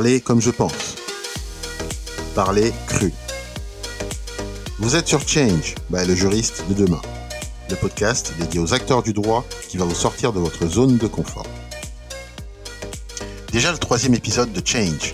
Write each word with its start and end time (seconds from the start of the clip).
Parler 0.00 0.22
comme 0.22 0.40
je 0.40 0.50
pense. 0.50 0.96
Parler 2.34 2.72
cru. 2.86 3.12
Vous 4.78 4.96
êtes 4.96 5.06
sur 5.06 5.28
Change, 5.28 5.74
le 5.90 6.14
juriste 6.14 6.64
de 6.70 6.72
demain. 6.86 7.02
Le 7.68 7.76
podcast 7.76 8.32
dédié 8.38 8.60
aux 8.60 8.72
acteurs 8.72 9.02
du 9.02 9.12
droit 9.12 9.44
qui 9.68 9.76
va 9.76 9.84
vous 9.84 9.94
sortir 9.94 10.32
de 10.32 10.40
votre 10.40 10.66
zone 10.66 10.96
de 10.96 11.06
confort. 11.06 11.44
Déjà 13.52 13.72
le 13.72 13.76
troisième 13.76 14.14
épisode 14.14 14.50
de 14.54 14.66
Change. 14.66 15.12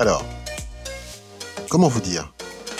Alors, 0.00 0.24
comment 1.68 1.86
vous 1.86 2.00
dire? 2.00 2.34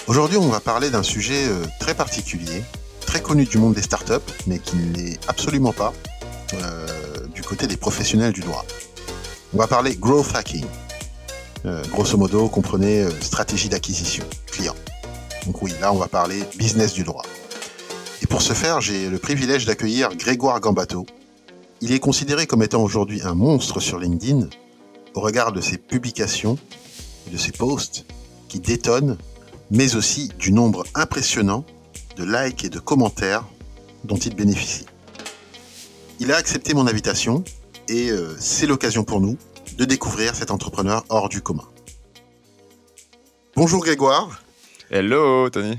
Aujourd'hui, 0.09 0.39
on 0.39 0.49
va 0.49 0.59
parler 0.59 0.91
d'un 0.91 1.05
sujet 1.05 1.47
euh, 1.47 1.65
très 1.79 1.95
particulier, 1.95 2.65
très 3.07 3.23
connu 3.23 3.45
du 3.45 3.59
monde 3.59 3.75
des 3.75 3.83
startups, 3.83 4.33
mais 4.49 4.59
qui 4.59 4.75
n'est 4.75 5.21
absolument 5.29 5.73
pas 5.73 5.93
euh, 6.55 6.89
du 7.33 7.43
côté 7.43 7.69
des 7.69 7.77
professionnels 7.77 8.33
du 8.33 8.41
droit. 8.41 8.67
On 9.55 9.59
va 9.59 9.69
parler 9.69 9.95
growth 9.95 10.35
hacking. 10.35 10.67
Euh, 11.67 11.83
grosso 11.91 12.19
modo, 12.19 12.49
comprenez 12.49 13.03
euh, 13.03 13.11
stratégie 13.23 13.71
d'acquisition 13.71 14.25
client. 14.47 14.75
Donc 15.47 15.63
oui, 15.63 15.73
là, 15.81 15.93
on 15.93 15.97
va 15.97 16.09
parler 16.09 16.43
business 16.57 16.93
du 16.93 17.05
droit. 17.05 17.25
Et 18.23 18.27
pour 18.27 18.43
ce 18.43 18.53
faire, 18.53 18.83
j'ai 18.83 19.09
le 19.09 19.19
privilège 19.19 19.65
d'accueillir 19.65 20.15
Grégoire 20.15 20.61
Gambato. 20.61 21.07
Il 21.81 21.93
est 21.93 22.01
considéré 22.01 22.47
comme 22.47 22.63
étant 22.63 22.83
aujourd'hui 22.83 23.23
un 23.23 23.35
monstre 23.35 23.81
sur 23.81 23.99
LinkedIn 23.99 24.49
au 25.15 25.21
regard 25.21 25.53
de 25.53 25.63
ses 25.63 25.79
publications, 25.79 26.59
de 27.33 27.37
ses 27.39 27.53
posts 27.53 28.05
qui 28.49 28.61
détonnent, 28.61 29.17
mais 29.71 29.97
aussi 29.97 30.31
du 30.39 30.53
nombre 30.53 30.85
impressionnant 30.95 31.65
de 32.17 32.25
likes 32.25 32.65
et 32.65 32.69
de 32.69 32.79
commentaires 32.79 33.45
dont 34.05 34.17
il 34.17 34.35
bénéficie. 34.35 34.85
Il 36.21 36.31
a 36.31 36.37
accepté 36.37 36.75
mon 36.75 36.87
invitation 36.87 37.43
et 37.89 38.11
euh, 38.11 38.37
c'est 38.39 38.67
l'occasion 38.67 39.03
pour 39.03 39.21
nous 39.21 39.39
de 39.77 39.85
découvrir 39.85 40.35
cet 40.35 40.51
entrepreneur 40.51 41.05
hors 41.09 41.29
du 41.29 41.41
commun. 41.41 41.69
Bonjour 43.57 43.83
Grégoire. 43.83 44.43
Hello 44.91 45.49
Tony. 45.51 45.77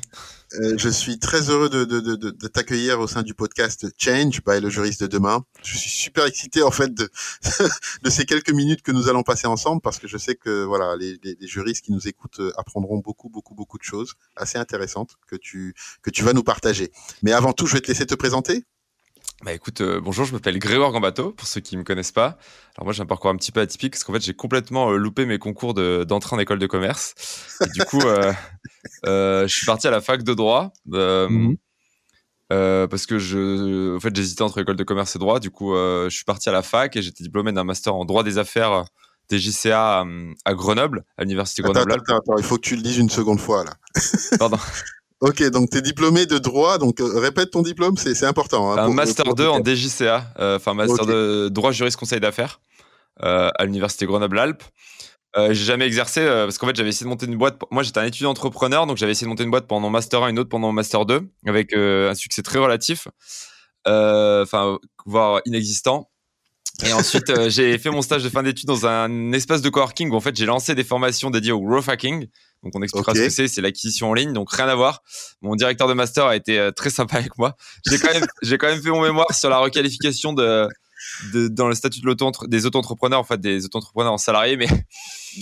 Euh, 0.60 0.76
je 0.78 0.90
suis 0.90 1.20
très 1.20 1.50
heureux 1.50 1.70
de, 1.70 1.84
de, 1.84 2.00
de, 2.00 2.16
de 2.16 2.48
t'accueillir 2.48 3.00
au 3.00 3.08
sein 3.08 3.24
du 3.24 3.34
podcast 3.34 3.88
Change 3.98 4.42
by 4.46 4.62
le 4.62 4.70
juriste 4.70 5.02
de 5.02 5.08
demain. 5.08 5.44
Je 5.64 5.78
suis 5.78 5.90
super 5.90 6.26
excité 6.26 6.62
en 6.64 6.72
fait 6.72 6.94
de, 8.04 8.10
ces 8.10 8.26
quelques 8.26 8.52
minutes 8.52 8.82
que 8.82 8.92
nous 8.92 9.10
allons 9.10 9.24
passer 9.24 9.48
ensemble 9.48 9.82
parce 9.82 10.00
que 10.00 10.08
je 10.08 10.18
sais 10.18 10.36
que 10.36 10.64
voilà 10.64 10.96
les, 10.98 11.18
les, 11.24 11.36
les, 11.40 11.48
juristes 11.48 11.84
qui 11.84 11.92
nous 11.92 12.08
écoutent 12.08 12.40
euh, 12.40 12.54
apprendront 12.58 13.00
beaucoup 13.00 13.30
beaucoup 13.30 13.56
beaucoup 13.56 13.78
de 13.78 13.84
choses 13.84 14.14
assez 14.36 14.58
intéressantes 14.58 15.16
que 15.28 15.36
tu 15.36 15.74
que 16.02 16.10
tu 16.10 16.24
vas 16.24 16.34
nous 16.34 16.44
partager. 16.44 16.92
Mais 17.24 17.32
avant 17.32 17.54
tout, 17.54 17.66
je 17.68 17.74
vais 17.74 17.82
te 17.82 17.88
laisser 17.88 18.06
te 18.06 18.16
présenter. 18.16 18.64
Bah 19.44 19.52
écoute, 19.52 19.82
euh, 19.82 20.00
bonjour, 20.00 20.26
je 20.26 20.32
m'appelle 20.32 20.58
Grégoire 20.60 20.92
Gambato, 20.92 21.32
pour 21.32 21.46
ceux 21.46 21.60
qui 21.60 21.76
me 21.76 21.84
connaissent 21.84 22.14
pas. 22.14 22.38
Alors 22.78 22.86
moi 22.86 22.94
j'ai 22.94 23.02
un 23.02 23.06
parcours 23.06 23.30
un 23.30 23.36
petit 23.36 23.52
peu 23.52 23.60
atypique 23.60 23.92
parce 23.92 24.04
qu'en 24.06 24.14
fait 24.14 24.24
j'ai 24.24 24.34
complètement 24.34 24.92
euh, 24.92 24.98
loupé 24.98 25.26
mes 25.26 25.40
concours 25.40 25.74
d'entrée 25.74 26.36
en 26.36 26.40
école 26.40 26.58
de 26.58 26.68
commerce. 26.68 27.14
Et 27.62 27.70
du 27.70 27.84
coup, 27.84 28.00
euh, 28.02 28.32
je 29.04 29.54
suis 29.54 29.66
parti 29.66 29.88
à 29.88 29.92
la 29.92 30.00
fac 30.00 30.24
de 30.24 30.34
droit 30.34 30.72
mmh. 30.86 31.56
parce 32.50 33.06
que 33.06 33.20
je, 33.20 33.98
en 33.98 34.00
fait 34.00 34.16
j'hésitais 34.16 34.42
entre 34.42 34.62
école 34.62 34.78
de 34.78 34.84
commerce 34.86 35.16
et 35.18 35.20
droit. 35.20 35.42
Du 35.42 35.52
coup, 35.52 35.76
je 35.76 36.10
suis 36.10 36.26
parti 36.26 36.48
à 36.48 36.54
la 36.54 36.62
fac 36.62 36.96
et 36.96 37.02
j'étais 37.02 37.24
diplômé 37.24 37.52
d'un 37.52 37.66
master 37.66 37.94
en 37.94 38.06
droit 38.06 38.24
des 38.24 38.38
affaires 38.38 38.86
des 39.28 39.40
JCA 39.40 40.02
à, 40.02 40.06
à 40.46 40.54
Grenoble, 40.54 41.04
à 41.18 41.24
l'université 41.24 41.62
Grenoble. 41.62 41.92
Attends, 41.92 42.02
attends, 42.02 42.18
attends, 42.18 42.38
il 42.38 42.44
faut 42.44 42.56
que 42.56 42.62
tu 42.62 42.76
le 42.76 42.84
dises 42.84 43.00
une 43.00 43.10
seconde 43.10 43.40
fois 43.40 43.66
là. 43.66 43.74
Pardon. 44.40 44.58
Ok, 45.26 45.42
donc 45.50 45.72
tu 45.72 45.80
es 45.80 45.82
diplômé 45.82 46.28
de 46.28 46.38
droit, 46.38 46.78
donc 46.78 47.02
euh, 47.02 47.20
répète 47.20 47.50
ton 47.50 47.64
diplôme, 47.64 47.98
c'est 47.98 48.28
important. 48.28 48.72
Hein, 48.72 48.78
un 48.78 48.86
pour, 48.86 48.94
master 48.94 49.26
pour 49.26 49.34
2 49.34 49.48
en 49.48 49.60
DJCA, 49.60 50.32
enfin 50.38 50.72
euh, 50.72 50.74
master 50.76 51.04
okay. 51.04 51.14
de 51.14 51.50
droit 51.50 51.72
juriste 51.72 51.98
conseil 51.98 52.20
d'affaires 52.20 52.60
euh, 53.24 53.50
à 53.58 53.66
l'université 53.66 54.06
Grenoble-Alpes. 54.06 54.62
Euh, 55.36 55.48
j'ai 55.48 55.66
jamais 55.66 55.88
exercé 55.88 56.24
parce 56.24 56.60
qu'en 56.60 56.68
fait 56.68 56.76
j'avais 56.76 56.90
essayé 56.90 57.06
de 57.06 57.10
monter 57.10 57.26
une 57.26 57.38
boîte. 57.38 57.60
Moi 57.72 57.82
j'étais 57.82 58.00
un 58.00 58.06
étudiant 58.06 58.30
entrepreneur, 58.30 58.86
donc 58.86 58.98
j'avais 58.98 59.14
essayé 59.14 59.26
de 59.26 59.30
monter 59.30 59.44
une 59.44 59.50
boîte 59.50 59.66
pendant 59.66 59.90
master 59.90 60.22
1 60.22 60.28
et 60.28 60.30
une 60.30 60.38
autre 60.38 60.50
pendant 60.50 60.72
master 60.72 61.08
2 61.08 61.28
avec 61.48 61.74
un 61.74 62.14
succès 62.14 62.44
très 62.44 62.60
relatif, 62.60 63.08
enfin 63.88 64.78
voire 65.08 65.42
inexistant. 65.46 66.08
Et 66.84 66.94
ensuite, 66.94 67.30
euh, 67.30 67.50
j'ai 67.50 67.78
fait 67.78 67.90
mon 67.90 68.02
stage 68.02 68.24
de 68.24 68.30
fin 68.30 68.44
d'études 68.44 68.68
dans 68.68 68.86
un 68.86 69.32
espace 69.32 69.62
de 69.62 69.70
coworking 69.70 70.10
où 70.12 70.16
en 70.16 70.20
fait 70.20 70.36
j'ai 70.36 70.46
lancé 70.46 70.76
des 70.76 70.84
formations 70.84 71.30
dédiées 71.30 71.52
au 71.52 71.62
growth 71.62 71.88
hacking. 71.88 72.28
Donc 72.66 72.74
on 72.76 72.82
expliquera 72.82 73.12
okay. 73.12 73.22
ce 73.22 73.26
que 73.26 73.32
c'est, 73.32 73.48
c'est 73.48 73.62
l'acquisition 73.62 74.10
en 74.10 74.14
ligne, 74.16 74.34
donc 74.34 74.52
rien 74.52 74.68
à 74.68 74.74
voir. 74.74 75.04
Mon 75.42 75.56
directeur 75.56 75.88
de 75.88 75.94
master 75.94 76.26
a 76.26 76.36
été 76.36 76.58
euh, 76.58 76.72
très 76.72 76.90
sympa 76.90 77.18
avec 77.18 77.38
moi. 77.38 77.56
J'ai 77.88 78.00
quand 78.00 78.12
même, 78.12 78.26
j'ai 78.42 78.58
quand 78.58 78.68
même 78.68 78.82
fait 78.82 78.90
mon 78.90 79.04
mémoire 79.04 79.32
sur 79.34 79.50
la 79.50 79.60
requalification 79.60 80.34
de, 80.34 80.68
de 81.32 81.48
dans 81.48 81.68
le 81.68 81.76
statut 81.76 82.02
de 82.02 82.08
l'auto 82.08 82.32
des 82.48 82.66
auto-entrepreneurs, 82.66 83.20
en 83.20 83.24
fait 83.24 83.40
des 83.40 83.66
auto-entrepreneurs 83.66 84.14
en 84.14 84.18
salarié, 84.18 84.58
mais 84.58 84.68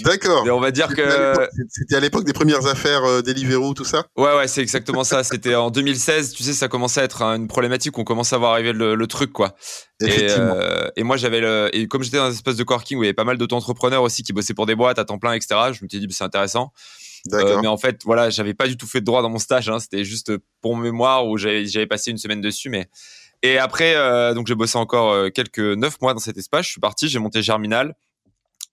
D'accord. 0.01 0.45
On 0.51 0.59
va 0.59 0.71
dire 0.71 0.87
que 0.87 1.33
c'était 1.69 1.95
à 1.95 1.99
l'époque 1.99 2.25
des 2.25 2.33
premières 2.33 2.65
affaires 2.65 3.03
euh, 3.03 3.21
Deliveroo, 3.21 3.73
tout 3.73 3.85
ça? 3.85 4.05
Ouais, 4.17 4.35
ouais, 4.35 4.47
c'est 4.47 4.61
exactement 4.61 5.03
ça. 5.03 5.23
C'était 5.23 5.55
en 5.55 5.69
2016. 5.69 6.33
Tu 6.33 6.43
sais, 6.43 6.53
ça 6.53 6.67
commençait 6.67 7.01
à 7.01 7.03
être 7.03 7.21
une 7.21 7.47
problématique. 7.47 7.97
On 7.97 8.03
commençait 8.03 8.35
à 8.35 8.39
voir 8.39 8.53
arriver 8.53 8.73
le, 8.73 8.95
le 8.95 9.07
truc, 9.07 9.31
quoi. 9.31 9.55
Et, 10.01 10.27
euh, 10.31 10.89
et, 10.95 11.03
moi, 11.03 11.15
j'avais 11.17 11.39
le 11.39 11.69
et 11.73 11.87
comme 11.87 12.03
j'étais 12.03 12.17
dans 12.17 12.25
un 12.25 12.31
espace 12.31 12.57
de 12.57 12.63
coworking 12.63 12.97
où 12.97 13.03
il 13.03 13.05
y 13.05 13.09
avait 13.09 13.13
pas 13.13 13.23
mal 13.23 13.37
d'auto-entrepreneurs 13.37 14.03
aussi 14.03 14.23
qui 14.23 14.33
bossaient 14.33 14.53
pour 14.53 14.65
des 14.65 14.75
boîtes 14.75 14.99
à 14.99 15.05
temps 15.05 15.19
plein, 15.19 15.33
etc. 15.33 15.55
Je 15.67 15.83
me 15.83 15.89
suis 15.89 15.99
dit, 15.99 16.07
c'est 16.09 16.23
intéressant. 16.23 16.73
Euh, 17.31 17.59
mais 17.61 17.67
en 17.67 17.77
fait, 17.77 18.03
voilà, 18.03 18.29
j'avais 18.29 18.53
pas 18.53 18.67
du 18.67 18.75
tout 18.75 18.87
fait 18.87 18.99
de 18.99 19.05
droit 19.05 19.21
dans 19.21 19.29
mon 19.29 19.39
stage. 19.39 19.69
Hein. 19.69 19.79
C'était 19.79 20.03
juste 20.03 20.33
pour 20.61 20.75
mémoire 20.75 21.27
où 21.27 21.37
j'avais 21.37 21.87
passé 21.87 22.11
une 22.11 22.17
semaine 22.17 22.41
dessus, 22.41 22.69
mais. 22.69 22.89
Et 23.45 23.57
après, 23.57 23.95
euh, 23.95 24.33
donc 24.33 24.47
j'ai 24.47 24.55
bossé 24.55 24.77
encore 24.77 25.31
quelques 25.33 25.59
neuf 25.59 25.99
mois 26.01 26.13
dans 26.13 26.19
cet 26.19 26.37
espace. 26.37 26.65
Je 26.65 26.71
suis 26.71 26.81
parti, 26.81 27.09
j'ai 27.09 27.19
monté 27.19 27.41
Germinal. 27.41 27.95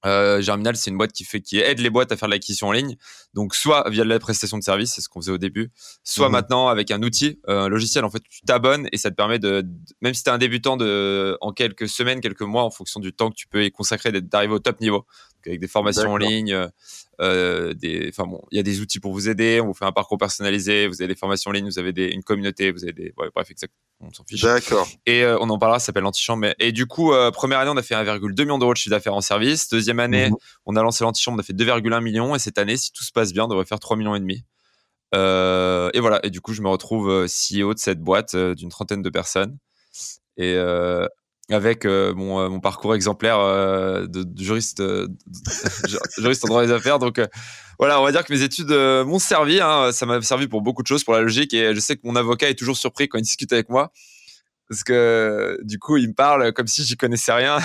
Euh, 0.07 0.41
Germinal, 0.41 0.77
c'est 0.77 0.91
une 0.91 0.97
boîte 0.97 1.13
qui 1.13 1.25
fait, 1.25 1.41
qui 1.41 1.59
aide 1.59 1.79
les 1.79 1.91
boîtes 1.91 2.11
à 2.13 2.17
faire 2.17 2.29
de 2.29 2.33
l'acquisition 2.33 2.69
en 2.69 2.73
ligne. 2.73 2.97
Donc, 3.35 3.55
soit 3.55 3.89
via 3.91 4.05
de 4.05 4.09
la 4.09 4.19
prestation 4.19 4.59
de 4.59 4.63
service, 4.63 4.93
c'est 4.95 5.01
ce 5.01 5.09
qu'on 5.09 5.21
faisait 5.21 5.33
au 5.33 5.39
début, 5.39 5.71
soit 6.05 6.29
mmh. 6.29 6.33
maintenant 6.33 6.69
avec 6.69 6.91
un 6.91 7.03
outil, 7.03 7.39
euh, 7.49 7.63
un 7.63 7.69
logiciel. 7.69 8.05
En 8.05 8.11
fait, 8.11 8.23
tu 8.29 8.41
t'abonnes 8.43 8.89
et 8.93 8.97
ça 8.97 9.11
te 9.11 9.15
permet 9.15 9.39
de, 9.39 9.65
même 10.01 10.15
si 10.15 10.25
t'es 10.25 10.31
un 10.31 10.39
débutant 10.39 10.77
de, 10.77 11.37
en 11.41 11.53
quelques 11.53 11.89
semaines, 11.89 12.21
quelques 12.21 12.43
mois, 12.43 12.65
en 12.65 12.71
fonction 12.71 13.01
du 13.01 13.13
temps 13.13 13.31
que 13.31 13.37
tu 13.37 13.47
peux 13.47 13.65
y 13.65 13.71
consacrer, 13.71 14.13
d'arriver 14.13 14.55
au 14.55 14.59
top 14.59 14.81
niveau. 14.81 15.07
Avec 15.47 15.61
des 15.61 15.69
formations 15.69 16.13
en 16.13 16.17
ligne, 16.17 16.69
euh, 17.21 17.75
des, 17.75 18.09
enfin 18.09 18.27
bon, 18.27 18.41
il 18.51 18.57
y 18.57 18.61
a 18.61 18.63
des 18.63 18.81
outils 18.81 19.01
pour 19.01 19.13
vous 19.13 19.29
aider. 19.29 19.61
On 19.61 19.67
vous 19.67 19.75
fait 19.75 19.85
un 19.85 19.93
parcours 19.93 20.17
personnalisé. 20.17 20.87
Vous 20.87 21.03
avez 21.03 21.09
des 21.09 21.19
formations 21.19 21.51
en 21.51 21.53
ligne, 21.53 21.67
vous 21.67 21.79
avez 21.79 21.93
des, 21.93 22.07
une 22.07 22.23
communauté, 22.23 22.71
vous 22.71 22.83
avez 22.83 22.93
des, 22.93 23.13
ouais, 23.19 23.29
bref, 23.35 23.51
exact, 23.51 23.73
on 24.01 24.11
s'en 24.13 24.25
fiche. 24.25 24.43
D'accord. 24.43 24.89
Et 25.07 25.23
euh, 25.23 25.39
on 25.41 25.51
en 25.51 25.59
parlera, 25.59 25.79
ça 25.79 25.87
s'appelle 25.87 26.03
l'antichambre. 26.03 26.49
Et 26.59 26.73
du 26.73 26.87
coup, 26.87 27.13
euh, 27.13 27.31
première 27.31 27.59
année, 27.59 27.71
on 27.73 27.77
a 27.77 27.83
fait 27.83 27.95
1,2 27.95 28.43
million 28.43 28.59
d'euros 28.59 28.73
de 28.73 28.79
chiffre 28.79 28.95
d'affaires 28.95 29.15
en 29.15 29.21
service. 29.21 29.69
Deuxième 29.69 30.01
année, 30.01 30.31
mmh. 30.31 30.37
on 30.67 30.77
a 30.77 30.83
lancé 30.83 31.05
l'antichambre, 31.05 31.37
on 31.37 31.41
a 31.41 31.45
fait 31.45 31.53
2,1 31.53 32.03
millions. 32.03 32.35
Et 32.35 32.39
cette 32.39 32.59
année, 32.59 32.77
si 32.77 32.93
tout 32.93 33.05
se 33.05 33.13
passe 33.13 33.33
bien, 33.33 33.45
on 33.45 33.49
devrait 33.49 33.67
faire 33.67 33.81
3 33.81 33.97
millions 33.97 34.15
et 34.15 34.21
demi. 34.21 34.45
Et 35.13 36.01
voilà. 36.01 36.21
Et 36.23 36.31
du 36.31 36.41
coup, 36.41 36.55
je 36.55 36.63
me 36.63 36.69
retrouve 36.69 37.27
CEO 37.27 37.75
de 37.75 37.79
cette 37.79 38.01
boîte 38.01 38.37
d'une 38.37 38.71
trentaine 38.71 39.03
de 39.03 39.11
personnes. 39.11 39.59
Et 40.39 40.55
avec 41.51 41.85
euh, 41.85 42.15
mon, 42.15 42.41
euh, 42.41 42.49
mon, 42.49 42.61
parcours 42.61 42.95
exemplaire 42.95 43.39
euh, 43.39 44.07
de, 44.07 44.23
de, 44.23 44.43
juriste, 44.43 44.81
de, 44.81 45.09
juriste 46.19 46.45
en 46.45 46.49
droit 46.49 46.65
des 46.65 46.73
affaires. 46.73 46.99
Donc 46.99 47.21
voilà, 47.79 48.01
on 48.01 48.05
va 48.05 48.13
dire 48.13 48.25
que 48.25 48.33
mes 48.33 48.43
études 48.43 48.71
m'ont 48.71 49.19
servi. 49.19 49.61
Hein, 49.61 49.91
ça 49.93 50.07
m'a 50.07 50.21
servi 50.23 50.49
pour 50.49 50.63
beaucoup 50.63 50.83
de 50.83 50.87
choses, 50.87 51.05
pour 51.05 51.15
la 51.15 51.23
logique. 51.23 51.55
Et 51.55 51.75
je 51.75 51.81
sais 51.81 51.97
que 51.97 52.03
mon 52.05 52.17
avocat 52.17 52.49
est 52.49 52.55
toujours 52.55 52.77
surpris 52.77 53.09
quand 53.09 53.19
il 53.19 53.23
discute 53.23 53.53
avec 53.53 53.69
moi. 53.69 53.93
Parce 54.69 54.85
que 54.85 55.59
du 55.63 55.81
coup, 55.81 55.97
il 55.97 56.09
me 56.09 56.15
parle 56.15 56.53
comme 56.53 56.69
si 56.69 56.85
j'y 56.85 56.97
connaissais 56.97 57.33
rien. 57.33 57.59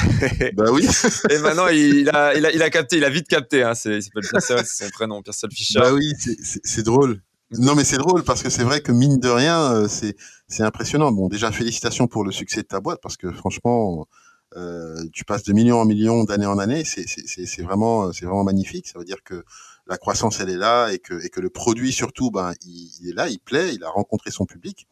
bah 0.53 0.71
oui. 0.71 0.87
et 1.29 1.37
maintenant, 1.37 1.67
il 1.67 2.09
a, 2.09 2.35
il 2.35 2.45
a, 2.45 2.51
il 2.51 2.63
a 2.63 2.69
capté, 2.71 2.97
il 2.97 3.05
a 3.05 3.09
vite 3.09 3.27
capté. 3.27 3.61
Hein, 3.61 3.75
c'est, 3.75 3.99
son 4.01 4.89
prénom, 4.91 5.21
Pierre 5.21 5.35
Fischer. 5.51 5.79
Bah 5.79 5.93
oui, 5.93 6.11
c'est 6.41 6.83
drôle. 6.83 7.21
Non, 7.51 7.75
mais 7.75 7.83
c'est 7.83 7.97
drôle 7.97 8.23
parce 8.23 8.41
que 8.41 8.49
c'est 8.49 8.63
vrai 8.63 8.81
que 8.81 8.91
mine 8.91 9.19
de 9.19 9.29
rien, 9.29 9.87
c'est 9.87 10.15
c'est 10.47 10.63
impressionnant. 10.63 11.11
Bon, 11.11 11.27
déjà 11.27 11.51
félicitations 11.51 12.07
pour 12.07 12.23
le 12.23 12.31
succès 12.31 12.61
de 12.61 12.67
ta 12.67 12.79
boîte 12.79 12.99
parce 13.01 13.17
que 13.17 13.31
franchement, 13.31 14.07
euh, 14.55 15.03
tu 15.13 15.25
passes 15.25 15.43
de 15.43 15.53
millions 15.53 15.79
en 15.79 15.85
millions 15.85 16.23
d'année 16.23 16.45
en 16.45 16.59
année. 16.59 16.83
C'est 16.85 17.61
vraiment 17.61 18.11
c'est 18.13 18.25
vraiment 18.25 18.43
magnifique. 18.43 18.87
Ça 18.87 18.99
veut 18.99 19.05
dire 19.05 19.23
que 19.23 19.43
la 19.87 19.97
croissance 19.97 20.39
elle 20.39 20.49
est 20.49 20.57
là 20.57 20.89
et 20.91 20.99
que 20.99 21.23
et 21.25 21.29
que 21.29 21.41
le 21.41 21.49
produit 21.49 21.91
surtout 21.91 22.31
ben 22.31 22.53
il, 22.65 22.91
il 23.01 23.09
est 23.09 23.13
là, 23.13 23.27
il 23.29 23.39
plaît, 23.39 23.73
il 23.73 23.83
a 23.83 23.89
rencontré 23.89 24.31
son 24.31 24.45
public. 24.45 24.87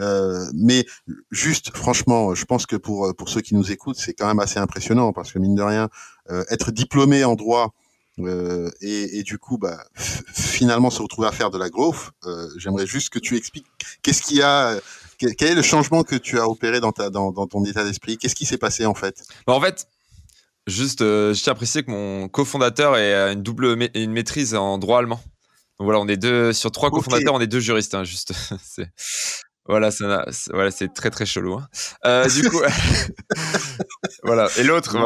Euh, 0.00 0.44
mais 0.54 0.86
juste, 1.30 1.76
franchement, 1.76 2.34
je 2.34 2.44
pense 2.44 2.66
que 2.66 2.76
pour 2.76 3.14
pour 3.16 3.28
ceux 3.28 3.40
qui 3.40 3.54
nous 3.54 3.72
écoutent, 3.72 3.96
c'est 3.96 4.14
quand 4.14 4.26
même 4.26 4.38
assez 4.38 4.58
impressionnant 4.58 5.12
parce 5.12 5.32
que 5.32 5.38
mine 5.38 5.54
de 5.54 5.62
rien, 5.62 5.88
euh, 6.30 6.44
être 6.50 6.70
diplômé 6.70 7.24
en 7.24 7.34
droit 7.34 7.72
euh, 8.20 8.70
et, 8.80 9.18
et, 9.18 9.22
du 9.22 9.38
coup, 9.38 9.58
bah, 9.58 9.84
finalement, 9.96 10.90
se 10.90 11.02
retrouver 11.02 11.28
à 11.28 11.32
faire 11.32 11.50
de 11.50 11.58
la 11.58 11.68
growth. 11.68 12.10
Euh, 12.24 12.48
J'aimerais 12.56 12.86
juste 12.86 13.10
que 13.10 13.18
tu 13.18 13.36
expliques 13.36 13.66
qu'est-ce 14.02 14.22
qu'il 14.22 14.38
y 14.38 14.42
a, 14.42 14.78
quel 15.18 15.52
est 15.52 15.54
le 15.54 15.62
changement 15.62 16.02
que 16.04 16.16
tu 16.16 16.38
as 16.38 16.48
opéré 16.48 16.80
dans, 16.80 16.92
ta, 16.92 17.10
dans, 17.10 17.32
dans 17.32 17.46
ton 17.46 17.64
état 17.64 17.84
d'esprit? 17.84 18.18
Qu'est-ce 18.18 18.34
qui 18.34 18.46
s'est 18.46 18.58
passé 18.58 18.86
en 18.86 18.94
fait? 18.94 19.24
Bah 19.46 19.54
En 19.54 19.60
fait, 19.60 19.86
juste, 20.66 21.02
euh, 21.02 21.34
je 21.34 21.42
tiens 21.42 21.52
à 21.52 21.56
préciser 21.56 21.82
que 21.82 21.90
mon 21.90 22.28
cofondateur 22.28 22.94
a 22.94 23.32
une 23.32 23.42
double 23.42 23.76
ma 23.76 23.86
une 23.94 24.12
maîtrise 24.12 24.54
en 24.54 24.78
droit 24.78 24.98
allemand. 24.98 25.20
Donc 25.78 25.84
voilà, 25.84 26.00
on 26.00 26.08
est 26.08 26.16
deux 26.16 26.52
sur 26.52 26.72
trois 26.72 26.88
okay. 26.88 26.96
cofondateurs, 26.96 27.34
on 27.34 27.40
est 27.40 27.46
deux 27.46 27.60
juristes, 27.60 27.94
hein, 27.94 28.04
juste. 28.04 28.32
Voilà, 29.68 29.90
ça, 29.90 30.24
voilà, 30.50 30.70
c'est 30.70 30.92
très 30.94 31.10
très 31.10 31.26
chelou. 31.26 31.54
Hein. 31.54 31.68
Euh, 32.06 32.26
du 32.26 32.48
coup, 32.48 32.60
voilà. 34.22 34.48
Et 34.56 34.62
l'autre, 34.62 34.96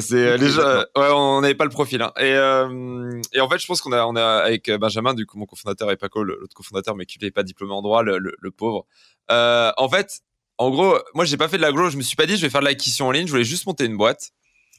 c'est 0.00 0.36
les 0.38 0.48
gens. 0.50 0.62
Ouais, 0.96 1.10
on 1.12 1.40
n'avait 1.40 1.56
pas 1.56 1.64
le 1.64 1.70
profil. 1.70 2.00
Hein. 2.00 2.12
Et, 2.18 2.32
euh, 2.32 3.20
et 3.32 3.40
en 3.40 3.48
fait, 3.48 3.58
je 3.58 3.66
pense 3.66 3.80
qu'on 3.80 3.90
a, 3.92 4.04
on 4.06 4.14
a 4.14 4.24
avec 4.24 4.70
Benjamin, 4.70 5.14
du 5.14 5.26
coup, 5.26 5.36
mon 5.36 5.46
cofondateur 5.46 5.90
et 5.90 5.96
Paco, 5.96 6.22
l'autre 6.22 6.54
cofondateur, 6.54 6.94
mais 6.94 7.06
qui 7.06 7.18
n'est 7.20 7.32
pas 7.32 7.42
diplômé 7.42 7.72
en 7.72 7.82
droit, 7.82 8.04
le, 8.04 8.18
le, 8.18 8.50
pauvre. 8.52 8.86
Euh, 9.32 9.72
en 9.76 9.88
fait, 9.88 10.20
en 10.58 10.70
gros, 10.70 10.96
moi, 11.14 11.24
j'ai 11.24 11.36
pas 11.36 11.48
fait 11.48 11.56
de 11.56 11.62
l'agro. 11.62 11.90
Je 11.90 11.96
me 11.96 12.02
suis 12.02 12.16
pas 12.16 12.26
dit, 12.26 12.36
je 12.36 12.42
vais 12.42 12.50
faire 12.50 12.60
de 12.60 12.66
l'acquisition 12.66 13.08
en 13.08 13.10
ligne. 13.10 13.26
Je 13.26 13.32
voulais 13.32 13.44
juste 13.44 13.66
monter 13.66 13.84
une 13.84 13.96
boîte. 13.96 14.30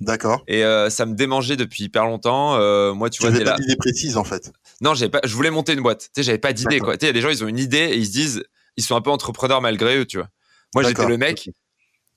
D'accord. 0.02 0.44
Et 0.48 0.64
euh, 0.64 0.90
ça 0.90 1.06
me 1.06 1.14
démangeait 1.14 1.56
depuis 1.56 1.86
hyper 1.86 2.06
longtemps. 2.06 2.56
Euh, 2.56 2.94
moi, 2.94 3.10
tu, 3.10 3.20
tu 3.22 3.28
vois, 3.28 3.44
pas 3.44 3.56
d'idée 3.56 3.76
précise 3.78 4.18
en 4.18 4.24
fait. 4.24 4.52
Non, 4.82 4.94
j'avais 4.94 5.10
pas. 5.10 5.22
Je 5.24 5.34
voulais 5.34 5.52
monter 5.52 5.74
une 5.74 5.82
boîte. 5.82 6.02
Tu 6.02 6.10
sais, 6.16 6.24
j'avais 6.24 6.38
pas 6.38 6.52
d'idée 6.54 6.80
quoi. 6.80 6.98
Tu 6.98 7.06
sais, 7.06 7.06
il 7.06 7.08
y 7.08 7.10
a 7.10 7.14
des 7.14 7.22
gens, 7.22 7.30
ils 7.30 7.44
ont 7.44 7.48
une 7.48 7.60
idée 7.60 7.78
et 7.78 7.96
ils 7.96 8.08
se 8.08 8.12
disent, 8.12 8.44
ils 8.78 8.84
sont 8.84 8.96
un 8.96 9.02
peu 9.02 9.12
entrepreneurs 9.12 9.62
malgré 9.62 9.98
eux, 9.98 10.06
tu 10.06 10.18
vois. 10.18 10.30
Moi, 10.74 10.84
j'étais 10.84 11.08
le 11.08 11.18
mec. 11.18 11.50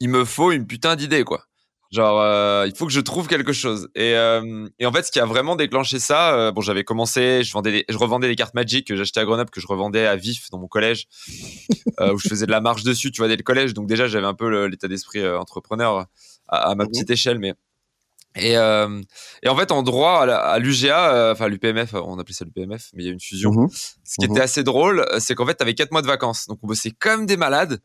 Il 0.01 0.09
me 0.09 0.25
faut 0.25 0.53
une 0.53 0.67
putain 0.67 0.97
d'idée 0.97 1.25
quoi. 1.25 1.49
Genre, 1.91 2.21
euh, 2.21 2.67
il 2.67 2.77
faut 2.77 2.85
que 2.85 2.93
je 2.93 3.01
trouve 3.01 3.29
quelque 3.29 3.53
chose. 3.55 3.89
Et, 3.95 4.15
euh, 4.15 4.69
et, 4.79 4.85
en 4.85 4.93
fait, 4.93 5.05
ce 5.05 5.11
qui 5.11 5.21
a 5.21 5.25
vraiment 5.25 5.57
déclenché 5.57 5.99
ça, 5.99 6.35
euh, 6.35 6.53
bon, 6.53 6.61
j'avais 6.61 6.85
commencé, 6.85 7.43
je 7.43 7.53
vendais, 7.53 7.87
je 7.89 7.97
revendais 7.97 8.29
des 8.29 8.37
cartes 8.37 8.53
Magic 8.53 8.87
que 8.87 8.95
j'achetais 8.95 9.21
à 9.21 9.25
Grenoble, 9.25 9.49
que 9.49 9.61
je 9.61 9.67
revendais 9.67 10.07
à 10.07 10.15
Vif 10.15 10.51
dans 10.51 10.59
mon 10.59 10.69
collège, 10.69 11.09
où 11.99 12.19
je 12.19 12.29
faisais 12.29 12.45
de 12.45 12.51
la 12.51 12.61
marche 12.61 12.83
dessus, 12.83 13.11
tu 13.11 13.23
vois, 13.23 13.29
dès 13.29 13.37
le 13.37 13.43
collège. 13.43 13.73
Donc 13.73 13.87
déjà, 13.87 14.07
j'avais 14.07 14.27
un 14.27 14.35
peu 14.35 14.67
l'état 14.67 14.87
d'esprit 14.87 15.27
entrepreneur 15.27 16.07
à, 16.47 16.75
ma 16.75 16.85
mhm. 16.85 16.91
petite 16.91 17.11
échelle, 17.11 17.39
mais 17.39 17.55
et, 18.39 18.57
euh, 18.57 19.01
et, 19.43 19.49
en 19.49 19.57
fait, 19.57 19.73
en 19.73 19.83
droit, 19.83 20.23
à 20.23 20.59
l'UGA, 20.59 21.13
euh, 21.13 21.33
enfin 21.33 21.49
l'UPMF, 21.49 21.95
on 21.95 22.19
appelait 22.19 22.35
ça 22.35 22.45
l'UPMF, 22.45 22.91
mais 22.95 23.03
il 23.03 23.07
y 23.07 23.09
a 23.09 23.13
une 23.13 23.21
fusion. 23.21 23.53
Mhm. 23.53 23.69
Ce 23.71 24.17
qui 24.19 24.25
était 24.25 24.35
mhm. 24.35 24.41
assez 24.41 24.63
drôle, 24.63 25.07
c'est 25.19 25.35
qu'en 25.35 25.47
fait, 25.47 25.57
tu 25.57 25.63
avais 25.63 25.75
4 25.75 25.93
mois 25.93 26.03
de 26.03 26.07
vacances. 26.07 26.47
Donc, 26.47 26.59
on 26.63 26.67
bossait 26.67 26.91
comme 26.91 27.27
des 27.27 27.37
malades. 27.37 27.81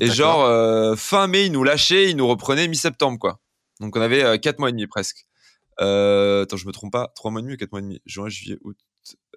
Et 0.00 0.10
genre, 0.10 0.44
euh, 0.44 0.96
fin 0.96 1.26
mai, 1.28 1.46
ils 1.46 1.52
nous 1.52 1.62
lâchaient, 1.62 2.10
ils 2.10 2.16
nous 2.16 2.26
reprenaient 2.26 2.66
mi-septembre, 2.66 3.18
quoi. 3.18 3.40
Donc, 3.80 3.96
on 3.96 4.00
avait 4.00 4.38
4 4.38 4.58
mois 4.58 4.68
et 4.68 4.72
demi 4.72 4.86
presque. 4.86 5.26
attends, 5.78 6.56
je 6.56 6.66
me 6.66 6.72
trompe 6.72 6.92
pas, 6.92 7.12
3 7.14 7.30
mois 7.30 7.40
et 7.40 7.42
demi 7.44 7.54
ou 7.54 7.56
4 7.56 7.72
mois 7.72 7.80
et 7.80 7.84
demi? 7.84 8.02
Juin, 8.04 8.28
juillet, 8.28 8.58
août. 8.62 8.76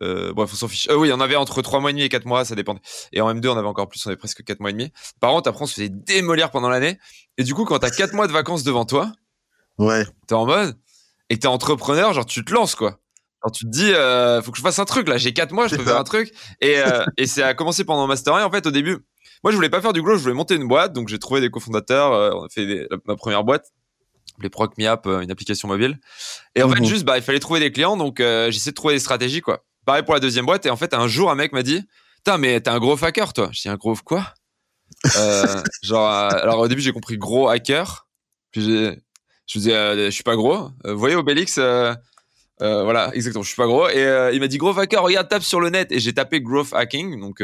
bref, 0.01 0.49
on 0.51 0.55
s'en 0.55 0.67
fiche. 0.67 0.87
oui, 0.95 1.11
on 1.13 1.19
avait 1.19 1.35
entre 1.35 1.61
3 1.61 1.79
mois 1.79 1.91
et 1.91 1.93
demi 1.93 2.03
et 2.03 2.09
4 2.09 2.25
mois, 2.25 2.43
ça 2.43 2.55
dépendait. 2.55 2.81
Et 3.13 3.21
en 3.21 3.31
M2, 3.33 3.49
on 3.49 3.57
avait 3.57 3.67
encore 3.67 3.87
plus, 3.87 4.03
on 4.05 4.09
avait 4.09 4.17
presque 4.17 4.43
4 4.43 4.59
mois 4.59 4.71
et 4.71 4.73
demi. 4.73 4.91
Par 5.19 5.31
contre, 5.31 5.49
après, 5.49 5.63
on 5.63 5.67
se 5.67 5.75
faisait 5.75 5.89
démolir 5.89 6.49
pendant 6.49 6.69
l'année. 6.69 6.97
Et 7.37 7.43
du 7.43 7.53
coup, 7.53 7.65
quand 7.65 7.79
t'as 7.79 7.91
4 7.91 8.13
mois 8.13 8.27
de 8.27 8.33
vacances 8.33 8.63
devant 8.63 8.85
toi, 8.85 9.11
Ouais. 9.77 10.05
T'es 10.27 10.35
en 10.35 10.45
mode 10.45 10.75
et 11.29 11.37
t'es 11.37 11.47
entrepreneur, 11.47 12.13
genre 12.13 12.25
tu 12.25 12.43
te 12.43 12.53
lances 12.53 12.75
quoi. 12.75 12.99
Genre 13.43 13.51
tu 13.51 13.65
te 13.65 13.69
dis, 13.69 13.93
euh, 13.93 14.41
faut 14.41 14.51
que 14.51 14.57
je 14.57 14.63
fasse 14.63 14.79
un 14.79 14.85
truc 14.85 15.07
là. 15.07 15.17
J'ai 15.17 15.33
quatre 15.33 15.51
mois, 15.51 15.67
je 15.67 15.75
peux 15.75 15.83
faire 15.83 15.99
un 15.99 16.03
truc. 16.03 16.31
Et 16.61 16.79
euh, 16.79 17.05
et 17.17 17.27
c'est 17.27 17.43
à 17.43 17.53
commencer 17.53 17.83
pendant 17.83 18.07
master 18.07 18.33
1 18.33 18.45
en 18.45 18.51
fait 18.51 18.65
au 18.65 18.71
début. 18.71 18.97
Moi 19.43 19.51
je 19.51 19.55
voulais 19.55 19.69
pas 19.69 19.81
faire 19.81 19.93
du 19.93 20.01
gros, 20.01 20.15
je 20.15 20.21
voulais 20.21 20.33
monter 20.33 20.55
une 20.55 20.67
boîte, 20.67 20.93
donc 20.93 21.09
j'ai 21.09 21.19
trouvé 21.19 21.41
des 21.41 21.49
cofondateurs. 21.49 22.13
Euh, 22.13 22.31
on 22.33 22.45
a 22.45 22.49
fait 22.49 22.87
ma 23.05 23.15
première 23.15 23.43
boîte, 23.43 23.71
les 24.41 24.49
Proc 24.49 24.73
euh, 24.79 25.19
une 25.21 25.31
application 25.31 25.67
mobile. 25.67 25.99
Et 26.55 26.63
en 26.63 26.69
fait 26.69 26.79
mhm. 26.79 26.85
juste 26.85 27.05
bah 27.05 27.17
il 27.17 27.23
fallait 27.23 27.39
trouver 27.39 27.59
des 27.59 27.71
clients, 27.71 27.97
donc 27.97 28.19
euh, 28.19 28.49
j'essaie 28.51 28.71
de 28.71 28.75
trouver 28.75 28.95
des 28.95 28.99
stratégies 28.99 29.41
quoi. 29.41 29.63
Pareil 29.85 30.03
pour 30.03 30.13
la 30.13 30.19
deuxième 30.19 30.45
boîte. 30.45 30.65
Et 30.65 30.69
en 30.69 30.77
fait 30.77 30.93
un 30.93 31.07
jour 31.07 31.29
un 31.29 31.35
mec 31.35 31.53
m'a 31.53 31.63
dit, 31.63 31.83
putain 32.17 32.37
mais 32.37 32.59
t'es 32.61 32.69
un 32.69 32.79
gros 32.79 33.03
hacker 33.03 33.33
toi. 33.33 33.49
Je 33.51 33.61
dis 33.61 33.69
un 33.69 33.75
gros 33.75 33.95
quoi? 34.03 34.33
Genre 35.83 36.07
alors 36.07 36.59
au 36.59 36.67
début 36.67 36.81
j'ai 36.81 36.91
compris 36.91 37.17
gros 37.17 37.47
hacker. 37.47 38.07
Puis 38.51 38.63
j'ai 38.63 38.97
je 39.47 39.59
disais, 39.59 39.73
euh, 39.73 40.05
je 40.05 40.11
suis 40.11 40.23
pas 40.23 40.35
gros. 40.35 40.69
Euh, 40.85 40.93
vous 40.93 40.99
voyez 40.99 41.15
Obélix 41.15 41.57
euh, 41.57 41.93
voilà, 42.59 43.11
exactement. 43.13 43.43
Je 43.43 43.49
suis 43.49 43.55
pas 43.55 43.67
gros. 43.67 43.87
Et 43.87 44.31
il 44.33 44.39
m'a 44.39 44.47
dit, 44.47 44.57
Growth 44.57 44.79
Hacker, 44.79 45.03
regarde, 45.03 45.29
tape 45.29 45.43
sur 45.43 45.59
le 45.59 45.69
net. 45.69 45.91
Et 45.91 45.99
j'ai 45.99 46.13
tapé 46.13 46.41
Growth 46.41 46.73
Hacking. 46.73 47.19
Donc, 47.19 47.43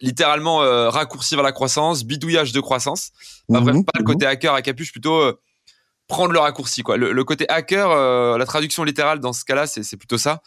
littéralement, 0.00 0.58
raccourci 0.90 1.34
vers 1.34 1.44
la 1.44 1.52
croissance, 1.52 2.04
bidouillage 2.04 2.52
de 2.52 2.60
croissance. 2.60 3.10
Pas, 3.48 3.60
mhm, 3.60 3.84
pas 3.84 3.98
le 3.98 4.04
côté 4.04 4.24
mhm. 4.24 4.32
hacker 4.32 4.54
à 4.54 4.62
capuche, 4.62 4.90
plutôt 4.90 5.22
prendre 6.08 6.32
le 6.32 6.38
raccourci. 6.38 6.82
Quoi. 6.82 6.96
Le, 6.96 7.24
côté 7.24 7.46
hacker, 7.50 8.38
la 8.38 8.46
traduction 8.46 8.84
littérale 8.84 9.20
dans 9.20 9.34
ce 9.34 9.44
cas-là, 9.44 9.66
c'est 9.66 9.96
plutôt 9.98 10.16
ça. 10.16 10.40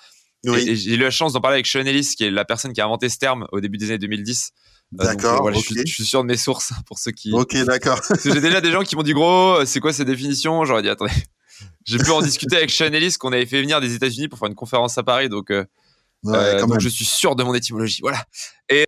Et, 0.46 0.76
j'ai 0.76 0.96
eu 0.96 0.98
la 0.98 1.12
chance 1.12 1.34
d'en 1.34 1.40
parler 1.40 1.58
avec 1.58 1.68
Sean 1.68 1.86
Ellis, 1.86 2.16
qui 2.18 2.24
est 2.24 2.32
la 2.32 2.46
personne 2.46 2.74
qui 2.74 2.82
a 2.82 2.86
inventé 2.86 3.08
ce 3.08 3.20
terme 3.20 3.48
au 3.52 3.62
début 3.62 3.78
des 3.78 3.92
années 3.92 4.00
2010. 4.00 4.52
Euh, 5.00 5.06
d'accord. 5.06 5.52
je, 5.54 5.60
suis, 5.86 6.06
sûr 6.06 6.22
de 6.22 6.28
mes 6.28 6.38
sources 6.38 6.74
pour 6.86 7.00
ceux 7.00 7.12
qui. 7.12 7.32
Ok, 7.34 7.56
d'accord. 7.66 8.00
j'ai 8.24 8.42
déjà 8.42 8.62
des 8.62 8.72
gens 8.72 8.84
qui 8.84 8.96
m'ont 8.96 9.04
dit 9.04 9.14
gros, 9.14 9.66
c'est 9.66 9.80
quoi 9.80 9.94
ces 9.94 10.06
définitions 10.06 10.66
J'aurais 10.66 10.82
dit 10.82 10.90
attendez. 10.90 11.14
J'ai 11.86 11.98
pu 11.98 12.10
en 12.12 12.22
discuter 12.22 12.56
avec 12.56 12.72
Sean 12.72 12.92
Ellis 12.92 13.16
qu'on 13.20 13.32
avait 13.32 13.46
fait 13.46 13.62
venir 13.62 13.80
des 13.80 13.94
États-Unis 13.94 14.28
pour 14.28 14.40
faire 14.40 14.48
une 14.48 14.56
conférence 14.56 14.98
à 14.98 15.04
Paris, 15.04 15.30
donc. 15.30 15.52
Euh, 15.52 15.66
euh, 16.26 16.58
donc 16.62 16.80
je 16.80 16.88
suis 16.88 17.04
sûr 17.04 17.36
de 17.36 17.44
mon 17.44 17.54
étymologie, 17.54 18.00
voilà. 18.02 18.24
Et 18.70 18.86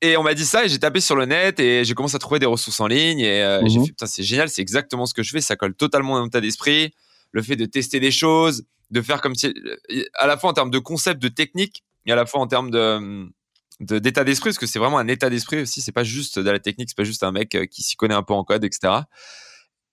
et 0.00 0.16
on 0.16 0.22
m'a 0.22 0.34
dit 0.34 0.44
ça 0.44 0.64
et 0.64 0.68
j'ai 0.68 0.80
tapé 0.80 1.00
sur 1.00 1.14
le 1.14 1.26
net 1.26 1.60
et 1.60 1.84
j'ai 1.84 1.94
commencé 1.94 2.16
à 2.16 2.18
trouver 2.18 2.40
des 2.40 2.46
ressources 2.46 2.80
en 2.80 2.88
ligne 2.88 3.20
et 3.20 3.60
j'ai 3.66 3.78
mhm. 3.78 3.84
fait 3.84 3.92
putain 3.92 4.06
c'est 4.06 4.24
génial, 4.24 4.48
c'est 4.48 4.60
exactement 4.60 5.06
ce 5.06 5.14
que 5.14 5.22
je 5.22 5.30
fais, 5.30 5.40
ça 5.40 5.54
colle 5.54 5.74
totalement 5.74 6.14
dans 6.14 6.22
mon 6.22 6.26
état 6.26 6.40
d'esprit. 6.40 6.92
Le 7.30 7.42
fait 7.42 7.54
de 7.54 7.66
tester 7.66 8.00
des 8.00 8.10
choses, 8.10 8.64
de 8.90 9.00
faire 9.00 9.20
comme 9.20 9.36
si 9.36 9.54
à 10.14 10.26
la 10.26 10.36
fois 10.36 10.50
en 10.50 10.54
termes 10.54 10.70
de 10.70 10.80
concept, 10.80 11.22
de 11.22 11.28
technique 11.28 11.84
et 12.06 12.12
à 12.12 12.16
la 12.16 12.26
fois 12.26 12.40
en 12.40 12.48
termes 12.48 12.70
de 12.70 13.28
d'état 13.80 14.24
d'esprit 14.24 14.50
parce 14.50 14.58
que 14.58 14.66
c'est 14.66 14.78
vraiment 14.78 14.98
un 14.98 15.08
état 15.08 15.28
d'esprit 15.28 15.62
aussi 15.62 15.80
c'est 15.80 15.92
pas 15.92 16.04
juste 16.04 16.38
de 16.38 16.48
la 16.48 16.60
technique 16.60 16.88
c'est 16.90 16.96
pas 16.96 17.04
juste 17.04 17.24
un 17.24 17.32
mec 17.32 17.54
euh, 17.56 17.66
qui 17.66 17.82
s'y 17.82 17.96
connaît 17.96 18.14
un 18.14 18.22
peu 18.22 18.32
en 18.32 18.44
code 18.44 18.64
etc 18.64 19.02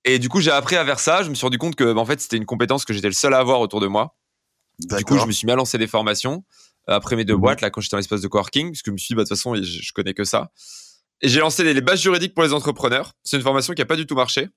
et 0.04 0.20
du 0.20 0.30
coup 0.30 0.42
j'ai 0.42 0.52
appris 0.52 0.76
à 0.76 0.86
faire 0.86 1.00
ça. 1.00 1.24
Je 1.24 1.30
me 1.30 1.36
suis 1.36 1.46
rendu 1.46 1.58
compte 1.58 1.76
que 1.76 1.94
bah, 1.94 2.02
en 2.02 2.06
fait 2.06 2.20
c'était 2.20 2.38
une 2.38 2.46
compétence 2.46 2.86
que 2.86 2.94
j'étais 2.94 3.08
le 3.08 3.14
seul 3.14 3.34
à 3.34 3.38
avoir 3.38 3.60
autour 3.60 3.80
de 3.80 3.88
moi. 3.88 4.16
Du 4.80 5.04
coup 5.06 5.18
je 5.18 5.26
me 5.26 5.32
suis 5.32 5.46
mis 5.46 5.52
à 5.52 5.56
lancer 5.56 5.78
des 5.78 5.88
formations 5.88 6.44
euh, 6.90 6.94
après 6.94 7.16
mes 7.16 7.26
deux 7.26 7.36
mhm. 7.36 7.42
boîtes 7.42 7.62
là 7.62 7.70
quand 7.70 7.82
j'étais 7.82 7.96
dans 7.96 8.00
l'espace 8.00 8.22
de 8.22 8.28
coworking 8.28 8.72
parce 8.72 8.82
que 8.82 8.90
je 8.90 8.94
me 8.94 8.98
suis 8.98 9.10
dit 9.10 9.16
bah, 9.16 9.24
de 9.24 9.28
toute 9.28 9.38
façon 9.38 9.56
je, 9.56 9.94
connais 9.94 10.14
que 10.14 10.24
ça. 10.24 10.52
Et 11.22 11.30
j'ai 11.30 11.40
lancé 11.40 11.64
les, 11.64 11.80
bases 11.82 12.02
juridiques 12.02 12.34
pour 12.34 12.44
les 12.44 12.54
entrepreneurs. 12.54 13.14
C'est 13.24 13.38
une 13.38 13.44
formation 13.44 13.74
qui 13.76 13.82
a 13.84 13.86
pas 13.86 13.96
du 13.96 14.08
tout 14.08 14.16
marché. 14.16 14.50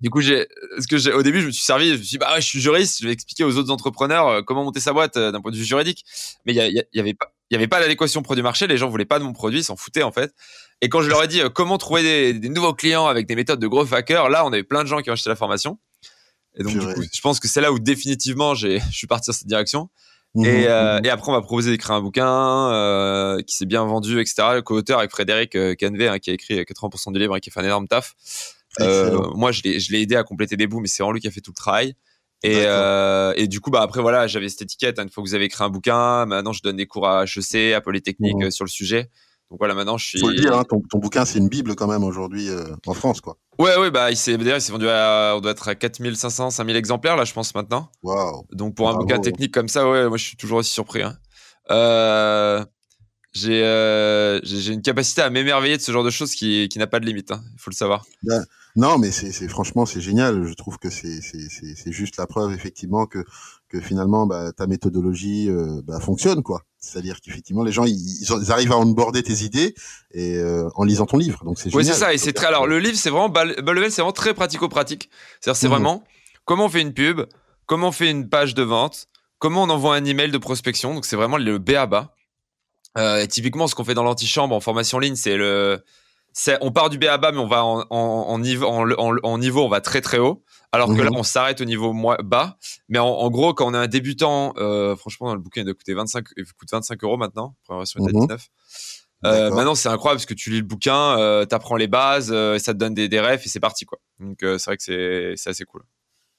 Du 0.00 0.10
coup, 0.10 0.20
j'ai, 0.20 0.46
ce 0.78 0.86
que 0.86 0.98
j'ai, 0.98 1.12
au 1.12 1.22
début, 1.22 1.40
je 1.40 1.46
me 1.46 1.50
suis 1.50 1.64
servi, 1.64 1.88
je 1.88 1.92
me 1.92 1.98
suis 1.98 2.10
dit, 2.10 2.18
bah 2.18 2.32
ouais, 2.32 2.40
je 2.40 2.46
suis 2.46 2.60
juriste, 2.60 3.00
je 3.00 3.06
vais 3.06 3.12
expliquer 3.12 3.42
aux 3.42 3.56
autres 3.56 3.70
entrepreneurs 3.72 4.28
euh, 4.28 4.42
comment 4.42 4.62
monter 4.62 4.78
sa 4.78 4.92
boîte 4.92 5.18
d'un 5.18 5.40
point 5.40 5.50
de 5.50 5.56
vue 5.56 5.64
juridique. 5.64 6.04
Mais 6.44 6.52
il 6.52 6.58
y, 6.58 6.96
y, 6.96 7.00
avait 7.00 7.14
pas, 7.14 7.33
il 7.50 7.54
n'y 7.54 7.56
avait 7.56 7.68
pas 7.68 7.80
l'adéquation 7.80 8.22
produit-marché, 8.22 8.66
les 8.66 8.76
gens 8.76 8.88
voulaient 8.88 9.04
pas 9.04 9.18
de 9.18 9.24
mon 9.24 9.32
produit, 9.32 9.60
ils 9.60 9.64
s'en 9.64 9.76
foutaient 9.76 10.02
en 10.02 10.12
fait. 10.12 10.32
Et 10.80 10.88
quand 10.88 11.02
je 11.02 11.08
leur 11.08 11.22
ai 11.22 11.28
dit 11.28 11.40
euh, 11.40 11.50
comment 11.50 11.78
trouver 11.78 12.32
des, 12.32 12.48
nouveaux 12.48 12.74
clients 12.74 13.06
avec 13.06 13.26
des 13.26 13.36
méthodes 13.36 13.60
de 13.60 13.66
gros 13.66 13.92
hacker, 13.92 14.28
là 14.28 14.44
on 14.46 14.52
avait 14.52 14.64
plein 14.64 14.82
de 14.82 14.88
gens 14.88 15.00
qui 15.00 15.10
ont 15.10 15.12
acheté 15.12 15.28
la 15.28 15.36
formation. 15.36 15.78
Et 16.56 16.62
donc 16.62 16.72
du 16.72 16.94
coup, 16.94 17.02
je 17.12 17.20
pense 17.20 17.40
que 17.40 17.48
c'est 17.48 17.60
là 17.60 17.72
où 17.72 17.78
définitivement 17.78 18.54
j'ai, 18.54 18.80
je 18.90 18.96
suis 18.96 19.06
parti 19.06 19.30
dans 19.30 19.36
cette 19.36 19.48
direction. 19.48 19.88
Mmh 20.36 20.44
et, 20.46 20.66
euh, 20.66 20.98
mmh 20.98 21.04
et, 21.04 21.10
après 21.10 21.30
on 21.30 21.34
m'a 21.34 21.42
proposé 21.42 21.70
d'écrire 21.70 21.94
un 21.94 22.00
bouquin 22.00 22.72
euh, 22.72 23.40
qui 23.42 23.54
s'est 23.54 23.66
bien 23.66 23.84
vendu, 23.84 24.20
etc. 24.20 24.60
Co-auteur 24.64 24.98
avec 24.98 25.10
Frédéric 25.10 25.52
Canvet 25.78 26.08
hein, 26.08 26.18
qui 26.18 26.30
a 26.30 26.32
écrit 26.32 26.60
80% 26.60 27.12
du 27.12 27.20
livre 27.20 27.36
et 27.36 27.40
qui 27.40 27.50
a 27.50 27.52
fait 27.52 27.60
un 27.60 27.64
énorme 27.64 27.86
taf. 27.86 28.14
moi 28.80 29.52
je 29.52 29.62
l'ai, 29.62 29.78
je 29.78 29.92
l'ai 29.92 30.00
aidé 30.00 30.16
à 30.16 30.24
compléter 30.24 30.56
des 30.56 30.66
bouts, 30.66 30.80
mais 30.80 30.88
c'est 30.88 31.02
vraiment 31.02 31.12
lui 31.12 31.20
qui 31.20 31.28
a 31.28 31.30
fait 31.30 31.40
tout 31.40 31.52
le 31.52 31.56
travail. 31.56 31.94
Et, 32.44 32.64
euh, 32.66 33.32
et, 33.36 33.48
du 33.48 33.60
coup, 33.60 33.70
bah 33.70 33.80
après 33.80 34.02
voilà, 34.02 34.26
j'avais 34.26 34.50
cette 34.50 34.62
étiquette. 34.62 34.98
Hein, 34.98 35.04
une 35.04 35.08
fois 35.08 35.24
que 35.24 35.28
vous 35.28 35.34
avez 35.34 35.46
écrit 35.46 35.64
un 35.64 35.70
bouquin, 35.70 36.26
maintenant 36.26 36.52
je 36.52 36.62
donne 36.62 36.76
des 36.76 36.86
cours 36.86 37.08
à 37.08 37.24
HEC, 37.24 37.72
à 37.72 37.80
Polytechnique 37.80 38.36
mmh. 38.36 38.42
euh, 38.44 38.50
sur 38.50 38.66
le 38.66 38.70
sujet. 38.70 39.10
Donc 39.50 39.58
voilà, 39.60 39.72
maintenant 39.74 39.96
je 39.96 40.06
suis. 40.06 40.20
Faut 40.20 40.28
le 40.28 40.36
dire, 40.36 40.54
hein, 40.54 40.64
ton, 40.68 40.82
ton, 40.90 40.98
bouquin 40.98 41.24
c'est 41.24 41.38
une 41.38 41.48
bible 41.48 41.74
quand 41.74 41.86
même 41.86 42.04
aujourd'hui 42.04 42.50
euh, 42.50 42.64
en 42.86 42.92
France, 42.92 43.22
quoi. 43.22 43.38
Ouais, 43.58 43.78
ouais, 43.78 43.90
bah 43.90 44.10
il 44.10 44.16
s'est 44.18 44.36
d'ailleurs 44.36 44.58
il 44.58 44.60
s'est 44.60 44.72
vendu 44.72 44.88
à, 44.88 45.32
on 45.36 45.40
doit 45.40 45.52
être 45.52 45.68
à 45.68 45.74
4500, 45.74 46.50
5000 46.50 46.76
exemplaires 46.76 47.16
là, 47.16 47.24
je 47.24 47.32
pense 47.32 47.54
maintenant. 47.54 47.88
Waouh. 48.02 48.44
Donc 48.52 48.74
pour 48.74 48.90
un 48.90 48.94
bouquin 48.94 49.20
technique 49.20 49.52
comme 49.54 49.68
ça, 49.68 49.88
ouais, 49.88 50.06
moi 50.08 50.18
je 50.18 50.24
suis 50.24 50.36
toujours 50.36 50.58
aussi 50.58 50.70
surpris. 50.72 51.02
Hein. 51.02 51.16
Euh, 51.70 52.62
j'ai 53.32 53.62
j'ai 54.42 54.72
une 54.74 54.82
capacité 54.82 55.22
à 55.22 55.30
m'émerveiller 55.30 55.78
de 55.78 55.82
ce 55.82 55.92
genre 55.92 56.04
de 56.04 56.10
choses 56.10 56.34
qui, 56.34 56.68
qui 56.68 56.78
n'a 56.78 56.86
pas 56.86 57.00
de 57.00 57.06
limite. 57.06 57.28
Il 57.30 57.34
hein, 57.34 57.44
faut 57.56 57.70
le 57.70 57.76
savoir. 57.76 58.04
Ben, 58.22 58.44
non, 58.76 58.98
mais 58.98 59.12
c'est 59.12 59.48
franchement 59.48 59.86
c'est 59.86 60.00
génial. 60.00 60.46
Je 60.46 60.54
trouve 60.54 60.78
que 60.78 60.90
c'est 60.90 61.20
c'est 61.20 61.92
juste 61.92 62.16
la 62.16 62.26
preuve 62.26 62.52
effectivement 62.52 63.06
que 63.06 63.24
que 63.68 63.80
finalement 63.80 64.26
bah, 64.26 64.52
ta 64.52 64.66
méthodologie 64.66 65.48
euh, 65.48 65.80
bah, 65.84 66.00
fonctionne 66.00 66.42
quoi. 66.42 66.62
C'est-à-dire 66.78 67.20
qu'effectivement 67.20 67.62
les 67.62 67.70
gens 67.70 67.84
ils, 67.84 67.94
ils, 67.94 68.52
arrivent 68.52 68.72
à 68.72 68.78
onboarder 68.78 69.22
tes 69.22 69.44
idées 69.44 69.76
et 70.10 70.36
euh, 70.38 70.68
en 70.74 70.82
lisant 70.82 71.06
ton 71.06 71.18
livre. 71.18 71.44
Donc 71.44 71.58
c'est 71.58 71.70
génial. 71.70 71.86
Oui 71.86 71.92
c'est 71.92 71.98
ça 71.98 72.12
et 72.12 72.18
c'est 72.18 72.32
très 72.32 72.46
alors 72.46 72.66
le 72.66 72.80
livre 72.80 72.98
c'est 72.98 73.10
vraiment 73.10 73.32
c'est 73.32 73.96
vraiment 73.96 74.12
très 74.12 74.34
pratico-pratique. 74.34 75.08
C'est-à-dire 75.40 75.56
c'est 75.56 75.68
mmh. 75.68 75.70
vraiment 75.70 76.04
comment 76.44 76.64
on 76.64 76.68
fait 76.68 76.82
une 76.82 76.94
pub, 76.94 77.20
comment 77.66 77.88
on 77.88 77.92
fait 77.92 78.10
une 78.10 78.28
page 78.28 78.54
de 78.54 78.64
vente, 78.64 79.06
comment 79.38 79.62
on 79.62 79.70
envoie 79.70 79.94
un 79.94 80.04
email 80.04 80.32
de 80.32 80.38
prospection. 80.38 80.94
Donc 80.94 81.04
c'est 81.04 81.16
vraiment 81.16 81.38
le 81.38 81.58
B 81.58 81.70
à 81.70 81.86
bas. 81.86 82.16
Euh, 82.98 83.22
et 83.22 83.28
typiquement 83.28 83.68
ce 83.68 83.76
qu'on 83.76 83.84
fait 83.84 83.94
dans 83.94 84.04
l'antichambre 84.04 84.54
en 84.54 84.60
formation 84.60 85.00
ligne 85.00 85.16
c'est 85.16 85.36
le 85.36 85.82
on 86.60 86.72
part 86.72 86.90
du 86.90 86.98
B 86.98 87.04
à 87.04 87.18
bas, 87.18 87.32
mais 87.32 87.38
on 87.38 87.46
va 87.46 87.64
en, 87.64 88.38
niveau, 88.38 88.66
en, 88.66 89.38
niveau, 89.38 89.64
on 89.64 89.68
va 89.68 89.80
très 89.80 90.00
très 90.00 90.18
haut. 90.18 90.44
Alors 90.72 90.88
que 90.88 91.00
là, 91.00 91.10
mhm. 91.10 91.16
on 91.16 91.22
s'arrête 91.22 91.60
au 91.60 91.64
niveau 91.64 91.94
bas. 92.24 92.58
Mais 92.88 92.98
en, 92.98 93.30
gros, 93.30 93.54
quand 93.54 93.66
on 93.66 93.74
est 93.74 93.78
un 93.78 93.86
débutant, 93.86 94.54
euh, 94.56 94.96
franchement, 94.96 95.28
dans 95.28 95.34
le 95.34 95.40
bouquin, 95.40 95.60
il 95.60 95.64
doit 95.64 95.74
coûter 95.74 95.94
25, 95.94 96.26
il 96.36 96.44
coûte 96.44 96.68
25 96.70 97.02
euros 97.04 97.16
maintenant. 97.16 97.54
Première 97.64 97.80
version 97.80 98.04
à 98.04 98.10
19. 98.10 98.48
Euh, 99.24 99.50
maintenant, 99.50 99.74
c'est 99.74 99.88
incroyable 99.88 100.18
parce 100.18 100.26
que 100.26 100.34
tu 100.34 100.50
lis 100.50 100.58
le 100.58 100.66
bouquin, 100.66 101.18
euh, 101.18 101.46
tu 101.46 101.54
apprends 101.54 101.76
les 101.76 101.86
bases, 101.86 102.28
ça 102.58 102.74
te 102.74 102.78
donne 102.78 102.94
des, 102.94 103.08
des 103.08 103.20
refs 103.20 103.46
et 103.46 103.48
c'est 103.48 103.60
parti, 103.60 103.84
quoi. 103.84 103.98
Donc, 104.18 104.38
c'est 104.40 104.64
vrai 104.64 104.76
que 104.76 105.34
c'est 105.36 105.50
assez 105.50 105.64
cool. 105.64 105.82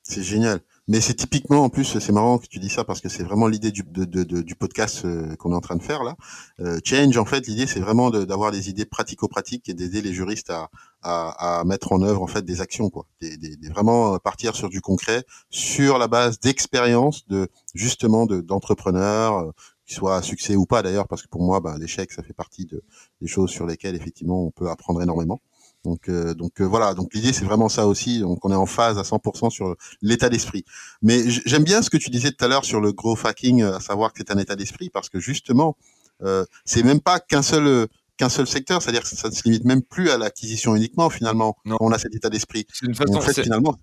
C'est 0.04 0.22
génial. 0.22 0.62
Mais 0.88 1.02
c'est 1.02 1.16
typiquement, 1.16 1.64
en 1.64 1.70
plus, 1.70 1.98
c'est 2.00 2.12
marrant 2.12 2.38
que 2.38 2.46
tu 2.46 2.60
dis 2.60 2.70
ça 2.70 2.84
parce 2.84 3.02
que 3.02 3.10
c'est 3.10 3.24
vraiment 3.24 3.48
l'idée 3.48 3.72
du, 3.72 3.84
de, 3.84 4.06
de, 4.06 4.54
podcast 4.54 5.04
euh, 5.06 5.36
qu'on 5.36 5.52
est 5.52 5.56
en 5.56 5.62
train 5.62 5.76
de 5.76 5.82
faire 5.82 6.04
là. 6.04 6.16
Euh, 6.60 6.80
change, 6.84 7.18
en 7.18 7.26
fait, 7.26 7.48
l'idée 7.48 7.66
c'est 7.66 7.80
vraiment 7.80 8.12
d'avoir 8.12 8.52
des 8.52 8.70
idées 8.70 8.86
pratico-pratiques 8.86 9.68
et 9.68 9.74
d'aider 9.74 10.02
les 10.02 10.14
juristes 10.14 10.52
à, 10.52 10.70
à, 11.02 11.64
mettre 11.66 11.92
en 11.92 12.02
œuvre 12.02 12.22
en 12.22 12.28
fait 12.28 12.44
des 12.44 12.62
actions, 12.62 12.90
quoi. 12.90 13.06
Vraiment 13.72 14.18
partir 14.20 14.56
sur 14.56 14.70
du 14.70 14.82
concret, 14.82 15.24
sur 15.50 15.98
la 15.98 16.08
base 16.08 16.40
d'expériences 16.40 17.28
de 17.28 17.50
justement 17.74 18.26
d'entrepreneurs, 18.28 19.40
euh, 19.40 19.52
qui 19.86 19.94
soient 19.94 20.18
à 20.18 20.22
succès 20.22 20.56
ou 20.56 20.66
pas 20.66 20.82
d'ailleurs, 20.82 21.08
parce 21.08 21.22
que 21.22 21.28
pour 21.28 21.44
moi, 21.44 21.60
bah, 21.60 21.78
l'échec, 21.80 22.12
ça 22.12 22.24
fait 22.24 22.34
partie 22.34 22.66
de, 22.66 22.84
des 23.22 23.28
choses 23.28 23.52
sur 23.52 23.66
lesquelles 23.66 23.96
effectivement 23.96 24.44
on 24.44 24.52
peut 24.52 24.70
apprendre 24.70 25.02
énormément. 25.02 25.42
Donc, 25.86 26.10
euh, 26.10 26.34
donc 26.34 26.60
euh, 26.60 26.66
voilà. 26.66 26.94
Donc 26.94 27.14
l'idée 27.14 27.32
c'est 27.32 27.46
vraiment 27.46 27.70
ça 27.70 27.88
aussi. 27.88 28.20
Donc 28.20 28.44
on 28.44 28.52
est 28.52 28.56
en 28.56 28.66
phase 28.66 28.98
à 28.98 29.04
100% 29.04 29.50
sur 29.50 29.76
l'état 30.02 30.30
d'esprit. 30.30 30.66
Mais 31.02 31.30
j'aime 31.30 31.64
bien 31.64 31.82
ce 31.82 31.90
que 31.90 31.98
tu 31.98 32.10
disais 32.10 32.32
tout 32.32 32.44
à 32.44 32.48
l'heure 32.48 32.66
sur 32.66 32.82
le 32.82 32.92
gros 32.92 33.18
hacking, 33.24 33.64
à 33.64 33.80
savoir 33.80 34.12
que 34.12 34.20
c'est 34.20 34.32
un 34.32 34.38
état 34.38 34.56
d'esprit, 34.56 34.90
parce 34.90 35.10
que 35.10 35.20
justement, 35.20 35.78
euh, 36.24 36.46
c'est 36.66 36.84
même 36.84 37.00
pas 37.00 37.20
qu'un 37.20 37.42
seul 37.42 37.88
qu'un 38.18 38.30
seul 38.30 38.48
secteur, 38.48 38.82
c'est-à-dire 38.82 39.02
que 39.04 39.10
ça 39.10 39.30
ne 39.30 39.34
se 39.34 39.44
limite 39.44 39.66
même 39.66 39.82
plus 39.82 40.10
à 40.10 40.18
l'acquisition 40.18 40.76
uniquement 40.76 41.10
finalement. 41.10 41.58
Non. 41.66 41.78
On 41.80 41.92
a 41.92 41.98
cet 41.98 42.16
état 42.16 42.30
d'esprit. 42.30 42.66
C'est 42.72 42.86
une 42.86 42.96
façon. 42.96 43.16
En 43.16 43.22
fait, 43.22 43.42
finalement, 43.42 43.78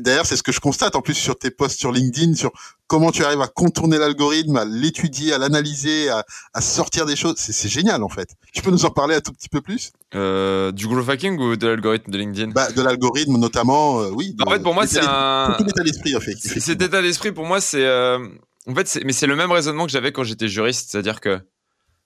d'ailleurs, 0.00 0.26
c'est 0.26 0.36
ce 0.36 0.42
que 0.42 0.52
je 0.52 0.60
constate 0.60 0.96
en 0.96 1.02
plus 1.02 1.14
sur 1.14 1.38
tes 1.38 1.50
posts 1.50 1.78
sur 1.78 1.92
LinkedIn, 1.92 2.34
sur 2.34 2.52
comment 2.86 3.10
tu 3.10 3.24
arrives 3.24 3.40
à 3.40 3.48
contourner 3.48 3.98
l'algorithme, 3.98 4.56
à 4.56 4.64
l'étudier, 4.64 5.32
à 5.32 5.38
l'analyser, 5.38 6.08
à, 6.08 6.24
à, 6.54 6.60
sortir 6.60 7.06
des 7.06 7.16
choses. 7.16 7.34
C'est 7.36 7.68
génial 7.68 8.02
en 8.02 8.08
fait. 8.08 8.30
Tu 8.52 8.62
peux 8.62 8.70
nous 8.70 8.84
en 8.84 8.90
parler 8.90 9.16
un 9.16 9.20
tout 9.20 9.32
petit 9.32 9.48
peu 9.48 9.60
plus? 9.60 9.92
Euh, 10.14 10.72
Du 10.72 10.86
growth 10.86 11.08
hacking 11.08 11.38
ou 11.38 11.56
de 11.56 11.66
l'algorithme 11.66 12.10
de 12.10 12.18
LinkedIn? 12.18 12.52
Bah, 12.52 12.70
De 12.72 12.82
l'algorithme 12.82 13.36
notamment, 13.36 14.00
euh, 14.00 14.10
oui. 14.14 14.34
en 14.46 14.50
fait, 14.50 14.60
pour 14.60 14.74
moi, 14.74 14.86
c'est 14.86 15.00
un. 15.02 15.56
État 15.58 15.82
d'esprit 15.82 16.16
en 16.16 16.20
fait. 16.20 16.36
Cet 16.36 16.80
état 16.80 17.02
d'esprit, 17.02 17.32
pour 17.32 17.44
moi, 17.44 17.60
c'est. 17.60 17.84
Euh... 17.84 18.18
En 18.66 18.74
fait, 18.74 19.00
mais 19.04 19.12
c'est 19.12 19.26
le 19.26 19.36
même 19.36 19.52
raisonnement 19.52 19.84
que 19.84 19.92
j'avais 19.92 20.10
quand 20.10 20.24
j'étais 20.24 20.48
juriste, 20.48 20.90
c'est-à-dire 20.90 21.20
que 21.20 21.38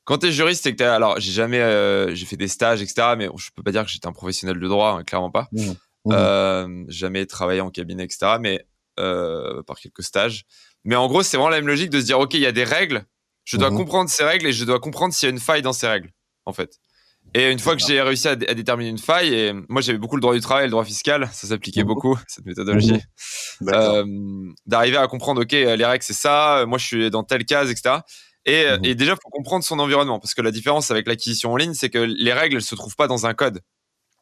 quand 0.08 0.16
tu 0.16 0.28
es 0.28 0.32
juriste, 0.32 0.62
c'est 0.62 0.74
que 0.74 0.82
alors 0.82 1.20
j'ai 1.20 1.32
jamais, 1.32 1.60
euh, 1.60 2.14
j'ai 2.14 2.24
fait 2.24 2.38
des 2.38 2.48
stages, 2.48 2.80
etc. 2.80 3.08
Mais 3.18 3.28
je 3.36 3.50
peux 3.54 3.62
pas 3.62 3.72
dire 3.72 3.84
que 3.84 3.90
j'étais 3.90 4.06
un 4.06 4.12
professionnel 4.12 4.58
de 4.58 4.66
droit, 4.66 4.92
hein, 4.92 5.04
clairement 5.04 5.30
pas. 5.30 5.48
Mmh. 5.52 5.60
Mmh. 5.60 6.12
Euh, 6.12 6.84
jamais 6.88 7.26
travaillé 7.26 7.60
en 7.60 7.68
cabinet, 7.68 8.04
etc. 8.04 8.38
Mais 8.40 8.66
euh, 8.98 9.62
par 9.64 9.78
quelques 9.78 10.02
stages. 10.02 10.46
Mais 10.84 10.96
en 10.96 11.08
gros, 11.08 11.22
c'est 11.22 11.36
vraiment 11.36 11.50
la 11.50 11.58
même 11.58 11.66
logique 11.66 11.90
de 11.90 12.00
se 12.00 12.06
dire, 12.06 12.18
ok, 12.18 12.32
il 12.32 12.40
y 12.40 12.46
a 12.46 12.52
des 12.52 12.64
règles. 12.64 13.04
Je 13.44 13.58
dois 13.58 13.70
mmh. 13.70 13.76
comprendre 13.76 14.08
ces 14.08 14.24
règles 14.24 14.46
et 14.46 14.52
je 14.52 14.64
dois 14.64 14.80
comprendre 14.80 15.12
s'il 15.12 15.26
y 15.26 15.30
a 15.30 15.30
une 15.30 15.40
faille 15.40 15.60
dans 15.60 15.74
ces 15.74 15.86
règles, 15.86 16.10
en 16.46 16.54
fait. 16.54 16.80
Et 17.34 17.52
une 17.52 17.58
fois 17.58 17.76
que 17.76 17.82
j'ai 17.86 18.00
réussi 18.00 18.28
à, 18.28 18.36
déterminer 18.36 18.88
une 18.88 18.96
faille, 18.96 19.34
et 19.34 19.52
moi 19.68 19.82
j'avais 19.82 19.98
beaucoup 19.98 20.16
le 20.16 20.22
droit 20.22 20.32
du 20.32 20.40
travail 20.40 20.64
le 20.64 20.70
droit 20.70 20.86
fiscal, 20.86 21.28
ça 21.34 21.46
s'appliquait 21.46 21.84
beaucoup, 21.84 22.18
cette 22.26 22.46
méthodologie, 22.46 23.02
d'arriver 24.64 24.96
à 24.96 25.06
comprendre, 25.08 25.42
ok, 25.42 25.52
les 25.52 25.84
règles 25.84 26.02
c'est 26.02 26.14
ça, 26.14 26.64
moi 26.66 26.78
je 26.78 26.86
suis 26.86 27.10
dans 27.10 27.24
telle 27.24 27.44
case, 27.44 27.70
etc. 27.70 27.96
Et, 28.48 28.64
euh, 28.64 28.78
mhm. 28.78 28.84
et 28.86 28.94
déjà, 28.94 29.12
il 29.12 29.18
faut 29.22 29.30
comprendre 29.30 29.62
son 29.62 29.78
environnement. 29.78 30.18
Parce 30.18 30.34
que 30.34 30.42
la 30.42 30.50
différence 30.50 30.90
avec 30.90 31.06
l'acquisition 31.06 31.52
en 31.52 31.56
ligne, 31.56 31.74
c'est 31.74 31.90
que 31.90 31.98
les 31.98 32.32
règles 32.32 32.56
ne 32.56 32.60
se 32.60 32.74
trouvent 32.74 32.96
pas 32.96 33.06
dans 33.06 33.26
un 33.26 33.34
code. 33.34 33.60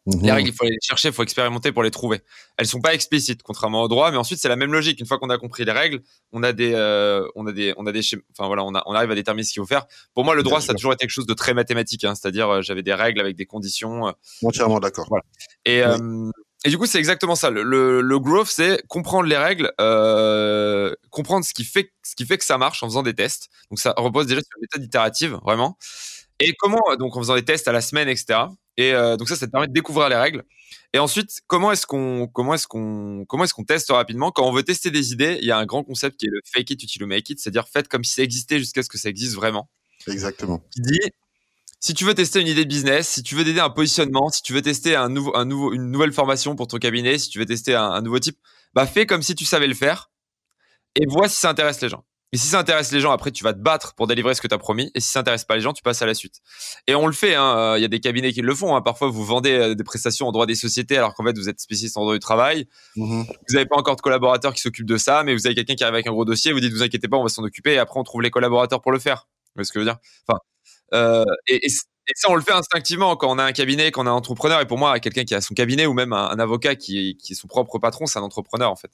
Les 0.06 0.16
mhm. 0.18 0.30
règles, 0.30 0.48
il 0.50 0.54
faut 0.54 0.64
les 0.64 0.78
chercher, 0.80 1.08
il 1.08 1.14
faut 1.14 1.22
expérimenter 1.24 1.72
pour 1.72 1.82
les 1.82 1.90
trouver. 1.90 2.20
Elles 2.58 2.66
sont 2.66 2.80
pas 2.80 2.94
explicites, 2.94 3.42
contrairement 3.42 3.82
au 3.82 3.88
droit, 3.88 4.10
mais 4.12 4.16
ensuite 4.16 4.38
c'est 4.38 4.48
la 4.48 4.54
même 4.54 4.72
logique. 4.72 5.00
Une 5.00 5.06
fois 5.06 5.18
qu'on 5.18 5.30
a 5.30 5.38
compris 5.38 5.64
les 5.64 5.72
règles, 5.72 6.00
on 6.30 6.44
a 6.44 6.52
des, 6.52 6.74
euh, 6.74 7.26
on 7.34 7.44
a 7.48 7.52
des, 7.52 7.74
on 7.76 7.86
a 7.86 7.92
des, 7.92 8.02
enfin 8.30 8.46
voilà, 8.46 8.62
on, 8.62 8.72
a, 8.76 8.84
on 8.86 8.94
arrive 8.94 9.10
à 9.10 9.16
déterminer 9.16 9.44
ce 9.44 9.52
qu'il 9.52 9.60
faut 9.62 9.66
faire. 9.66 9.86
Pour 10.14 10.24
moi, 10.24 10.36
le 10.36 10.44
droit, 10.44 10.60
ça 10.60 10.72
a 10.72 10.74
toujours 10.76 10.92
été 10.92 11.00
quelque 11.00 11.10
chose 11.10 11.26
de 11.26 11.34
très 11.34 11.54
mathématique, 11.54 12.04
hein, 12.04 12.14
c'est-à-dire 12.14 12.48
euh, 12.48 12.62
j'avais 12.62 12.84
des 12.84 12.94
règles 12.94 13.20
avec 13.20 13.34
des 13.34 13.46
conditions. 13.46 14.14
Entièrement 14.44 14.78
d'accord. 14.78 15.06
Voilà. 15.08 15.24
Et 15.64 15.82
et 16.66 16.68
du 16.68 16.78
coup, 16.78 16.86
c'est 16.86 16.98
exactement 16.98 17.36
ça. 17.36 17.48
Le, 17.48 17.62
le, 18.00 18.18
growth, 18.18 18.48
c'est 18.48 18.82
comprendre 18.88 19.28
les 19.28 19.36
règles, 19.36 19.72
euh, 19.80 20.92
comprendre 21.10 21.44
ce 21.44 21.54
qui 21.54 21.62
fait 21.62 21.92
ce 22.02 22.16
qui 22.16 22.26
fait 22.26 22.38
que 22.38 22.44
ça 22.44 22.58
marche 22.58 22.82
en 22.82 22.88
faisant 22.88 23.04
des 23.04 23.14
tests. 23.14 23.50
Donc 23.70 23.78
ça 23.78 23.94
repose 23.96 24.26
déjà 24.26 24.40
sur 24.40 24.50
une 24.56 24.62
méthode 24.62 24.82
itérative, 24.82 25.38
vraiment. 25.44 25.78
Et 26.40 26.54
comment 26.58 26.82
donc 26.98 27.16
en 27.16 27.20
faisant 27.20 27.36
des 27.36 27.44
tests 27.44 27.68
à 27.68 27.72
la 27.72 27.80
semaine, 27.80 28.08
etc. 28.08 28.40
Et 28.76 28.92
euh, 28.92 29.16
donc 29.16 29.28
ça, 29.28 29.36
ça 29.36 29.46
te 29.46 29.52
permet 29.52 29.68
de 29.68 29.72
découvrir 29.72 30.08
les 30.08 30.16
règles. 30.16 30.42
Et 30.92 30.98
ensuite, 30.98 31.40
comment 31.46 31.70
est-ce 31.70 31.86
qu'on 31.86 32.26
comment 32.26 32.54
est-ce 32.54 32.66
qu'on 32.66 33.24
comment 33.28 33.44
est-ce 33.44 33.54
qu'on 33.54 33.64
teste 33.64 33.92
rapidement? 33.92 34.32
Quand 34.32 34.44
on 34.44 34.52
veut 34.52 34.64
tester 34.64 34.90
des 34.90 35.12
idées, 35.12 35.38
il 35.40 35.46
y 35.46 35.52
a 35.52 35.58
un 35.58 35.66
grand 35.66 35.84
concept 35.84 36.18
qui 36.18 36.26
est 36.26 36.30
le 36.32 36.40
fake 36.52 36.70
it 36.70 36.82
until 36.82 37.00
you 37.02 37.06
make 37.06 37.30
it, 37.30 37.38
c'est-à-dire 37.38 37.68
faites 37.68 37.86
comme 37.86 38.02
si 38.02 38.14
ça 38.14 38.22
existait 38.24 38.58
jusqu'à 38.58 38.82
ce 38.82 38.88
que 38.88 38.98
ça 38.98 39.08
existe 39.08 39.34
vraiment. 39.34 39.70
Exactement. 40.08 40.64
Qui 40.72 40.80
dit 40.80 40.98
si 41.80 41.94
tu 41.94 42.04
veux 42.04 42.14
tester 42.14 42.40
une 42.40 42.48
idée 42.48 42.64
de 42.64 42.68
business, 42.68 43.08
si 43.08 43.22
tu 43.22 43.34
veux 43.34 43.44
tester 43.44 43.60
un 43.60 43.70
positionnement, 43.70 44.28
si 44.30 44.42
tu 44.42 44.52
veux 44.52 44.62
tester 44.62 44.96
un 44.96 45.08
nouveau, 45.08 45.36
un 45.36 45.44
nouveau, 45.44 45.72
une 45.72 45.90
nouvelle 45.90 46.12
formation 46.12 46.56
pour 46.56 46.66
ton 46.66 46.78
cabinet, 46.78 47.18
si 47.18 47.28
tu 47.28 47.38
veux 47.38 47.46
tester 47.46 47.74
un, 47.74 48.00
nouveau 48.00 48.18
type, 48.18 48.38
bah 48.74 48.86
fais 48.86 49.06
comme 49.06 49.22
si 49.22 49.34
tu 49.34 49.44
savais 49.44 49.66
le 49.66 49.74
faire 49.74 50.10
et 50.94 51.06
vois 51.06 51.28
si 51.28 51.36
ça 51.36 51.50
intéresse 51.50 51.80
les 51.80 51.88
gens. 51.88 52.04
Et 52.32 52.38
si 52.38 52.48
ça 52.48 52.58
intéresse 52.58 52.90
les 52.90 53.00
gens, 53.00 53.12
après 53.12 53.30
tu 53.30 53.44
vas 53.44 53.52
te 53.52 53.60
battre 53.60 53.94
pour 53.94 54.08
délivrer 54.08 54.34
ce 54.34 54.40
que 54.40 54.48
tu 54.48 54.54
as 54.54 54.58
promis. 54.58 54.90
Et 54.94 55.00
si 55.00 55.10
ça 55.10 55.20
intéresse 55.20 55.44
pas 55.44 55.54
les 55.54 55.60
gens, 55.60 55.72
tu 55.72 55.82
passes 55.82 56.02
à 56.02 56.06
la 56.06 56.14
suite. 56.14 56.40
Et 56.88 56.94
on 56.94 57.06
le 57.06 57.12
fait. 57.12 57.34
Hein. 57.36 57.76
Il 57.76 57.82
y 57.82 57.84
a 57.84 57.88
des 57.88 58.00
cabinets 58.00 58.32
qui 58.32 58.42
le 58.42 58.54
font. 58.54 58.74
Hein. 58.74 58.82
Parfois, 58.82 59.08
vous 59.08 59.24
vendez 59.24 59.52
euh, 59.52 59.74
des 59.74 59.84
prestations 59.84 60.26
en 60.26 60.32
droit 60.32 60.44
des 60.44 60.56
sociétés 60.56 60.98
alors 60.98 61.14
qu'en 61.14 61.24
fait 61.24 61.38
vous 61.38 61.48
êtes 61.48 61.60
spécialiste 61.60 61.96
en 61.96 62.00
droit 62.00 62.14
du 62.14 62.20
travail. 62.20 62.66
Mmh 62.96 63.22
vous 63.22 63.54
n'avez 63.54 63.66
pas 63.66 63.76
encore 63.76 63.94
de 63.94 64.00
collaborateurs 64.00 64.52
qui 64.54 64.60
s'occupent 64.60 64.88
de 64.88 64.96
ça, 64.96 65.22
mais 65.22 65.34
vous 65.34 65.46
avez 65.46 65.54
quelqu'un 65.54 65.76
qui 65.76 65.84
arrive 65.84 65.94
avec 65.94 66.08
un 66.08 66.12
gros 66.12 66.24
dossier. 66.24 66.52
Vous 66.52 66.60
dites 66.60 66.72
vous 66.72 66.82
inquiétez 66.82 67.06
pas, 67.06 67.16
on 67.16 67.22
va 67.22 67.28
s'en 67.28 67.44
occuper. 67.44 67.74
Et 67.74 67.78
après 67.78 68.00
on 68.00 68.04
trouve 68.04 68.22
les 68.22 68.30
collaborateurs 68.30 68.82
pour 68.82 68.90
le 68.90 68.98
faire. 68.98 69.28
Vous 69.28 69.52
voyez 69.60 69.66
ce 69.66 69.72
que 69.72 69.78
je 69.78 69.84
veux 69.84 69.90
dire? 69.90 69.98
Enfin. 70.26 70.40
Euh, 70.94 71.24
et, 71.48 71.66
et 71.66 71.70
et 72.08 72.12
ça, 72.14 72.30
on 72.30 72.36
le 72.36 72.42
fait 72.42 72.52
instinctivement 72.52 73.16
quand 73.16 73.30
on 73.30 73.38
a 73.38 73.44
un 73.44 73.52
cabinet, 73.52 73.90
quand 73.90 74.04
on 74.04 74.06
a 74.06 74.10
un 74.10 74.14
entrepreneur. 74.14 74.60
Et 74.60 74.66
pour 74.66 74.78
moi, 74.78 74.98
quelqu'un 75.00 75.24
qui 75.24 75.34
a 75.34 75.40
son 75.40 75.54
cabinet 75.54 75.86
ou 75.86 75.92
même 75.92 76.12
un, 76.12 76.38
avocat 76.38 76.76
qui, 76.76 77.16
qui, 77.16 77.32
est 77.32 77.36
son 77.36 77.48
propre 77.48 77.78
patron, 77.78 78.06
c'est 78.06 78.18
un 78.18 78.22
entrepreneur 78.22 78.70
en 78.70 78.76
fait. 78.76 78.90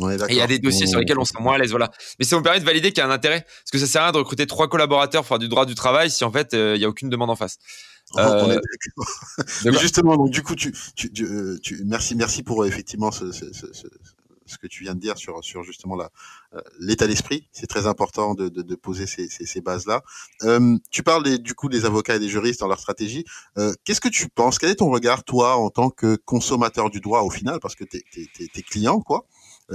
et 0.00 0.32
il 0.32 0.36
y 0.36 0.40
a 0.40 0.46
des 0.48 0.58
dossiers 0.58 0.86
sur 0.86 0.98
lesquels 0.98 1.18
on 1.18 1.24
se 1.24 1.32
sent 1.32 1.42
moins 1.42 1.54
à 1.54 1.58
l'aise, 1.58 1.70
voilà. 1.70 1.90
Mais 2.18 2.24
ça 2.24 2.36
me 2.36 2.42
permet 2.42 2.58
de 2.58 2.64
valider 2.64 2.90
qu'il 2.90 2.98
y 2.98 3.06
a 3.06 3.06
un 3.06 3.12
intérêt, 3.12 3.42
parce 3.42 3.70
que 3.70 3.78
ça 3.78 3.86
sert 3.86 4.02
à 4.02 4.04
rien 4.06 4.12
de 4.12 4.18
recruter 4.18 4.46
trois 4.46 4.68
collaborateurs 4.68 5.22
pour 5.22 5.28
faire 5.28 5.38
du 5.38 5.48
droit 5.48 5.64
du 5.64 5.76
travail 5.76 6.10
si 6.10 6.24
en 6.24 6.32
fait 6.32 6.54
euh, 6.54 6.74
il 6.74 6.82
y 6.82 6.84
a 6.84 6.88
aucune 6.88 7.08
demande 7.08 7.30
en 7.30 7.36
face. 7.36 7.58
Euh, 8.16 8.58
justement, 9.80 10.16
donc 10.16 10.30
du 10.30 10.42
coup, 10.42 10.56
tu, 10.56 10.74
tu, 10.96 11.12
tu, 11.12 11.24
euh, 11.24 11.60
merci, 11.84 12.16
merci 12.16 12.42
pour 12.42 12.66
effectivement 12.66 13.12
ce, 13.12 13.30
ce, 13.30 13.44
ce, 13.52 13.86
ce 14.50 14.58
que 14.58 14.66
tu 14.66 14.84
viens 14.84 14.94
de 14.94 15.00
dire 15.00 15.16
sur, 15.16 15.42
sur 15.44 15.62
justement 15.62 15.96
la, 15.96 16.10
euh, 16.54 16.60
l'état 16.78 17.06
d'esprit. 17.06 17.48
C'est 17.52 17.66
très 17.66 17.86
important 17.86 18.34
de, 18.34 18.48
de, 18.48 18.62
de 18.62 18.74
poser 18.74 19.06
ces, 19.06 19.28
ces, 19.28 19.46
ces 19.46 19.60
bases-là. 19.60 20.02
Euh, 20.42 20.76
tu 20.90 21.02
parles 21.02 21.22
des, 21.22 21.38
du 21.38 21.54
coup 21.54 21.68
des 21.68 21.84
avocats 21.84 22.16
et 22.16 22.18
des 22.18 22.28
juristes 22.28 22.60
dans 22.60 22.68
leur 22.68 22.80
stratégie. 22.80 23.24
Euh, 23.58 23.72
qu'est-ce 23.84 24.00
que 24.00 24.08
tu 24.08 24.28
penses? 24.28 24.58
Quel 24.58 24.70
est 24.70 24.76
ton 24.76 24.90
regard, 24.90 25.24
toi, 25.24 25.56
en 25.56 25.70
tant 25.70 25.90
que 25.90 26.16
consommateur 26.16 26.90
du 26.90 27.00
droit 27.00 27.20
au 27.22 27.30
final, 27.30 27.60
parce 27.60 27.74
que 27.74 27.84
tu 27.84 27.98
es, 27.98 28.62
client, 28.62 29.00
quoi 29.00 29.26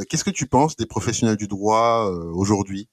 Qu'est-ce 0.10 0.26
que 0.26 0.30
tu 0.30 0.46
penses 0.46 0.76
des 0.76 0.86
professionnels 0.86 1.38
du 1.38 1.48
droit 1.48 2.12
aujourd'hui? 2.34 2.90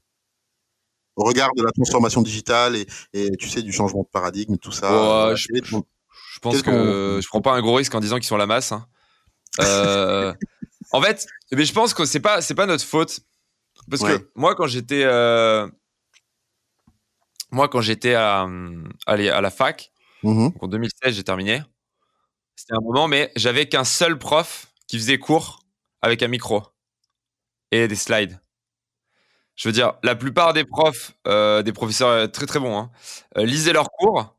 Au 1.16 1.24
regard 1.24 1.50
de 1.56 1.62
la 1.62 1.72
transformation 1.72 2.22
digitale 2.22 2.76
et, 2.76 2.86
et, 3.12 3.36
tu 3.36 3.48
sais 3.48 3.60
du 3.62 3.72
changement 3.72 4.02
de 4.02 4.08
paradigme, 4.08 4.56
tout 4.56 4.72
ça. 4.72 5.34
je, 5.34 5.46
je, 5.62 6.38
pense 6.40 6.62
que 6.62 7.20
je 7.20 7.28
prends 7.28 7.42
pas 7.42 7.52
un 7.52 7.60
gros 7.60 7.74
risque 7.74 7.94
en 7.94 8.00
disant 8.00 8.16
qu'ils 8.16 8.26
sont 8.26 8.36
la 8.36 8.46
masse. 8.46 8.72
Hein. 8.72 8.86
Euh, 9.60 10.32
En 10.92 11.00
fait, 11.00 11.26
mais 11.50 11.64
je 11.64 11.72
pense 11.72 11.94
que 11.94 12.04
c'est 12.04 12.20
pas 12.20 12.40
c'est 12.40 12.54
pas 12.54 12.66
notre 12.66 12.84
faute. 12.84 13.20
Parce 13.90 14.02
que 14.02 14.30
moi 14.34 14.54
quand 14.54 14.66
j'étais 14.66 15.02
euh, 15.04 15.68
moi 17.50 17.68
quand 17.68 17.80
j'étais 17.80 18.14
à, 18.14 18.46
à, 19.06 19.16
la 19.16 19.50
fac 19.50 19.92
mmh 20.22 20.48
en 20.60 20.68
2016 20.68 21.14
j'ai 21.14 21.24
terminé. 21.24 21.62
C'était 22.54 22.74
un 22.74 22.80
moment 22.80 23.08
mais 23.08 23.32
j'avais 23.34 23.68
qu'un 23.68 23.84
seul 23.84 24.18
prof 24.18 24.72
qui 24.86 24.98
faisait 24.98 25.18
cours 25.18 25.60
avec 26.02 26.22
un 26.22 26.28
micro 26.28 26.62
et 27.70 27.88
des 27.88 27.96
slides. 27.96 28.40
Je 29.56 29.68
veux 29.68 29.72
dire 29.72 29.94
la 30.02 30.14
plupart 30.14 30.52
des 30.52 30.64
profs 30.64 31.12
euh, 31.26 31.62
des 31.62 31.72
professeurs 31.72 32.08
euh, 32.08 32.26
très 32.26 32.46
très 32.46 32.60
bons 32.60 32.76
hein, 32.78 32.90
lisaient 33.36 33.72
leurs 33.72 33.90
cours 33.90 34.36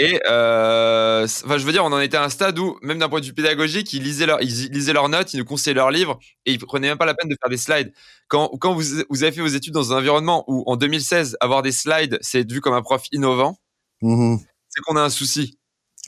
et 0.00 0.20
euh, 0.26 1.24
enfin, 1.24 1.58
je 1.58 1.66
veux 1.66 1.72
dire, 1.72 1.84
on 1.84 1.92
en 1.92 1.98
était 1.98 2.16
à 2.16 2.22
un 2.22 2.28
stade 2.28 2.56
où, 2.60 2.78
même 2.82 3.00
d'un 3.00 3.08
point 3.08 3.18
de 3.18 3.26
vue 3.26 3.34
pédagogique, 3.34 3.92
ils 3.92 4.02
lisaient, 4.02 4.26
leur, 4.26 4.40
ils 4.40 4.70
lisaient 4.70 4.92
leurs 4.92 5.08
notes, 5.08 5.34
ils 5.34 5.38
nous 5.38 5.44
conseillaient 5.44 5.74
leurs 5.74 5.90
livres 5.90 6.20
et 6.46 6.52
ils 6.52 6.58
prenaient 6.58 6.88
même 6.88 6.98
pas 6.98 7.04
la 7.04 7.14
peine 7.14 7.28
de 7.28 7.36
faire 7.40 7.50
des 7.50 7.56
slides. 7.56 7.92
Quand, 8.28 8.48
quand 8.60 8.74
vous, 8.74 8.82
vous 9.10 9.22
avez 9.24 9.32
fait 9.32 9.40
vos 9.40 9.48
études 9.48 9.74
dans 9.74 9.92
un 9.92 9.98
environnement 9.98 10.44
où, 10.46 10.62
en 10.66 10.76
2016, 10.76 11.36
avoir 11.40 11.62
des 11.62 11.72
slides, 11.72 12.16
c'est 12.20 12.48
vu 12.48 12.60
comme 12.60 12.74
un 12.74 12.82
prof 12.82 13.02
innovant, 13.10 13.58
mmh 14.00 14.36
c'est 14.68 14.82
qu'on 14.82 14.96
a 14.96 15.02
un 15.02 15.08
souci. 15.08 15.58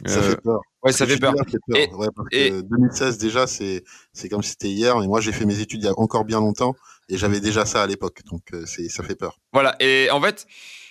Ça 0.06 0.18
euh, 0.18 0.30
fait 0.30 0.40
peur. 0.40 0.60
Ouais, 0.82 0.92
ça 0.92 1.06
fait 1.06 1.18
peur. 1.18 1.34
Et, 1.74 1.88
ouais, 1.92 2.08
parce 2.14 2.28
que 2.28 2.60
2016 2.60 3.18
déjà, 3.18 3.46
c'est 3.46 3.82
comme 4.30 4.42
si 4.42 4.50
c'était 4.50 4.68
hier. 4.68 4.96
Mais 4.98 5.06
moi, 5.06 5.20
j'ai 5.20 5.32
fait 5.32 5.46
mes 5.46 5.60
études 5.60 5.82
il 5.82 5.86
y 5.86 5.88
a 5.88 5.98
encore 5.98 6.24
bien 6.24 6.38
longtemps 6.38 6.76
et 7.08 7.16
j'avais 7.16 7.40
déjà 7.40 7.66
ça 7.66 7.82
à 7.82 7.86
l'époque. 7.86 8.20
Donc, 8.30 8.42
euh, 8.52 8.64
ça 8.66 9.02
fait 9.02 9.16
peur. 9.16 9.38
Voilà. 9.52 9.74
Et 9.80 10.10
en 10.10 10.20
fait, 10.20 10.46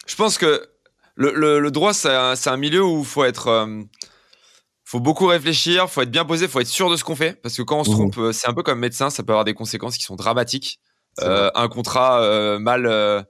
je 0.06 0.16
pense 0.16 0.38
que 0.38 0.68
le, 1.20 1.70
droit, 1.70 1.94
c'est 1.94 2.10
un, 2.10 2.58
milieu 2.58 2.84
où 2.84 3.00
il 3.00 3.06
faut 3.06 3.24
être. 3.24 3.48
Euh, 3.48 3.82
faut 4.86 5.00
beaucoup 5.00 5.28
réfléchir, 5.28 5.88
faut 5.90 6.02
être 6.02 6.10
bien 6.10 6.26
posé, 6.26 6.48
faut 6.48 6.62
être 6.62 6.68
sûr 6.68 6.90
de 6.90 6.96
ce 6.96 7.04
qu'on 7.04 7.16
fait. 7.16 7.40
Parce 7.42 7.56
que 7.56 7.62
quand 7.62 7.80
on 7.80 7.84
se 7.84 7.92
mmh. 7.92 7.94
trompe, 7.94 8.18
euh, 8.18 8.32
c'est 8.32 8.48
un 8.48 8.54
peu 8.54 8.64
comme 8.64 8.80
médecin, 8.80 9.10
ça 9.10 9.22
peut 9.22 9.34
avoir 9.34 9.46
des 9.46 9.54
conséquences 9.54 9.98
qui 9.98 10.04
sont 10.04 10.16
dramatiques. 10.16 10.80
Euh, 11.22 11.52
un 11.54 11.68
contrat 11.68 12.60
mal 12.60 13.26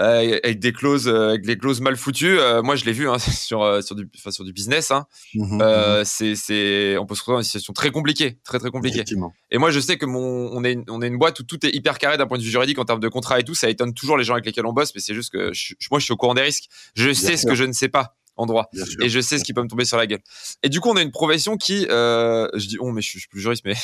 euh, 0.00 0.38
avec 0.44 0.60
des 0.60 0.72
clauses, 0.72 1.08
euh, 1.08 1.30
avec 1.30 1.44
des 1.44 1.58
clauses 1.58 1.80
mal 1.80 1.96
foutues. 1.96 2.38
Euh, 2.38 2.62
moi, 2.62 2.76
je 2.76 2.84
l'ai 2.84 2.92
vu 2.92 3.08
hein, 3.08 3.18
sur 3.18 3.82
sur 3.82 3.96
du, 3.96 4.08
enfin, 4.16 4.30
sur 4.30 4.44
du 4.44 4.52
business. 4.52 4.90
Hein. 4.90 5.06
Mmh 5.34 5.56
mmh 5.56 6.04
c'est, 6.04 6.34
c'est, 6.36 6.96
on 6.98 7.06
peut 7.06 7.14
se 7.14 7.20
retrouver 7.20 7.36
dans 7.36 7.40
une 7.40 7.44
situation 7.44 7.72
très 7.72 7.90
compliquée, 7.90 8.38
très 8.44 8.58
très 8.58 8.70
compliquée. 8.70 9.04
Et 9.50 9.58
moi, 9.58 9.70
je 9.70 9.80
sais 9.80 9.98
que 9.98 10.06
mon, 10.06 10.50
on 10.52 10.62
est, 10.64 10.72
une, 10.72 10.84
on 10.88 11.02
est 11.02 11.08
une 11.08 11.18
boîte 11.18 11.40
où 11.40 11.42
tout 11.42 11.64
est 11.66 11.74
hyper 11.74 11.98
carré 11.98 12.16
d'un 12.16 12.26
point 12.26 12.38
de 12.38 12.42
vue 12.42 12.50
juridique 12.50 12.78
en 12.78 12.84
termes 12.84 13.00
de 13.00 13.08
contrat 13.08 13.40
et 13.40 13.44
tout. 13.44 13.54
Ça 13.54 13.68
étonne 13.68 13.92
toujours 13.92 14.16
les 14.16 14.24
gens 14.24 14.34
avec 14.34 14.46
lesquels 14.46 14.66
on 14.66 14.72
bosse, 14.72 14.94
mais 14.94 15.00
c'est 15.00 15.14
juste 15.14 15.30
que 15.30 15.52
moi, 15.90 15.98
je 15.98 16.04
suis 16.04 16.12
au 16.12 16.16
courant 16.16 16.34
des 16.34 16.42
risques. 16.42 16.68
Je 16.94 17.12
sais 17.12 17.36
ce 17.36 17.46
que 17.46 17.54
je 17.54 17.64
ne 17.64 17.72
sais 17.72 17.88
pas 17.88 18.16
en 18.36 18.46
droit 18.46 18.70
et 19.02 19.08
je 19.08 19.18
sais 19.18 19.36
ce 19.36 19.42
qui 19.42 19.52
peut 19.52 19.62
me 19.62 19.68
tomber 19.68 19.84
sur 19.84 19.96
la 19.96 20.06
gueule. 20.06 20.20
Et 20.62 20.68
du 20.68 20.80
coup, 20.80 20.90
on 20.90 20.96
a 20.96 21.02
une 21.02 21.10
profession 21.10 21.56
qui, 21.56 21.86
je 21.88 22.66
dis 22.66 22.76
on, 22.80 22.92
mais 22.92 23.02
je, 23.02 23.08
suis 23.08 23.28
plus 23.28 23.40
juriste, 23.40 23.64
mais 23.64 23.74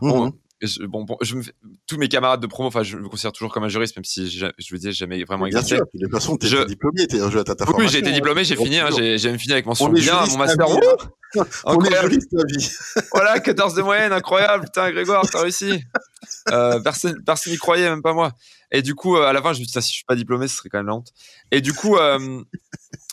mmh 0.00 0.30
je, 0.60 0.84
bon, 0.84 1.04
bon, 1.04 1.16
je 1.20 1.36
me 1.36 1.42
tous 1.86 1.98
mes 1.98 2.08
camarades 2.08 2.40
de 2.40 2.46
promo, 2.46 2.68
enfin, 2.68 2.82
je 2.82 2.96
me 2.96 3.08
considère 3.08 3.32
toujours 3.32 3.52
comme 3.52 3.64
un 3.64 3.68
juriste, 3.68 3.96
même 3.96 4.04
si 4.04 4.30
je, 4.30 4.46
je 4.58 4.74
veux 4.74 4.78
dire, 4.78 4.92
jamais 4.92 5.22
vraiment 5.24 5.46
existé. 5.46 5.76
Bien 5.76 5.84
sûr, 5.84 5.86
de 5.94 6.04
toute 6.04 6.12
façon, 6.12 6.36
t'es 6.36 6.48
je... 6.48 6.64
diplômé, 6.64 7.06
t'es 7.06 7.20
un 7.20 7.30
jeu 7.30 7.40
à 7.40 7.44
ta 7.44 7.54
formation. 7.56 7.78
Oui, 7.78 7.88
j'ai 7.88 7.98
été 7.98 8.12
diplômé, 8.12 8.44
j'ai 8.44 8.56
fini, 8.56 8.78
hein, 8.78 8.88
j'ai 8.90 9.28
même 9.28 9.38
fini 9.38 9.52
avec 9.52 9.66
mention 9.66 9.88
bien, 9.88 10.26
mon 10.26 10.36
master. 10.36 10.66
Hein. 10.66 11.44
incroyable. 11.64 12.18
vie. 12.48 12.70
voilà, 13.12 13.38
14 13.40 13.74
de 13.74 13.82
moyenne, 13.82 14.12
incroyable. 14.12 14.64
Putain, 14.64 14.90
Grégoire, 14.90 15.24
t'as 15.30 15.42
réussi. 15.42 15.82
Euh, 16.50 16.80
personne, 16.80 17.22
personne 17.24 17.52
n'y 17.52 17.58
croyait, 17.58 17.88
même 17.88 18.02
pas 18.02 18.12
moi. 18.12 18.32
Et 18.70 18.82
du 18.82 18.94
coup, 18.94 19.16
euh, 19.16 19.26
à 19.26 19.32
la 19.32 19.40
fin, 19.40 19.52
je 19.52 19.60
me 19.60 19.64
dis, 19.64 19.70
si 19.70 19.80
je 19.80 19.94
suis 19.94 20.04
pas 20.04 20.16
diplômé, 20.16 20.48
ce 20.48 20.56
serait 20.56 20.68
quand 20.68 20.78
même 20.78 20.86
la 20.86 20.94
honte. 20.94 21.12
Et 21.50 21.60
du 21.60 21.72
coup, 21.72 21.96
euh, 21.96 22.42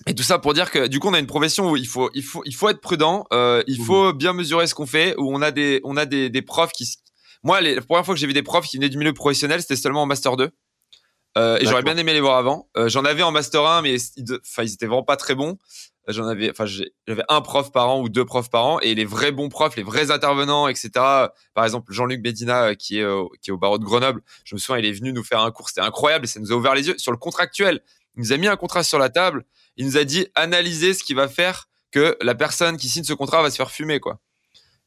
et 0.07 0.15
tout 0.15 0.23
ça 0.23 0.39
pour 0.39 0.53
dire 0.53 0.71
que 0.71 0.87
du 0.87 0.99
coup, 0.99 1.07
on 1.07 1.13
a 1.13 1.19
une 1.19 1.27
profession 1.27 1.71
où 1.71 1.77
il 1.77 1.87
faut, 1.87 2.09
il 2.13 2.23
faut, 2.23 2.41
il 2.45 2.55
faut 2.55 2.69
être 2.69 2.81
prudent, 2.81 3.25
il 3.31 3.79
mmh. 3.79 3.85
faut 3.85 4.13
bien 4.13 4.33
mesurer 4.33 4.67
ce 4.67 4.75
qu'on 4.75 4.85
fait, 4.85 5.15
où 5.17 5.33
on 5.33 5.41
a 5.41 5.51
des, 5.51 5.79
on 5.83 5.95
a 5.97 6.05
des, 6.05 6.29
des 6.29 6.41
profs 6.41 6.71
qui, 6.71 6.85
moi, 7.45 7.61
la 7.61 7.79
première 7.79 8.03
fois 8.03 8.15
que 8.15 8.19
j'ai 8.19 8.25
vu 8.25 8.33
des 8.33 8.41
profs 8.41 8.65
qui 8.65 8.77
venaient 8.77 8.89
du 8.89 8.97
milieu 8.97 9.13
professionnel, 9.13 9.61
c'était 9.61 9.75
seulement 9.75 10.01
en 10.01 10.05
master 10.07 10.35
2. 10.35 10.49
Euh, 11.37 11.59
et 11.59 11.65
j'aurais 11.65 11.83
bien 11.83 11.95
aimé 11.95 12.11
les 12.11 12.19
voir 12.19 12.37
avant. 12.37 12.69
Euh, 12.75 12.89
j'en 12.89 13.05
avais 13.05 13.21
en 13.21 13.31
master 13.31 13.63
1, 13.63 13.83
mais 13.83 13.93
ils, 14.17 14.23
enfin, 14.41 14.63
ils 14.63 14.73
étaient 14.73 14.87
vraiment 14.87 15.03
pas 15.03 15.15
très 15.15 15.35
bons. 15.35 15.59
Euh, 16.09 16.13
j'en 16.13 16.25
avais, 16.27 16.49
enfin, 16.49 16.65
j'avais 16.65 17.23
un 17.29 17.41
prof 17.41 17.71
par 17.71 17.89
an 17.89 18.01
ou 18.01 18.09
deux 18.09 18.25
profs 18.25 18.49
par 18.49 18.65
an, 18.65 18.79
et 18.79 18.95
les 18.95 19.05
vrais 19.05 19.31
bons 19.31 19.49
profs, 19.49 19.75
les 19.75 19.83
vrais 19.83 20.09
intervenants, 20.09 20.67
etc. 20.67 20.89
Par 21.53 21.63
exemple, 21.63 21.93
Jean-Luc 21.93 22.23
Bédina, 22.23 22.73
qui 22.73 22.97
est, 22.99 23.05
qui 23.43 23.51
est 23.51 23.53
au 23.53 23.59
barreau 23.59 23.77
de 23.77 23.85
Grenoble. 23.85 24.21
Je 24.43 24.55
me 24.55 24.59
souviens, 24.59 24.79
il 24.79 24.85
est 24.87 24.93
venu 24.93 25.13
nous 25.13 25.23
faire 25.23 25.41
un 25.41 25.51
cours, 25.51 25.69
c'était 25.69 25.81
incroyable, 25.81 26.25
et 26.25 26.27
ça 26.27 26.39
nous 26.39 26.51
a 26.51 26.55
ouvert 26.55 26.73
les 26.73 26.87
yeux 26.87 26.97
sur 26.97 27.11
le 27.11 27.17
contractuel. 27.17 27.81
Il 28.15 28.21
nous 28.21 28.33
a 28.33 28.37
mis 28.37 28.47
un 28.47 28.55
contrat 28.55 28.83
sur 28.83 28.97
la 28.97 29.09
table. 29.09 29.45
Il 29.77 29.85
nous 29.85 29.97
a 29.97 30.03
dit 30.03 30.25
analysez 30.33 30.95
ce 30.95 31.03
qui 31.03 31.13
va 31.13 31.27
faire 31.27 31.67
que 31.91 32.17
la 32.21 32.33
personne 32.33 32.77
qui 32.77 32.89
signe 32.89 33.03
ce 33.03 33.13
contrat 33.13 33.43
va 33.43 33.51
se 33.51 33.57
faire 33.57 33.69
fumer, 33.69 33.99
quoi. 33.99 34.19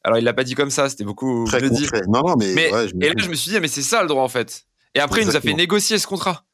Alors, 0.03 0.17
il 0.17 0.23
l'a 0.23 0.33
pas 0.33 0.43
dit 0.43 0.55
comme 0.55 0.69
ça, 0.69 0.89
c'était 0.89 1.03
beaucoup 1.03 1.45
Très 1.45 1.61
dit. 1.69 1.87
Non, 2.07 2.21
non, 2.25 2.35
mais. 2.37 2.53
et 2.53 2.69
là, 2.71 2.87
je 3.17 3.29
me 3.29 3.35
suis 3.35 3.51
dit, 3.51 3.59
mais 3.59 3.67
c'est 3.67 3.81
ça 3.81 4.01
le 4.01 4.07
droit, 4.07 4.23
en 4.23 4.29
fait. 4.29 4.65
Et 4.95 4.99
après, 4.99 5.21
il 5.21 5.27
nous 5.27 5.35
a 5.35 5.41
fait 5.41 5.53
négocier 5.53 5.97
ce 5.97 6.07
contrat. 6.07 6.45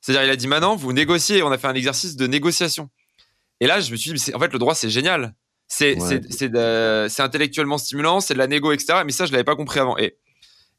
C'est-à-dire, 0.00 0.24
il 0.24 0.30
a 0.30 0.36
dit, 0.36 0.48
maintenant, 0.48 0.76
vous 0.76 0.92
négociez. 0.92 1.42
On 1.42 1.50
a 1.50 1.58
fait 1.58 1.66
un 1.66 1.74
exercice 1.74 2.16
de 2.16 2.26
négociation. 2.26 2.90
Et 3.60 3.66
là, 3.66 3.80
je 3.80 3.90
me 3.90 3.96
suis 3.96 4.12
dit, 4.12 4.34
en 4.34 4.38
fait, 4.38 4.52
le 4.52 4.58
droit, 4.58 4.74
c'est 4.74 4.90
génial. 4.90 5.34
C'est 5.66 5.98
c'est 6.28 7.22
intellectuellement 7.22 7.78
stimulant, 7.78 8.20
c'est 8.20 8.34
de 8.34 8.38
la 8.38 8.46
négo, 8.46 8.72
etc. 8.72 9.02
Mais 9.04 9.12
ça, 9.12 9.26
je 9.26 9.32
l'avais 9.32 9.44
pas 9.44 9.56
compris 9.56 9.80
avant. 9.80 9.96
Et, 9.98 10.18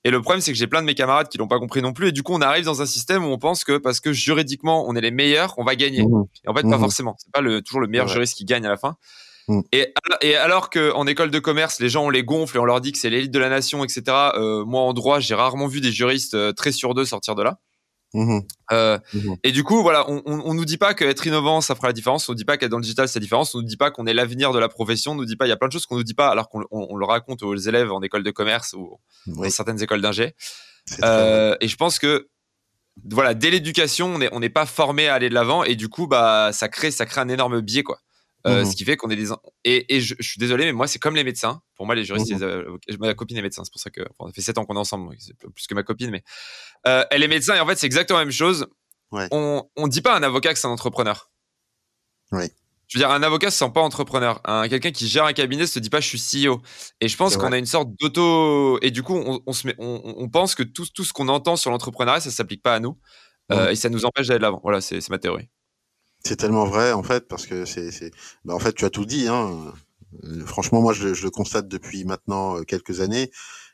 et 0.03 0.11
le 0.11 0.21
problème, 0.21 0.41
c'est 0.41 0.51
que 0.51 0.57
j'ai 0.57 0.67
plein 0.67 0.81
de 0.81 0.85
mes 0.85 0.93
camarades 0.93 1.29
qui 1.29 1.37
l'ont 1.37 1.47
pas 1.47 1.57
compris 1.59 1.81
non 1.81 1.91
plus. 1.91 2.09
Et 2.09 2.11
du 2.11 2.21
coup, 2.21 2.33
on 2.33 2.41
arrive 2.41 2.65
dans 2.65 2.81
un 2.81 2.85
système 2.85 3.25
où 3.25 3.29
on 3.29 3.39
pense 3.39 3.63
que 3.63 3.77
parce 3.77 3.99
que 3.99 4.13
juridiquement, 4.13 4.85
on 4.87 4.95
est 4.95 5.01
les 5.01 5.11
meilleurs, 5.11 5.55
on 5.57 5.63
va 5.63 5.75
gagner. 5.75 6.03
Mmh. 6.03 6.25
Et 6.45 6.49
en 6.49 6.53
fait, 6.53 6.61
pas 6.61 6.77
mmh. 6.77 6.79
forcément. 6.79 7.15
C'est 7.17 7.31
pas 7.31 7.41
le, 7.41 7.61
toujours 7.61 7.81
le 7.81 7.87
meilleur 7.87 8.07
juriste 8.07 8.37
qui 8.37 8.45
gagne 8.45 8.65
à 8.65 8.69
la 8.69 8.77
fin. 8.77 8.95
Mm. 9.47 9.61
Et, 9.71 9.93
et, 10.21 10.35
alors 10.35 10.69
qu'en 10.69 11.05
école 11.07 11.31
de 11.31 11.39
commerce, 11.39 11.79
les 11.79 11.89
gens 11.89 12.05
on 12.05 12.09
les 12.09 12.23
gonfle 12.23 12.57
et 12.57 12.59
on 12.59 12.65
leur 12.65 12.81
dit 12.81 12.91
que 12.91 12.97
c'est 12.97 13.09
l'élite 13.09 13.31
de 13.31 13.39
la 13.39 13.49
nation, 13.49 13.83
etc. 13.83 14.03
Euh, 14.35 14.65
moi 14.65 14.81
en 14.81 14.93
droit, 14.93 15.19
j'ai 15.19 15.35
rarement 15.35 15.67
vu 15.67 15.81
des 15.81 15.91
juristes 15.91 16.33
euh, 16.33 16.51
très 16.51 16.71
sur 16.71 16.93
deux 16.93 17.05
sortir 17.05 17.35
de 17.35 17.43
là. 17.43 17.59
Mm-hmm. 18.13 18.47
Euh, 18.71 18.97
mm-hmm. 19.13 19.37
Et 19.43 19.51
du 19.51 19.63
coup, 19.63 19.81
voilà, 19.81 20.09
on, 20.09 20.21
on, 20.25 20.41
on 20.45 20.53
nous 20.53 20.65
dit 20.65 20.77
pas 20.77 20.93
qu'être 20.93 21.27
innovant 21.27 21.61
ça 21.61 21.75
fera 21.75 21.87
la 21.87 21.93
différence. 21.93 22.27
On 22.29 22.31
nous 22.31 22.37
dit 22.37 22.45
pas 22.45 22.57
qu'être 22.57 22.71
dans 22.71 22.77
le 22.77 22.83
digital 22.83 23.07
c'est 23.07 23.19
la 23.19 23.23
différence. 23.23 23.53
On 23.53 23.59
nous 23.59 23.67
dit 23.67 23.77
pas 23.77 23.91
qu'on 23.91 24.05
est 24.05 24.13
l'avenir 24.13 24.51
de 24.51 24.59
la 24.59 24.69
profession. 24.69 25.11
On 25.11 25.15
nous 25.15 25.25
dit 25.25 25.35
pas, 25.35 25.45
il 25.45 25.49
y 25.49 25.53
a 25.53 25.57
plein 25.57 25.67
de 25.67 25.73
choses 25.73 25.85
qu'on 25.85 25.97
nous 25.97 26.03
dit 26.03 26.13
pas 26.13 26.29
alors 26.29 26.49
qu'on 26.49 26.63
on, 26.71 26.95
le 26.95 27.05
raconte 27.05 27.43
aux 27.43 27.55
élèves 27.55 27.91
en 27.91 28.01
école 28.01 28.23
de 28.23 28.31
commerce 28.31 28.73
ou 28.73 28.99
dans 29.27 29.49
certaines 29.49 29.81
écoles 29.83 30.01
d'ingé. 30.01 30.33
Euh, 31.03 31.55
et 31.61 31.67
je 31.67 31.75
pense 31.75 31.99
que 31.99 32.29
voilà, 33.09 33.33
dès 33.33 33.51
l'éducation, 33.51 34.15
on 34.15 34.19
n'est 34.19 34.29
on 34.31 34.39
n'est 34.39 34.49
pas 34.49 34.65
formé 34.65 35.07
à 35.07 35.15
aller 35.15 35.29
de 35.29 35.33
l'avant 35.33 35.63
et 35.63 35.75
du 35.75 35.89
coup, 35.89 36.07
bah 36.07 36.51
ça 36.53 36.69
crée 36.69 36.91
ça 36.91 37.05
crée 37.05 37.21
un 37.21 37.29
énorme 37.29 37.59
biais 37.61 37.83
quoi. 37.83 37.99
Euh, 38.45 38.61
mmh 38.61 38.65
ce 38.65 38.75
qui 38.75 38.85
fait 38.85 38.95
qu'on 38.95 39.09
est 39.09 39.15
des 39.15 39.29
et, 39.63 39.95
et 39.95 40.01
je, 40.01 40.13
je, 40.19 40.29
suis 40.29 40.37
désolé 40.37 40.65
mais 40.65 40.71
moi 40.71 40.87
c'est 40.87 40.99
comme 40.99 41.15
les 41.15 41.23
médecins. 41.23 41.61
Pour 41.75 41.87
moi 41.87 41.95
les 41.95 42.05
juristes 42.05 42.31
mmh 42.31 42.97
ma 42.99 43.13
copine 43.15 43.37
est 43.37 43.41
médecin 43.41 43.63
c'est 43.63 43.71
pour 43.71 43.81
ça 43.81 43.89
que 43.89 44.01
on 44.19 44.31
fait 44.31 44.41
7 44.41 44.59
ans 44.59 44.65
qu'on 44.65 44.75
est 44.75 44.79
ensemble 44.79 45.15
c'est 45.17 45.35
plus 45.35 45.65
que 45.67 45.73
ma 45.73 45.81
copine 45.83 46.11
mais 46.11 46.23
euh, 46.87 47.03
elle 47.09 47.23
est 47.23 47.27
médecin 47.27 47.55
et 47.55 47.59
en 47.59 47.65
fait 47.65 47.75
c'est 47.75 47.87
exactement 47.87 48.19
la 48.19 48.25
même 48.25 48.31
chose. 48.31 48.67
Ouais. 49.11 49.27
on 49.31 49.63
on 49.75 49.87
dit 49.87 50.01
pas 50.01 50.13
à 50.13 50.17
un 50.17 50.23
avocat 50.23 50.53
que 50.53 50.59
c'est 50.59 50.67
un 50.67 50.71
entrepreneur. 50.71 51.31
Oui 52.31 52.51
je 52.87 52.97
veux 52.97 53.01
dire 53.01 53.11
un 53.11 53.23
avocat 53.23 53.49
se 53.49 53.57
sent 53.57 53.71
pas 53.73 53.81
entrepreneur. 53.81 54.41
Un 54.45 54.67
quelqu'un 54.67 54.91
qui 54.91 55.07
gère 55.07 55.25
un 55.25 55.33
cabinet 55.33 55.65
se 55.65 55.79
dit 55.79 55.89
pas 55.89 55.99
je 55.99 56.15
suis 56.15 56.45
CEO 56.45 56.61
et 57.01 57.07
je 57.07 57.17
pense 57.17 57.37
qu'on 57.37 57.51
a 57.51 57.57
une 57.57 57.65
sorte 57.65 57.89
d'auto 57.99 58.79
et 58.81 58.91
du 58.91 59.01
coup 59.01 59.15
on, 59.15 59.41
on 59.45 59.53
se 59.53 59.67
met 59.67 59.75
on, 59.79 60.01
on, 60.17 60.29
pense 60.29 60.55
que 60.55 60.63
tout 60.63 60.85
tout 60.93 61.03
ce 61.03 61.13
qu'on 61.13 61.27
entend 61.27 61.55
sur 61.55 61.71
l'entrepreneuriat 61.71 62.19
ça 62.19 62.31
s'applique 62.31 62.61
pas 62.61 62.75
à 62.75 62.79
nous. 62.79 62.97
Euh, 63.51 63.69
et 63.69 63.75
ça 63.75 63.89
nous 63.89 64.05
empêche 64.05 64.27
d'aller 64.27 64.39
de 64.39 64.43
l'avant. 64.43 64.59
Voilà 64.63 64.81
c'est 64.81 65.07
ma 65.09 65.17
théorie 65.17 65.49
c'est 66.25 66.35
tellement 66.35 66.65
vrai 66.65 66.91
en 66.91 67.03
fait 67.03 67.27
parce 67.27 67.45
que 67.45 67.65
c'est, 67.65 67.91
c'est... 67.91 68.11
Bah, 68.43 68.55
en 68.55 68.59
fait 68.59 68.73
tu 68.73 68.85
as 68.85 68.89
tout 68.89 69.05
dit. 69.05 69.27
Hein. 69.27 69.73
Euh, 70.23 70.45
franchement, 70.45 70.81
moi 70.81 70.93
je, 70.93 71.13
je, 71.13 71.23
le 71.23 71.29
constate 71.29 71.67
depuis 71.67 72.03
maintenant 72.03 72.57
euh, 72.57 72.63
quelques 72.63 73.01
années 73.01 73.31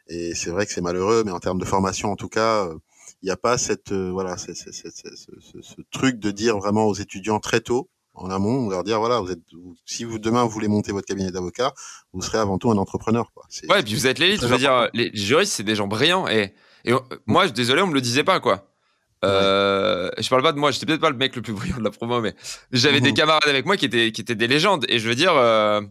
et 0.08 0.36
c'est 0.36 0.50
vrai 0.50 0.66
que 0.66 0.74
c'est 0.74 0.82
malheureux, 0.82 1.24
mais 1.26 1.32
en 1.32 1.40
termes 1.40 1.60
de 1.60 1.66
formation 1.66 2.12
en 2.12 2.16
tout 2.16 2.28
cas, 2.28 2.66
euh, 2.66 2.76
il 3.22 3.28
n'y 3.28 3.32
a 3.32 3.38
pas 3.38 3.58
cette 3.58 3.94
voilà 3.94 4.38
c'est, 4.38 4.56
c'est, 4.56 4.72
ce, 4.74 5.62
ce, 5.62 5.82
truc 5.92 6.20
de 6.20 6.32
dire 6.32 6.58
vraiment 6.58 6.86
aux 6.86 6.96
étudiants 6.96 7.40
très 7.40 7.62
tôt 7.62 7.90
en 8.14 8.30
amont, 8.30 8.70
leur 8.70 8.84
dire 8.84 9.00
voilà, 9.00 9.22
vous 9.22 9.32
êtes, 9.32 9.40
si 9.86 10.04
vous 10.04 10.20
demain 10.20 10.44
vous 10.44 10.50
voulez 10.50 10.68
monter 10.68 10.92
votre 10.92 11.08
cabinet 11.08 11.32
d'avocat, 11.32 11.74
vous 12.12 12.22
serez 12.22 12.40
avant 12.40 12.58
tout 12.58 12.70
un 12.70 12.78
entrepreneur. 12.78 13.32
Quoi. 13.34 13.46
ouais, 13.70 13.80
et 13.80 13.84
puis 13.84 13.94
vous 13.94 14.08
êtes 14.08 14.20
l'élite. 14.20 14.42
Je 14.42 14.48
veux 14.48 14.58
dire, 14.58 14.90
les 14.94 15.12
juristes 15.14 15.54
c'est 15.54 15.64
des 15.64 15.76
gens 15.76 15.88
brillants 15.88 16.28
et, 16.28 16.54
et 16.84 16.94
moi, 17.28 17.48
désolé, 17.48 17.82
on 17.82 17.88
me 17.88 17.94
le 17.94 18.02
disait 18.02 18.24
pas 18.26 18.40
quoi. 18.40 18.71
Euh, 19.24 20.10
je 20.18 20.30
parle 20.30 20.42
pas 20.42 20.52
de 20.52 20.60
moi, 20.60 20.72
j'étais 20.72 20.86
peut-être 20.86 21.02
pas 21.02 21.10
le 21.10 21.18
mec 21.18 21.36
le 21.36 21.42
plus 21.42 21.54
brillant 21.54 21.78
de 21.78 21.84
la 21.84 21.92
promo, 21.92 22.22
mais 22.22 22.36
j'avais 22.72 23.02
des 23.02 23.10
mhm. 23.10 23.18
camarades 23.18 23.48
avec 23.48 23.66
moi 23.66 23.78
qui 23.78 23.86
étaient, 23.86 24.12
qui 24.12 24.22
étaient 24.22 24.36
des 24.36 24.48
légendes. 24.48 24.86
Et 24.90 25.00
je 25.00 25.08
veux 25.08 25.16
dire, 25.16 25.34
euh, 25.36 25.82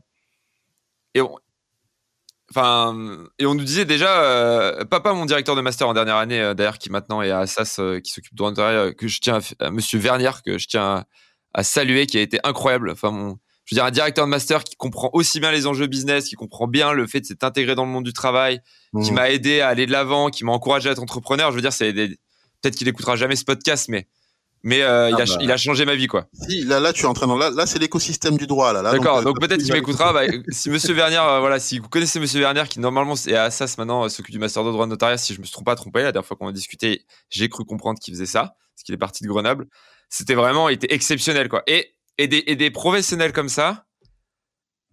et 1.14 1.20
on, 1.20 1.36
enfin, 2.50 2.96
et 3.38 3.46
on 3.46 3.54
nous 3.54 3.64
disait 3.64 3.84
déjà, 3.84 4.22
euh, 4.22 4.84
papa, 4.84 5.12
mon 5.12 5.26
directeur 5.26 5.54
de 5.54 5.60
master 5.60 5.88
en 5.88 5.94
dernière 5.94 6.16
année, 6.16 6.52
d'ailleurs, 6.56 6.78
qui 6.78 6.90
maintenant 6.90 7.22
est 7.22 7.30
à 7.30 7.40
Assas, 7.40 7.80
qui 8.02 8.10
s'occupe 8.10 8.34
de 8.34 8.36
droit 8.36 8.92
que 8.92 9.06
je 9.06 9.20
tiens 9.20 9.38
à, 9.60 9.70
Monsieur 9.70 9.98
Vernier, 9.98 10.30
que 10.44 10.58
je 10.58 10.66
tiens 10.66 11.04
à, 11.54 11.62
saluer, 11.62 12.06
qui 12.06 12.18
a 12.18 12.22
été 12.22 12.40
incroyable. 12.42 12.90
Enfin, 12.90 13.12
mon, 13.12 13.38
je 13.64 13.76
veux 13.76 13.76
dire, 13.76 13.84
un 13.84 13.92
directeur 13.92 14.24
de 14.24 14.30
master 14.30 14.64
qui 14.64 14.74
comprend 14.74 15.10
aussi 15.12 15.38
bien 15.38 15.52
les 15.52 15.68
enjeux 15.68 15.86
business, 15.86 16.28
qui 16.28 16.34
comprend 16.34 16.66
bien 16.66 16.92
le 16.92 17.06
fait 17.06 17.20
de 17.20 17.26
s'être 17.26 17.44
intégré 17.44 17.76
dans 17.76 17.84
le 17.84 17.92
monde 17.92 18.04
du 18.04 18.12
travail, 18.12 18.60
qui 19.04 19.10
mhm. 19.10 19.14
m'a 19.14 19.30
aidé 19.30 19.60
à 19.60 19.68
aller 19.68 19.86
de 19.86 19.92
l'avant, 19.92 20.30
qui 20.30 20.44
m'a 20.44 20.50
encouragé 20.50 20.88
à 20.88 20.92
être 20.92 21.02
entrepreneur. 21.02 21.52
Je 21.52 21.56
veux 21.56 21.62
dire, 21.62 21.72
c'est 21.72 21.92
des 21.92 22.18
peut-être 22.60 22.76
qu'il 22.76 22.88
écoutera 22.88 23.16
jamais 23.16 23.36
ce 23.36 23.44
podcast, 23.44 23.88
mais 23.88 24.06
mais 24.62 24.82
euh, 24.82 25.08
il, 25.08 25.14
a, 25.14 25.16
ah 25.22 25.24
bah. 25.24 25.36
il, 25.40 25.50
a, 25.50 25.56
changé 25.56 25.86
ma 25.86 25.94
vie 25.94 26.06
quoi. 26.06 26.26
Si, 26.34 26.64
là, 26.64 26.80
là, 26.80 26.92
tu 26.92 27.04
es 27.04 27.06
en 27.06 27.14
train 27.14 27.26
de, 27.26 27.38
là, 27.38 27.48
là 27.48 27.64
c'est 27.64 27.78
l'écosystème 27.78 28.36
du 28.36 28.46
droit 28.46 28.74
là. 28.74 28.82
D'accord, 28.82 29.22
donc, 29.22 29.36
euh, 29.36 29.46
peut-être 29.46 29.62
qu'il 29.62 29.72
m'écoutera. 29.72 30.12
Bah, 30.12 30.22
si 30.50 30.68
Monsieur 30.68 30.92
Vernier, 30.92 31.16
euh, 31.16 31.40
voilà, 31.40 31.58
si 31.58 31.78
vous 31.78 31.88
connaissez 31.88 32.20
Monsieur 32.20 32.40
Vernier 32.40 32.64
qui 32.68 32.78
normalement 32.78 33.14
est 33.14 33.34
à 33.34 33.44
Assas 33.44 33.76
maintenant 33.78 34.06
s'occupe 34.10 34.32
du 34.32 34.38
master 34.38 34.62
de 34.64 34.70
droit 34.70 34.84
de 34.84 34.90
notariat, 34.90 35.16
si 35.16 35.32
je 35.32 35.40
me 35.40 35.46
suis 35.46 35.64
pas 35.64 35.76
trompé 35.76 36.02
la 36.02 36.12
dernière 36.12 36.26
fois 36.26 36.36
qu'on 36.36 36.48
a 36.48 36.52
discuté, 36.52 37.06
j'ai 37.30 37.48
cru 37.48 37.64
comprendre 37.64 37.98
qu'il 37.98 38.12
faisait 38.12 38.26
ça, 38.26 38.54
parce 38.74 38.82
qu'il 38.84 38.94
est 38.94 38.98
parti 38.98 39.24
de 39.24 39.28
Grenoble. 39.28 39.66
C'était 40.10 40.34
vraiment, 40.34 40.68
il 40.68 40.74
était 40.74 40.92
exceptionnel 40.92 41.48
quoi. 41.48 41.62
Et 41.66 41.94
et 42.18 42.28
des, 42.28 42.44
et 42.46 42.54
des 42.54 42.70
professionnels 42.70 43.32
comme 43.32 43.48
ça, 43.48 43.86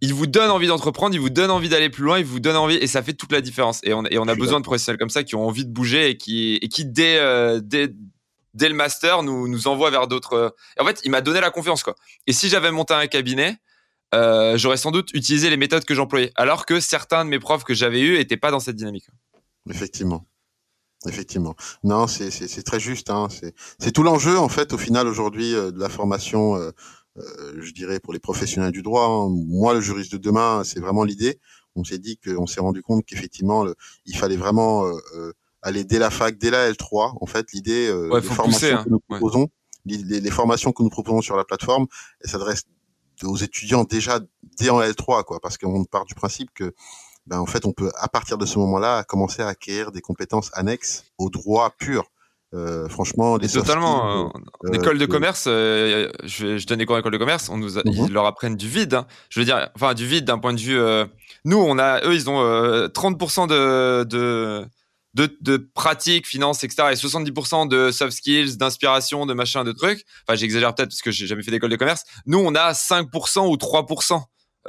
il 0.01 0.13
vous 0.13 0.27
donne 0.27 0.51
envie 0.51 0.67
d'entreprendre, 0.67 1.15
il 1.15 1.21
vous 1.21 1.29
donne 1.29 1.51
envie 1.51 1.69
d'aller 1.69 1.89
plus 1.89 2.03
loin, 2.03 2.19
il 2.19 2.25
vous 2.25 2.39
donne 2.39 2.55
envie 2.55 2.75
et 2.75 2.87
ça 2.87 3.01
fait 3.01 3.13
toute 3.13 3.31
la 3.31 3.41
différence. 3.41 3.79
Et 3.83 3.93
on, 3.93 4.03
et 4.05 4.17
on 4.17 4.27
a 4.27 4.35
besoin 4.35 4.59
de 4.59 4.63
professionnels 4.63 4.99
comme 4.99 5.09
ça 5.09 5.23
qui 5.23 5.35
ont 5.35 5.47
envie 5.47 5.65
de 5.65 5.71
bouger 5.71 6.09
et 6.09 6.17
qui, 6.17 6.55
et 6.55 6.67
qui 6.69 6.85
dès, 6.85 7.17
euh, 7.17 7.59
dès, 7.63 7.93
dès 8.53 8.69
le 8.69 8.75
master 8.75 9.23
nous, 9.23 9.47
nous 9.47 9.67
envoient 9.67 9.89
vers 9.89 10.07
d'autres. 10.07 10.55
En 10.79 10.85
fait, 10.85 11.01
il 11.03 11.11
m'a 11.11 11.21
donné 11.21 11.41
la 11.41 11.49
confiance 11.49 11.83
quoi. 11.83 11.95
Et 12.27 12.33
si 12.33 12.49
j'avais 12.49 12.71
monté 12.71 12.93
un 12.93 13.07
cabinet, 13.07 13.57
euh, 14.13 14.57
j'aurais 14.57 14.77
sans 14.77 14.91
doute 14.91 15.09
utilisé 15.13 15.49
les 15.49 15.57
méthodes 15.57 15.83
que 15.83 15.95
j'employais, 15.95 16.31
alors 16.35 16.65
que 16.65 16.79
certains 16.79 17.25
de 17.25 17.29
mes 17.29 17.39
profs 17.39 17.63
que 17.63 17.73
j'avais 17.73 18.01
eus 18.01 18.17
étaient 18.19 18.37
pas 18.37 18.51
dans 18.51 18.59
cette 18.59 18.75
dynamique. 18.75 19.07
Effectivement. 19.69 20.25
Effectivement. 21.05 21.55
Non, 21.83 22.07
c'est 22.07 22.63
très 22.63 22.79
juste. 22.79 23.09
Hein. 23.09 23.27
C'est 23.79 23.91
tout 23.91 24.03
l'enjeu, 24.03 24.37
en 24.37 24.49
fait, 24.49 24.73
au 24.73 24.77
final, 24.77 25.07
aujourd'hui, 25.07 25.53
euh, 25.53 25.71
de 25.71 25.79
la 25.79 25.89
formation 25.89 26.55
euh, 26.55 26.59
euh, 26.67 26.71
je 27.59 27.71
dirais 27.71 27.99
pour 27.99 28.13
les 28.13 28.19
professionnels 28.19 28.71
du 28.71 28.81
droit. 28.81 29.05
Hein. 29.05 29.29
Moi, 29.29 29.73
le 29.73 29.81
juriste 29.81 30.11
de 30.11 30.17
demain, 30.17 30.63
c'est 30.63 30.79
vraiment 30.79 31.03
l'idée. 31.03 31.39
On 31.77 31.83
s'est 31.83 31.99
dit 31.99 32.17
qu'on 32.17 32.47
s'est 32.47 32.59
rendu 32.59 32.81
compte 32.81 33.05
qu'effectivement, 33.05 33.65
il 34.05 34.17
fallait 34.17 34.35
vraiment 34.35 34.85
euh, 34.85 34.93
euh, 35.15 35.33
aller 35.61 35.83
dès 35.83 35.99
la 35.99 36.09
fac, 36.09 36.37
dès 36.37 36.49
la 36.49 36.71
L3. 36.71 37.17
En 37.21 37.25
fait, 37.27 37.51
l'idée 37.53 37.87
euh, 37.87 38.19
des 38.19 38.27
formations 38.27 38.77
hein. 38.77 38.83
que 38.83 38.89
nous 38.89 38.99
proposons, 38.99 39.47
les, 39.85 40.31
formations 40.31 40.71
que 40.71 40.81
nous 40.81 40.89
proposons 40.89 41.21
sur 41.21 41.37
la 41.37 41.45
plateforme, 41.45 41.85
elles 42.21 42.31
s'adressent 42.31 42.65
aux 43.23 43.37
étudiants 43.37 43.83
déjà 43.83 44.19
dès 44.59 44.69
en 44.69 44.81
L3, 44.81 45.23
quoi, 45.23 45.39
parce 45.39 45.57
qu'on 45.57 45.85
part 45.85 46.05
du 46.05 46.15
principe 46.15 46.49
que 46.53 46.73
ben, 47.27 47.39
en 47.39 47.45
fait, 47.45 47.65
on 47.65 47.73
peut, 47.73 47.91
à 47.97 48.07
partir 48.07 48.37
de 48.37 48.45
ce 48.45 48.57
moment-là, 48.57 49.03
commencer 49.03 49.41
à 49.41 49.47
acquérir 49.47 49.91
des 49.91 50.01
compétences 50.01 50.49
annexes 50.53 51.05
au 51.17 51.29
droit 51.29 51.75
pur 51.77 52.05
Euh, 52.53 52.87
franchement, 52.87 53.37
les 53.37 53.49
totalement. 53.49 54.25
Euh, 54.25 54.69
l'école 54.71 54.97
de 54.97 55.05
commerce, 55.05 55.45
je, 55.45 56.09
je, 56.23 56.65
donne 56.65 56.79
des 56.79 56.85
cours 56.85 56.95
d'école 56.95 57.11
de 57.11 57.17
commerce, 57.17 57.49
on 57.49 57.57
nous 57.57 57.75
mhm. 57.75 57.83
ils 57.85 58.13
leur 58.13 58.25
apprennent 58.25 58.55
du 58.55 58.69
vide. 58.69 58.93
Hein. 58.93 59.05
Je 59.29 59.39
veux 59.39 59.45
dire, 59.45 59.69
enfin 59.75 59.93
du 59.93 60.07
vide 60.07 60.23
d'un 60.25 60.39
point 60.39 60.53
de 60.53 60.59
vue. 60.59 60.79
nous, 61.43 61.57
on 61.57 61.77
a, 61.77 62.01
eux, 62.05 62.15
ils 62.15 62.29
ont 62.29 62.41
30% 62.41 63.47
de, 63.47 64.03
de 64.05 64.65
de, 65.13 65.35
de 65.41 65.57
pratique, 65.57 66.27
finance, 66.27 66.63
etc. 66.63 66.89
et 66.91 66.95
70% 66.95 67.67
de 67.67 67.89
soft 67.89 68.15
skills, 68.15 68.57
d'inspiration, 68.57 69.25
de 69.25 69.33
machin, 69.33 69.63
de 69.63 69.71
trucs. 69.71 70.05
Enfin, 70.27 70.37
j'exagère 70.37 70.75
peut-être 70.75 70.89
parce 70.89 71.01
que 71.01 71.09
j'ai 71.09 71.25
jamais 71.25 71.41
fait 71.41 71.49
d'école 71.49 71.71
de 71.71 71.75
commerce. 71.75 72.03
Nous, 72.27 72.37
on 72.37 72.53
a 72.53 72.73
5% 72.73 73.47
ou 73.47 73.55
3% 73.55 74.21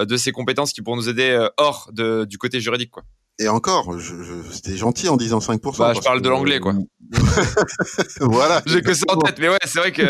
de 0.06 0.16
ces 0.16 0.32
compétences 0.32 0.72
qui 0.72 0.80
pourront 0.80 0.96
nous 0.96 1.10
aider 1.10 1.48
hors 1.58 1.90
de, 1.92 2.24
du 2.24 2.38
côté 2.38 2.60
juridique, 2.60 2.90
quoi. 2.90 3.02
Et 3.40 3.48
encore, 3.48 3.98
je, 3.98 4.14
c'était 4.50 4.76
gentil 4.76 5.08
en 5.08 5.16
disant 5.16 5.38
5%. 5.38 5.78
Bah, 5.78 5.92
je 5.94 6.00
parle 6.00 6.20
de 6.20 6.28
l'anglais, 6.28 6.58
quoi. 6.58 6.74
voilà. 8.20 8.62
J'ai 8.66 8.82
que 8.82 8.94
ça 8.94 9.04
en 9.08 9.18
tête, 9.18 9.38
mais 9.38 9.48
ouais, 9.48 9.58
c'est 9.64 9.78
vrai 9.78 9.92
que 9.92 10.02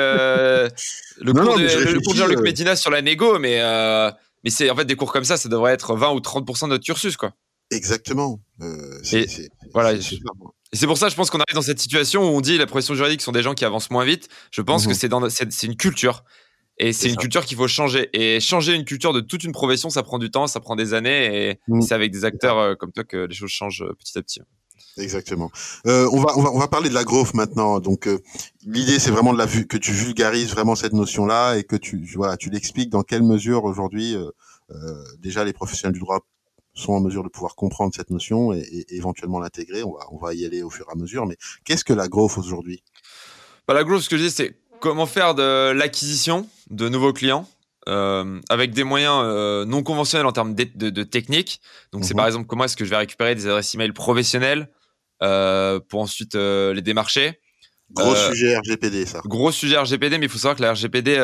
le 1.21 1.33
cours, 1.35 1.59
de, 1.59 1.63
le 1.63 2.15
Jean-Luc 2.15 2.39
euh, 2.39 2.43
Medina 2.43 2.75
sur 2.75 2.91
la 2.91 3.03
négo, 3.03 3.39
mais, 3.39 3.61
euh, 3.61 4.11
mais 4.45 4.51
c'est 4.51 4.71
en 4.71 4.77
fait 4.77 4.87
des 4.87 4.97
cours 4.97 5.13
comme 5.13 5.25
ça, 5.25 5.37
ça 5.37 5.51
devrait 5.51 5.73
être 5.73 5.95
20 5.95 6.13
ou 6.13 6.21
30% 6.21 6.65
de 6.65 6.69
notre 6.71 6.85
cursus, 6.85 7.17
quoi. 7.19 7.33
Exactement. 7.71 8.41
Euh, 8.63 8.99
c'est, 9.03 9.27
voilà. 9.75 10.01
c'est 10.73 10.87
pour 10.87 10.97
ça, 10.97 11.11
je 11.11 11.15
pense 11.15 11.29
qu'on 11.29 11.39
arrive 11.39 11.55
dans 11.55 11.63
cette 11.63 11.81
situation 11.81 12.23
où 12.23 12.37
on 12.37 12.41
dit 12.41 12.57
la 12.57 12.67
profession 12.67 12.95
juridique 12.95 13.21
sont 13.21 13.33
des 13.33 13.43
gens 13.43 13.55
qui 13.55 13.67
avancent 13.67 13.91
moins 13.91 14.05
vite. 14.05 14.29
Je 14.51 14.63
pense 14.63 14.85
que 14.85 14.91
mhm. 14.91 14.95
c'est, 14.95 15.09
dans, 15.09 15.29
c'est 15.29 15.65
une 15.65 15.77
culture. 15.77 16.25
Et 16.79 16.93
c'est 16.93 17.09
une 17.09 17.17
culture 17.17 17.45
qu'il 17.45 17.57
faut 17.57 17.69
changer. 17.69 18.09
Et 18.13 18.41
changer 18.41 18.75
une 18.75 18.85
culture 18.85 19.13
de 19.13 19.21
toute 19.21 19.45
une 19.45 19.53
profession, 19.53 19.91
ça 19.91 20.03
prend 20.03 20.19
du 20.19 20.31
temps, 20.31 20.47
ça 20.47 20.61
prend 20.61 20.77
des 20.77 20.95
années. 20.95 21.51
Et 21.51 21.59
mm. 21.69 21.83
c'est 21.83 21.95
avec 21.95 22.13
des 22.13 22.25
acteurs 22.25 22.59
euh, 22.59 22.75
comme 22.75 22.93
toi 22.93 23.05
que 23.05 23.17
les 23.17 23.35
choses 23.35 23.51
changent 23.51 23.83
euh, 23.83 23.95
petit 23.99 24.17
à 24.17 24.23
petit. 24.23 24.41
Exactement. 24.97 25.51
Euh, 25.87 26.09
on, 26.13 26.21
va, 26.21 26.37
on, 26.37 26.43
va, 26.43 26.51
on 26.53 26.59
va 26.59 26.69
parler 26.69 26.89
de 26.89 26.95
la 26.95 27.05
growth 27.05 27.35
maintenant. 27.35 27.81
Donc, 27.81 28.07
euh, 28.07 28.19
l'idée, 28.65 28.99
c'est 28.99 29.11
vraiment 29.11 29.33
de 29.33 29.39
la 29.39 29.47
que 29.47 29.77
tu 29.77 29.93
vulgarises 29.93 30.51
vraiment 30.51 30.75
cette 30.75 30.93
notion-là 30.93 31.57
et 31.57 31.65
que 31.65 31.77
tu, 31.77 32.05
voilà, 32.17 32.37
tu 32.37 32.51
l'expliques 32.51 32.91
dans 32.91 33.03
quelle 33.03 33.23
mesure 33.23 33.65
aujourd'hui, 33.65 34.17
euh, 34.17 35.05
déjà, 35.19 35.45
les 35.45 35.53
professionnels 35.53 35.95
du 35.95 36.01
droit 36.01 36.21
sont 36.75 36.93
en 36.93 37.01
mesure 37.01 37.25
de 37.25 37.29
pouvoir 37.29 37.57
comprendre 37.57 37.93
cette 37.95 38.11
notion 38.11 38.53
et, 38.53 38.61
et 38.61 38.97
éventuellement 38.97 39.41
l'intégrer. 39.41 39.83
On 39.83 39.93
va, 39.93 40.01
on 40.13 40.19
va 40.19 40.35
y 40.35 40.45
aller 40.45 40.63
au 40.63 40.71
fur 40.71 40.87
et 40.89 40.93
à 40.93 40.97
mesure. 40.97 41.27
Mais 41.27 41.37
qu'est-ce 41.65 41.85
que 41.85 41.93
la 41.93 42.09
growth 42.09 42.39
aujourd'hui? 42.39 42.83
Bah, 43.67 43.75
La 43.75 43.85
growth, 43.85 44.03
ce 44.03 44.09
que 44.09 44.17
je 44.17 44.25
dis, 44.25 44.31
c'est 44.31 44.57
comment 44.81 45.07
faire 45.07 45.35
de 45.35 45.71
l'acquisition 45.73 46.49
de 46.71 46.89
nouveaux 46.89 47.13
clients 47.13 47.49
euh, 47.89 48.41
avec 48.49 48.73
des 48.73 48.85
moyens 48.85 49.23
euh, 49.25 49.65
non 49.65 49.83
conventionnels 49.83 50.27
en 50.27 50.33
termes 50.33 50.55
de, 50.55 50.91
de, 50.91 51.03
technique? 51.03 51.61
Donc, 51.93 52.05
c'est 52.05 52.15
mhm. 52.15 52.19
par 52.19 52.27
exemple 52.27 52.47
comment 52.47 52.65
est-ce 52.65 52.77
que 52.77 52.85
je 52.85 52.91
vais 52.91 52.97
récupérer 52.97 53.35
des 53.35 53.47
adresses 53.47 53.75
email 53.75 53.93
professionnelles 53.93 54.69
euh, 55.23 55.81
pour 55.89 56.01
ensuite 56.01 56.35
les 56.35 56.83
démarcher? 56.83 57.41
Gros 57.91 58.15
sujet 58.15 58.59
RGPD, 58.59 59.07
ça. 59.07 59.23
Gros 59.25 59.51
sujet 59.51 59.79
RGPD, 59.79 60.19
mais 60.19 60.27
il 60.27 60.29
faut 60.29 60.39
savoir 60.39 60.57
que 60.57 60.63
la 60.63 60.73
RGPD, 60.73 61.15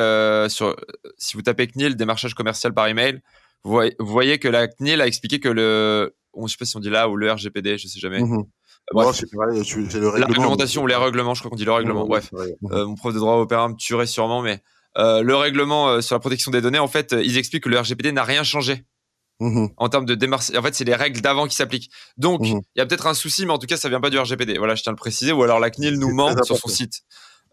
sur, 0.49 0.75
si 1.19 1.37
vous 1.37 1.43
tapez 1.43 1.67
CNIL, 1.67 1.95
démarchage 1.95 2.35
commercial 2.35 2.73
par 2.73 2.87
email, 2.87 3.21
vous 3.65 3.81
voyez, 3.99 4.39
que 4.39 4.49
la 4.49 4.69
CNIL 4.69 5.01
a 5.01 5.07
expliqué 5.07 5.41
que 5.41 5.49
le, 5.49 6.15
je 6.43 6.47
sais 6.49 6.57
pas 6.59 6.65
si 6.65 6.77
on 6.77 6.81
dit 6.81 6.91
là 6.91 7.09
ou 7.09 7.17
le 7.17 7.31
RGPD, 7.31 7.79
je 7.79 7.89
sais 7.89 8.01
jamais. 8.01 8.21
Mhm. 8.21 8.45
Bref. 8.93 9.17
c'est 9.17 9.33
le 9.33 9.39
règlement. 10.09 10.19
La 10.19 10.27
réglementation 10.27 10.83
ou 10.83 10.87
les 10.87 10.95
règlements, 10.95 11.35
je 11.35 11.41
crois 11.41 11.51
qu'on 11.51 11.57
dit 11.57 11.65
le 11.65 11.73
règlement. 11.73 12.07
Bref, 12.07 12.31
euh, 12.35 12.87
mon 12.87 12.95
prof 12.95 13.15
de 13.15 13.19
droit 13.19 13.35
européen 13.35 13.69
me 13.69 13.75
tuerait 13.75 14.07
sûrement, 14.07 14.43
mais 14.43 14.63
euh, 14.99 15.23
le 15.23 15.35
règlement 15.35 15.89
euh, 15.89 16.01
sur 16.01 16.15
la 16.15 16.21
protection 16.21 16.51
des 16.51 16.61
données, 16.61 16.79
en 16.79 16.89
fait, 16.89 17.13
ils 17.13 17.39
expliquent 17.39 17.65
que 17.65 17.69
le 17.69 17.79
RGPD 17.79 18.13
n'a 18.13 18.25
rien 18.25 18.43
changé. 18.43 18.85
Mmh 19.41 19.67
en 19.79 19.89
termes 19.89 20.05
de 20.05 20.15
démarche, 20.15 20.53
en 20.57 20.63
fait, 20.63 20.77
c'est 20.77 20.85
les 20.85 20.95
règles 20.95 21.21
d'avant 21.21 21.49
qui 21.49 21.57
s'appliquent. 21.57 21.91
Donc, 22.17 22.43
mmh 22.43 22.61
il 22.77 22.79
y 22.79 22.81
a 22.81 22.87
peut-être 22.87 23.07
un 23.07 23.15
souci, 23.15 23.47
mais 23.47 23.53
en 23.53 23.59
tout 23.59 23.67
cas, 23.67 23.77
ça 23.77 23.89
vient 23.89 24.01
pas 24.01 24.11
du 24.11 24.19
RGPD. 24.19 24.59
Voilà, 24.59 24.75
je 24.75 24.83
tiens 24.83 24.91
à 24.91 24.95
le 24.95 24.99
préciser. 24.99 25.33
Ou 25.33 25.43
alors 25.43 25.59
la 25.59 25.71
CNIL 25.71 25.99
nous 25.99 26.15
ment 26.15 26.35
sur 26.45 26.57
son 26.57 26.69
site. 26.69 27.03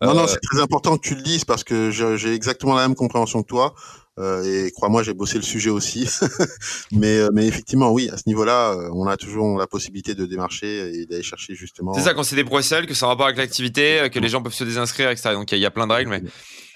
Non, 0.02 0.15
non, 0.15 0.26
c'est 0.28 0.39
très 0.41 0.62
important 0.62 0.98
que 0.98 1.08
tu 1.08 1.15
le 1.15 1.22
dises 1.22 1.46
parce 1.46 1.63
que 1.63 1.91
j'ai 1.91 2.34
exactement 2.34 2.76
la 2.76 2.88
même 2.88 2.96
compréhension 2.96 3.44
que 3.44 3.48
toi. 3.48 3.76
Euh, 4.19 4.43
et 4.43 4.71
crois-moi, 4.71 5.04
j'ai 5.04 5.13
bossé 5.13 5.38
le 5.38 5.43
sujet 5.43 5.69
aussi. 5.69 6.10
mais, 6.91 7.19
euh, 7.19 7.30
mais 7.34 7.47
effectivement, 7.47 7.91
oui, 7.91 8.10
à 8.12 8.17
ce 8.17 8.24
niveau-là, 8.28 8.74
euh, 8.74 8.89
on 8.93 9.08
a 9.08 9.15
toujours 9.15 9.58
la 9.58 9.67
possibilité 9.67 10.15
de 10.15 10.26
démarcher 10.26 10.93
et 10.93 11.06
d'aller 11.06 11.24
chercher 11.24 11.56
justement. 11.56 11.93
C'est 11.93 12.02
ça, 12.02 12.13
quand 12.13 12.24
c'est 12.24 12.36
des 12.36 12.43
procès, 12.43 12.86
que 12.86 12.93
ça 12.93 13.06
a 13.06 13.10
rapport 13.10 13.26
avec 13.26 13.38
l'activité, 13.38 14.10
que 14.12 14.19
les 14.19 14.30
gens 14.30 14.41
peuvent 14.41 14.54
se 14.54 14.63
désinscrire, 14.63 15.10
etc. 15.10 15.32
Donc 15.34 15.52
il 15.52 15.60
y, 15.60 15.65
a 15.65 15.71
plein 15.71 15.88
de 15.88 15.93
règles. 15.93 16.10
Mais... 16.10 16.24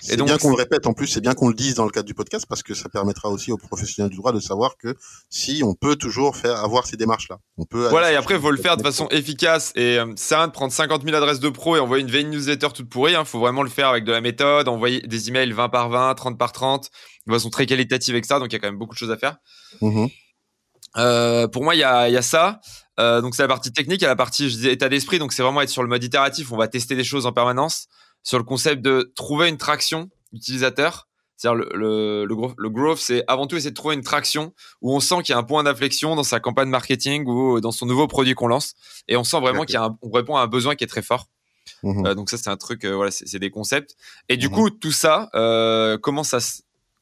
C'est 0.01 0.21
bien 0.21 0.37
qu'on 0.37 0.49
le 0.49 0.55
répète 0.55 0.85
en 0.87 0.93
plus, 0.93 1.07
c'est 1.07 1.21
bien 1.21 1.33
qu'on 1.33 1.47
le 1.47 1.55
dise 1.55 1.75
dans 1.75 1.85
le 1.85 1.89
cadre 1.89 2.05
du 2.05 2.13
podcast 2.13 2.45
parce 2.47 2.61
que 2.61 2.73
ça 2.73 2.89
permettra 2.89 3.29
aussi 3.29 3.51
aux 3.51 3.57
professionnels 3.57 4.11
du 4.11 4.17
droit 4.17 4.31
de 4.31 4.39
savoir 4.39 4.77
que 4.77 4.95
si 5.29 5.63
on 5.63 5.73
peut 5.73 5.95
toujours 5.95 6.35
faire 6.35 6.63
avoir 6.63 6.85
ces 6.85 6.95
démarches-là. 6.95 7.39
On 7.57 7.65
peut. 7.65 7.87
Voilà, 7.89 8.11
et 8.11 8.15
après 8.15 8.35
il 8.35 8.41
faut 8.41 8.51
le 8.51 8.57
faire 8.57 8.77
de 8.77 8.83
façon 8.83 9.07
efficace 9.09 9.71
et 9.75 9.97
euh, 9.97 10.13
c'est 10.15 10.35
rien 10.35 10.47
de 10.47 10.51
prendre 10.51 10.71
50 10.71 11.03
000 11.03 11.15
adresses 11.15 11.39
de 11.39 11.49
pro 11.49 11.75
et 11.75 11.79
envoyer 11.79 12.03
une 12.03 12.11
veille 12.11 12.25
newsletter 12.25 12.67
toute 12.73 12.89
pourrie. 12.89 13.13
Il 13.13 13.15
hein. 13.15 13.25
faut 13.25 13.39
vraiment 13.39 13.63
le 13.63 13.69
faire 13.69 13.87
avec 13.87 14.03
de 14.03 14.11
la 14.11 14.21
méthode, 14.21 14.67
envoyer 14.67 15.01
des 15.01 15.29
emails 15.29 15.51
20 15.51 15.69
par 15.69 15.89
20, 15.89 16.13
30 16.13 16.37
par 16.37 16.51
30, 16.51 16.91
de 17.27 17.33
façon 17.33 17.49
très 17.49 17.65
qualitative 17.65 18.13
avec 18.13 18.25
ça. 18.25 18.39
Donc 18.39 18.51
il 18.51 18.53
y 18.53 18.55
a 18.55 18.59
quand 18.59 18.67
même 18.67 18.77
beaucoup 18.77 18.93
de 18.93 18.99
choses 18.99 19.11
à 19.11 19.17
faire. 19.17 19.37
Mmh 19.81 20.07
euh, 20.97 21.49
pour 21.49 21.61
moi, 21.61 21.75
il 21.75 21.79
y 21.79 21.83
a, 21.83 22.07
y 22.07 22.15
a 22.15 22.21
ça. 22.21 22.61
Euh, 23.01 23.19
donc 23.19 23.35
c'est 23.35 23.41
la 23.41 23.49
partie 23.49 23.73
technique, 23.73 23.99
il 23.99 24.03
y 24.03 24.05
a 24.05 24.09
la 24.09 24.15
partie 24.15 24.49
je 24.49 24.69
état 24.69 24.87
d'esprit. 24.87 25.19
Donc 25.19 25.33
c'est 25.33 25.43
vraiment 25.43 25.61
être 25.61 25.69
sur 25.69 25.83
le 25.83 25.89
mode 25.89 26.01
itératif. 26.01 26.53
On 26.53 26.57
va 26.57 26.69
tester 26.69 26.95
des 26.95 27.03
choses 27.03 27.25
en 27.25 27.33
permanence 27.33 27.87
sur 28.23 28.37
le 28.37 28.45
concept 28.45 28.81
de 28.81 29.11
trouver 29.13 29.49
une 29.49 29.57
traction 29.57 30.09
utilisateur. 30.31 31.09
C'est-à-dire 31.35 31.65
le, 31.73 32.25
le, 32.25 32.53
le, 32.57 32.69
growth, 32.69 32.99
c'est 32.99 33.25
avant 33.27 33.45
tout 33.45 33.57
essayer 33.57 33.71
de 33.71 33.75
trouver 33.75 33.95
une 33.95 34.03
traction 34.03 34.53
où 34.81 34.95
on 34.95 35.01
sent 35.01 35.15
qu'il 35.23 35.33
y 35.33 35.35
a 35.35 35.37
un 35.37 35.43
point 35.43 35.63
d'inflexion 35.63 36.15
dans 36.15 36.23
sa 36.23 36.39
campagne 36.39 36.69
marketing 36.69 37.25
ou 37.27 37.59
dans 37.59 37.71
son 37.71 37.85
nouveau 37.85 38.07
produit 38.07 38.35
qu'on 38.35 38.47
lance. 38.47 38.75
Et 39.09 39.17
on 39.17 39.25
sent 39.25 39.41
vraiment 39.41 39.65
qu'on 39.65 40.11
répond 40.11 40.37
à 40.37 40.41
un 40.41 40.47
besoin 40.47 40.75
qui 40.75 40.85
est 40.85 40.87
très 40.87 41.01
fort. 41.01 41.27
Mmh 41.83 42.05
euh, 42.05 42.15
donc 42.15 42.29
ça, 42.29 42.37
c'est 42.37 42.49
un 42.49 42.57
truc, 42.57 42.85
euh, 42.85 42.95
voilà, 42.95 43.11
c'est 43.11 43.39
des 43.39 43.49
concepts. 43.49 43.95
Et 44.29 44.37
du 44.37 44.47
mmh 44.47 44.51
coup, 44.51 44.69
tout 44.69 44.91
ça, 44.91 45.29
euh, 45.35 45.97
comment 45.97 46.23
ça 46.23 46.39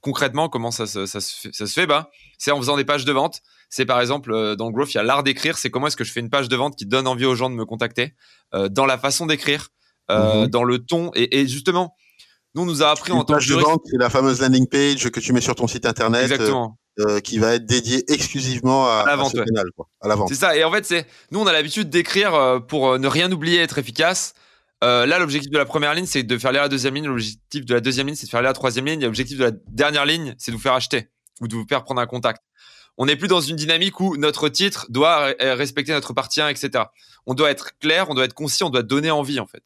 concrètement, 0.04 0.50
comment 0.50 0.70
ça, 0.70 0.86
se 0.86 1.08
fait, 1.08 1.52
ça 1.52 1.66
se 1.66 1.74
fait 1.74 1.88
bah, 1.88 2.12
C'est 2.38 2.52
en 2.52 2.58
faisant 2.58 2.78
des 2.78 2.86
pages 2.86 3.06
de 3.06 3.12
vente. 3.12 3.42
C'est 3.70 3.86
par 3.86 4.00
exemple, 4.02 4.32
euh, 4.32 4.56
dans 4.56 4.68
le 4.68 4.74
growth, 4.74 4.94
il 4.94 4.98
y 4.98 5.00
a 5.00 5.04
l'art 5.04 5.24
d'écrire. 5.24 5.58
C'est 5.58 5.72
comment 5.72 5.88
est-ce 5.88 5.98
que 5.98 6.04
je 6.04 6.12
fais 6.12 6.20
une 6.20 6.30
page 6.30 6.50
de 6.50 6.56
vente 6.56 6.76
qui 6.76 6.86
donne 6.86 7.08
envie 7.08 7.26
aux 7.26 7.34
gens 7.34 7.50
de 7.50 7.56
me 7.56 7.66
contacter 7.66 8.14
euh, 8.54 8.70
dans 8.70 8.86
la 8.86 9.00
façon 9.00 9.26
d'écrire, 9.26 9.70
euh, 10.12 10.46
mmh 10.46 10.48
dans 10.50 10.64
le 10.64 10.80
ton. 10.80 11.10
Et, 11.16 11.40
et, 11.40 11.48
justement, 11.48 11.96
nous, 12.54 12.64
on 12.64 12.66
nous 12.66 12.84
a 12.84 12.90
appris 12.90 13.14
en 13.14 13.24
tant 13.24 13.36
que 13.36 13.40
juriste. 13.40 13.68
C'est 13.86 13.98
la 13.98 14.10
fameuse 14.10 14.42
landing 14.42 14.68
page 14.68 15.10
que 15.10 15.20
tu 15.20 15.34
mets 15.34 15.42
sur 15.42 15.56
ton 15.56 15.68
site 15.68 15.88
internet. 15.88 16.24
Exactement. 16.24 16.78
Euh, 17.00 17.20
qui 17.22 17.40
va 17.40 17.56
être 17.56 17.66
dédiée 17.66 18.04
exclusivement 18.08 18.88
à, 18.88 19.06
la 19.08 19.16
vente. 19.16 19.36
À, 20.02 20.08
la 20.08 20.16
vente. 20.16 20.30
C'est 20.30 20.36
ça. 20.36 20.56
Et 20.56 20.64
en 20.64 20.72
fait, 20.72 20.86
c'est 20.86 21.08
nous, 21.32 21.40
on 21.40 21.48
a 21.48 21.54
l'habitude 21.54 21.90
d'écrire 21.90 22.62
pour 22.68 23.00
ne 23.00 23.08
rien 23.08 23.32
oublier, 23.32 23.60
être 23.60 23.80
efficace. 23.80 24.36
Euh, 24.84 25.06
là, 25.06 25.18
l'objectif 25.18 25.50
de 25.50 25.58
la 25.58 25.66
première 25.66 25.94
ligne, 25.94 26.06
c'est 26.06 26.24
de 26.24 26.38
faire 26.38 26.52
lire 26.52 26.62
la 26.62 26.70
deuxième 26.70 26.94
ligne. 26.94 27.08
L'objectif 27.08 27.66
de 27.66 27.74
la 27.74 27.80
deuxième 27.80 28.08
ligne, 28.08 28.16
c'est 28.16 28.26
de 28.26 28.32
faire 28.32 28.42
lire 28.42 28.50
la 28.50 28.54
troisième 28.54 28.86
ligne. 28.86 29.02
Et 29.02 29.06
l'objectif 29.06 29.38
de 29.38 29.46
la 29.46 29.52
dernière 29.70 30.06
ligne, 30.06 30.36
c'est 30.38 30.52
de 30.52 30.56
vous 30.56 30.62
faire 30.62 30.74
acheter 30.74 31.10
ou 31.42 31.48
de 31.48 31.56
vous 31.56 31.66
faire 31.68 31.84
prendre 31.84 32.02
un 32.02 32.06
contact. 32.06 32.42
On 32.98 33.08
n'est 33.08 33.16
plus 33.16 33.28
dans 33.28 33.42
une 33.42 33.56
dynamique 33.56 34.00
où 34.00 34.18
notre 34.18 34.50
titre 34.50 34.86
doit 34.90 35.34
respecter 35.40 35.94
notre 35.94 36.14
partie 36.14 36.42
1, 36.42 36.50
etc. 36.50 36.84
On 37.26 37.34
doit 37.34 37.50
être 37.50 37.78
clair, 37.80 38.10
on 38.10 38.14
doit 38.14 38.26
être 38.26 38.36
concis, 38.36 38.64
on 38.64 38.70
doit 38.70 38.84
donner 38.84 39.10
envie, 39.10 39.40
en 39.40 39.48
fait. 39.48 39.64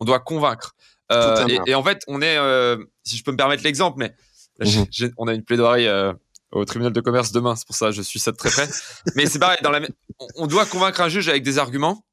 On 0.00 0.04
doit 0.04 0.18
convaincre. 0.18 0.74
Euh, 1.12 1.46
et, 1.66 1.74
en 1.74 1.82
fait, 1.82 2.02
on 2.06 2.22
est, 2.22 2.36
euh, 2.36 2.76
si 3.04 3.16
je 3.16 3.24
peux 3.24 3.32
me 3.32 3.36
permettre 3.36 3.62
l'exemple, 3.62 3.98
mais 3.98 4.14
mhm. 4.60 5.12
on 5.18 5.28
a 5.28 5.34
une 5.34 5.44
plaidoirie 5.44 5.86
euh, 5.86 6.12
au 6.52 6.64
tribunal 6.64 6.92
de 6.92 7.00
commerce 7.00 7.32
demain, 7.32 7.56
c'est 7.56 7.66
pour 7.66 7.76
ça 7.76 7.86
que 7.86 7.92
je 7.92 8.02
suis 8.02 8.18
ça 8.18 8.32
de 8.32 8.36
très 8.36 8.50
près. 8.50 8.68
mais 9.14 9.26
c'est 9.26 9.38
pareil, 9.38 9.58
dans 9.62 9.70
la, 9.70 9.80
on 10.36 10.46
doit 10.46 10.66
convaincre 10.66 11.00
un 11.00 11.08
juge 11.08 11.28
avec 11.28 11.42
des 11.42 11.58
arguments. 11.58 12.04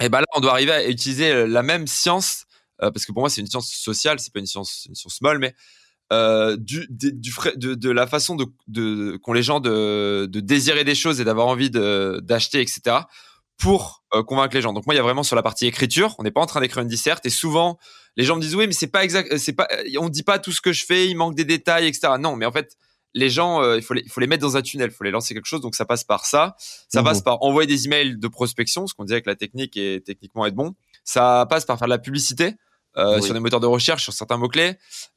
Et 0.00 0.08
ben 0.08 0.20
là, 0.20 0.26
on 0.34 0.40
doit 0.40 0.52
arriver 0.52 0.72
à 0.72 0.88
utiliser 0.88 1.46
la 1.46 1.62
même 1.62 1.86
science, 1.86 2.44
parce 2.78 3.06
que 3.06 3.12
pour 3.12 3.22
moi, 3.22 3.30
c'est 3.30 3.40
une 3.40 3.46
science 3.46 3.70
sociale, 3.70 4.18
c'est 4.20 4.32
pas 4.32 4.40
une 4.40 4.46
science, 4.46 4.86
une 4.88 4.94
science 4.94 5.20
molle, 5.22 5.38
mais 5.38 5.54
du, 6.58 6.86
du, 6.90 7.32
de, 7.56 7.74
de, 7.74 7.90
la 7.90 8.06
façon 8.06 8.36
de, 8.36 8.44
de 8.68 9.16
qu'ont 9.22 9.32
les 9.32 9.42
gens 9.42 9.60
de, 9.60 10.28
de 10.30 10.40
désirer 10.40 10.84
des 10.84 10.94
choses 10.94 11.20
et 11.20 11.24
d'avoir 11.24 11.46
envie 11.46 11.70
d'acheter, 11.70 12.60
etc 12.60 12.98
pour 13.58 14.04
convaincre 14.26 14.54
les 14.54 14.62
gens. 14.62 14.72
Donc 14.72 14.86
moi, 14.86 14.94
il 14.94 14.98
y 14.98 15.00
a 15.00 15.02
vraiment 15.02 15.22
sur 15.22 15.36
la 15.36 15.42
partie 15.42 15.66
écriture, 15.66 16.14
on 16.18 16.22
n'est 16.22 16.30
pas 16.30 16.40
en 16.40 16.46
train 16.46 16.60
d'écrire 16.60 16.82
une 16.82 16.88
disserte 16.88 17.24
et 17.26 17.30
souvent 17.30 17.78
les 18.16 18.24
gens 18.24 18.36
me 18.36 18.40
disent 18.40 18.54
oui, 18.54 18.66
mais 18.66 18.72
c'est 18.72 18.86
pas 18.86 19.04
exact, 19.04 19.36
c'est 19.38 19.52
pas, 19.52 19.68
on 19.98 20.08
dit 20.08 20.22
pas 20.22 20.38
tout 20.38 20.52
ce 20.52 20.60
que 20.60 20.72
je 20.72 20.84
fais, 20.84 21.08
il 21.08 21.16
manque 21.16 21.34
des 21.34 21.44
détails, 21.44 21.86
etc. 21.86 22.14
Non, 22.18 22.36
mais 22.36 22.46
en 22.46 22.52
fait, 22.52 22.76
les 23.16 23.30
gens, 23.30 23.62
euh, 23.62 23.76
il 23.76 23.82
faut 23.82 23.94
les, 23.94 24.02
il 24.02 24.10
faut 24.10 24.20
les 24.20 24.26
mettre 24.26 24.42
dans 24.42 24.56
un 24.56 24.62
tunnel, 24.62 24.90
il 24.92 24.94
faut 24.94 25.02
les 25.02 25.10
lancer 25.10 25.34
quelque 25.34 25.46
chose. 25.46 25.62
Donc 25.62 25.74
ça 25.74 25.86
passe 25.86 26.04
par 26.04 26.26
ça, 26.26 26.54
ça 26.88 27.02
passe 27.02 27.18
mhm. 27.18 27.24
par 27.24 27.42
envoyer 27.42 27.66
des 27.66 27.86
emails 27.86 28.18
de 28.18 28.28
prospection, 28.28 28.86
ce 28.86 28.94
qu'on 28.94 29.04
dit 29.04 29.14
que 29.14 29.28
la 29.28 29.34
technique 29.34 29.76
est 29.76 30.04
techniquement 30.04 30.44
être 30.46 30.54
bon. 30.54 30.74
Ça 31.02 31.46
passe 31.48 31.64
par 31.64 31.78
faire 31.78 31.88
de 31.88 31.92
la 31.92 31.98
publicité. 31.98 32.54
Euh, 32.98 33.20
sur 33.20 33.34
des 33.34 33.40
moteurs 33.40 33.60
de 33.60 33.66
recherche, 33.66 34.04
sur 34.04 34.14
certains 34.14 34.38
mots-clés, 34.38 34.72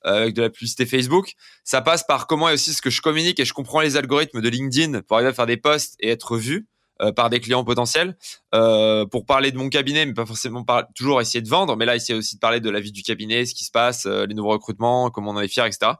euh, 0.05 0.23
avec 0.23 0.33
de 0.33 0.41
la 0.41 0.49
publicité 0.49 0.85
Facebook. 0.85 1.31
Ça 1.63 1.79
passe 1.81 2.03
par 2.03 2.27
comment 2.27 2.49
et 2.49 2.53
aussi 2.55 2.73
ce 2.73 2.81
que 2.81 2.89
je 2.89 3.01
communique 3.01 3.39
et 3.39 3.45
je 3.45 3.53
comprends 3.53 3.79
les 3.79 3.95
algorithmes 3.95 4.41
de 4.41 4.49
LinkedIn 4.49 5.01
pour 5.03 5.15
arriver 5.15 5.29
à 5.29 5.33
faire 5.33 5.45
des 5.45 5.55
posts 5.55 5.95
et 6.01 6.09
être 6.09 6.35
vu. 6.35 6.67
Euh, 7.01 7.13
par 7.13 7.29
des 7.29 7.39
clients 7.39 7.63
potentiels 7.63 8.17
euh, 8.53 9.05
pour 9.05 9.25
parler 9.25 9.53
de 9.53 9.57
mon 9.57 9.69
cabinet, 9.69 10.05
mais 10.05 10.13
pas 10.13 10.25
forcément 10.25 10.65
toujours 10.93 11.21
essayer 11.21 11.41
de 11.41 11.47
vendre, 11.47 11.77
mais 11.77 11.85
là 11.85 11.95
essayer 11.95 12.13
aussi 12.13 12.35
de 12.35 12.41
parler 12.41 12.59
de 12.59 12.69
la 12.69 12.81
vie 12.81 12.91
du 12.91 13.03
cabinet, 13.03 13.45
ce 13.45 13.55
qui 13.55 13.63
se 13.63 13.71
passe, 13.71 14.05
euh, 14.05 14.25
les 14.25 14.35
nouveaux 14.35 14.49
recrutements, 14.49 15.09
comment 15.09 15.31
on 15.31 15.37
en 15.37 15.39
est 15.39 15.47
fier, 15.47 15.65
etc. 15.65 15.93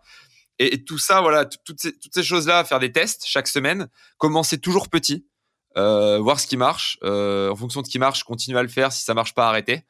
Et, 0.60 0.84
tout 0.84 0.98
ça, 0.98 1.22
voilà, 1.22 1.46
toutes 1.46 1.80
ces, 1.80 2.24
choses-là, 2.24 2.64
faire 2.66 2.80
des 2.80 2.92
tests 2.92 3.24
chaque 3.26 3.48
semaine, 3.48 3.88
commencer 4.18 4.60
toujours 4.60 4.90
petit, 4.90 5.26
voir 5.76 6.40
ce 6.40 6.48
qui 6.48 6.58
marche, 6.58 6.98
en 7.02 7.56
fonction 7.56 7.82
de 7.82 7.86
ce 7.86 7.92
qui 7.92 8.00
marche, 8.00 8.24
continuer 8.24 8.60
à 8.60 8.64
le 8.64 8.70
faire, 8.70 8.92
si 8.92 9.04
ça 9.04 9.14
marche 9.14 9.34
pas, 9.34 9.48
arrêter. 9.48 9.86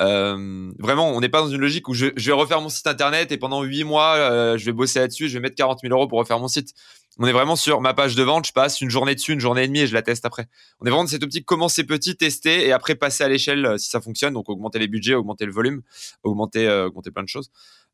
Euh, 0.00 0.72
vraiment, 0.78 1.10
on 1.10 1.20
n'est 1.20 1.28
pas 1.28 1.42
dans 1.42 1.48
une 1.48 1.60
logique 1.60 1.88
où 1.88 1.94
je, 1.94 2.06
vais 2.06 2.32
refaire 2.32 2.60
mon 2.60 2.70
site 2.70 2.86
internet 2.86 3.32
et 3.32 3.36
pendant 3.36 3.62
huit 3.62 3.84
mois, 3.84 4.14
euh, 4.16 4.56
je 4.56 4.64
vais 4.64 4.72
bosser 4.72 4.98
là-dessus, 4.98 5.28
je 5.28 5.34
vais 5.34 5.40
mettre 5.40 5.56
40 5.56 5.80
000 5.82 5.92
euros 5.94 6.08
pour 6.08 6.18
refaire 6.18 6.38
mon 6.38 6.48
site. 6.48 6.72
On 7.18 7.26
est 7.26 7.32
vraiment 7.32 7.56
sur 7.56 7.82
ma 7.82 7.92
page 7.92 8.14
de 8.14 8.22
vente, 8.22 8.46
je 8.46 8.52
passe 8.52 8.80
une 8.80 8.88
journée 8.88 9.14
dessus, 9.14 9.32
une 9.32 9.40
journée 9.40 9.64
et 9.64 9.68
demie 9.68 9.80
et 9.80 9.86
je 9.86 9.92
la 9.92 10.00
teste 10.00 10.24
après. 10.24 10.46
On 10.80 10.86
est 10.86 10.90
vraiment 10.90 11.04
dans 11.04 11.10
cette 11.10 11.22
optique, 11.22 11.44
commencer 11.44 11.84
petit, 11.84 12.16
tester 12.16 12.66
et 12.66 12.72
après 12.72 12.94
passer 12.94 13.24
à 13.24 13.28
l'échelle 13.28 13.66
euh, 13.66 13.76
si 13.76 13.90
ça 13.90 14.00
fonctionne. 14.00 14.32
Donc 14.32 14.48
augmenter 14.48 14.78
les 14.78 14.88
budgets, 14.88 15.14
augmenter 15.14 15.44
le 15.44 15.52
volume, 15.52 15.82
augmenter, 16.22 16.68
augmenter 16.70 17.10
plein 17.10 17.22
de 17.22 17.28
choses. 17.28 17.50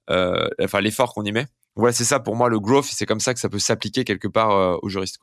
Enfin, 0.09 0.81
l'effort 0.81 1.14
qu'on 1.14 1.25
y 1.25 1.33
met. 1.33 1.47
Voilà, 1.75 1.92
c'est 1.92 2.05
ça 2.05 2.21
pour 2.21 2.37
moi 2.37 2.49
le 2.49 2.59
growth. 2.59 2.87
C'est 2.90 3.07
comme 3.07 3.21
ça 3.21 3.35
que 3.35 3.40
ça 3.40 3.49
peut 3.49 3.59
s'appliquer 3.59 4.05
quelque 4.05 4.29
part 4.29 4.83
aux 4.83 4.88
juristes. 4.88 5.19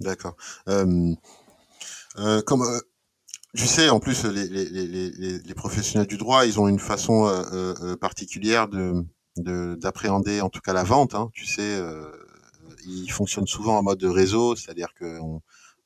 D'accord. 0.00 0.36
comme 0.66 1.16
tu 3.54 3.66
sais, 3.66 3.90
en 3.90 4.00
plus, 4.00 4.24
les, 4.24 5.54
professionnels 5.54 6.06
du 6.06 6.16
droit, 6.16 6.46
ils 6.46 6.58
ont 6.58 6.68
une 6.68 6.78
façon 6.78 7.26
euh, 7.26 7.42
euh, 7.52 7.74
euh 7.82 7.96
particulière 7.96 8.68
de 8.68 9.04
d'appréhender, 9.36 10.42
en 10.42 10.50
tout 10.50 10.60
cas, 10.60 10.72
la 10.74 10.84
vente. 10.84 11.14
Hein. 11.14 11.30
Tu 11.32 11.46
sais, 11.46 11.62
euh, 11.62 12.04
ils 12.86 13.10
fonctionnent 13.10 13.46
souvent 13.46 13.78
en 13.78 13.82
mode 13.82 14.02
réseau, 14.04 14.56
c'est-à-dire 14.56 14.92
que 14.94 15.18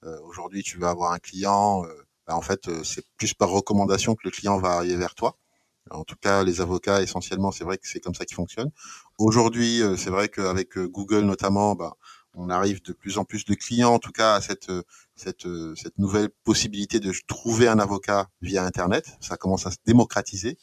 euh, 0.05 0.21
aujourd'hui, 0.25 0.63
tu 0.63 0.79
vas 0.79 0.91
avoir 0.91 1.13
un 1.13 1.19
client. 1.19 1.85
Bah, 2.27 2.37
en 2.37 2.41
fait, 2.43 2.69
c'est 2.85 3.05
plus 3.17 3.35
par 3.35 3.51
recommandation 3.51 4.15
que 4.15 4.23
le 4.25 4.31
client 4.31 4.59
va 4.59 4.71
arriver 4.73 4.97
vers 4.97 5.15
toi. 5.15 5.37
En 5.91 6.05
tout 6.05 6.17
cas, 6.21 6.43
les 6.45 6.61
avocats, 6.61 7.03
essentiellement, 7.03 7.53
c'est 7.53 7.65
vrai 7.65 7.79
que 7.79 7.89
c'est 7.89 8.01
comme 8.01 8.15
ça 8.15 8.25
qu'ils 8.25 8.37
fonctionnent. 8.37 8.73
Aujourd'hui, 9.19 9.83
c'est 9.97 10.11
vrai 10.11 10.29
qu'avec 10.29 10.79
Google 10.79 11.21
notamment, 11.21 11.75
bah, 11.75 11.95
on 12.35 12.51
arrive 12.51 12.83
de 12.83 12.93
plus 12.93 13.19
en 13.19 13.25
plus 13.25 13.45
de 13.45 13.55
clients, 13.55 13.95
en 13.95 13.99
tout 13.99 14.13
cas, 14.13 14.35
à 14.35 14.41
cette, 14.41 14.71
cette, 15.15 15.47
cette 15.77 15.99
nouvelle 15.99 16.29
possibilité 16.45 17.01
de 17.01 17.13
trouver 17.27 17.69
un 17.69 17.79
avocat 17.79 18.29
via 18.43 18.65
Internet. 18.65 19.07
Ça 19.21 19.37
commence 19.37 19.67
à 19.67 19.71
se 19.71 19.79
démocratiser. 19.87 20.59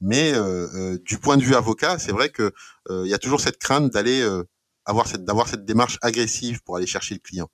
Mais 0.00 0.34
euh, 0.34 0.68
euh, 0.74 0.98
du 1.04 1.18
point 1.18 1.36
de 1.36 1.42
vue 1.42 1.54
avocat, 1.54 1.98
c'est 1.98 2.12
vrai 2.12 2.28
que 2.28 2.52
euh, 2.90 3.02
il 3.06 3.10
y 3.10 3.14
a 3.14 3.18
toujours 3.18 3.40
cette 3.40 3.58
crainte 3.58 3.92
d'aller 3.92 4.22
avoir 4.84 5.06
cette 5.06 5.24
d'avoir 5.24 5.48
cette 5.48 5.64
démarche 5.64 5.98
agressive 6.02 6.62
pour 6.62 6.76
aller 6.76 6.86
chercher 6.86 7.14
le 7.14 7.20
client. 7.20 7.48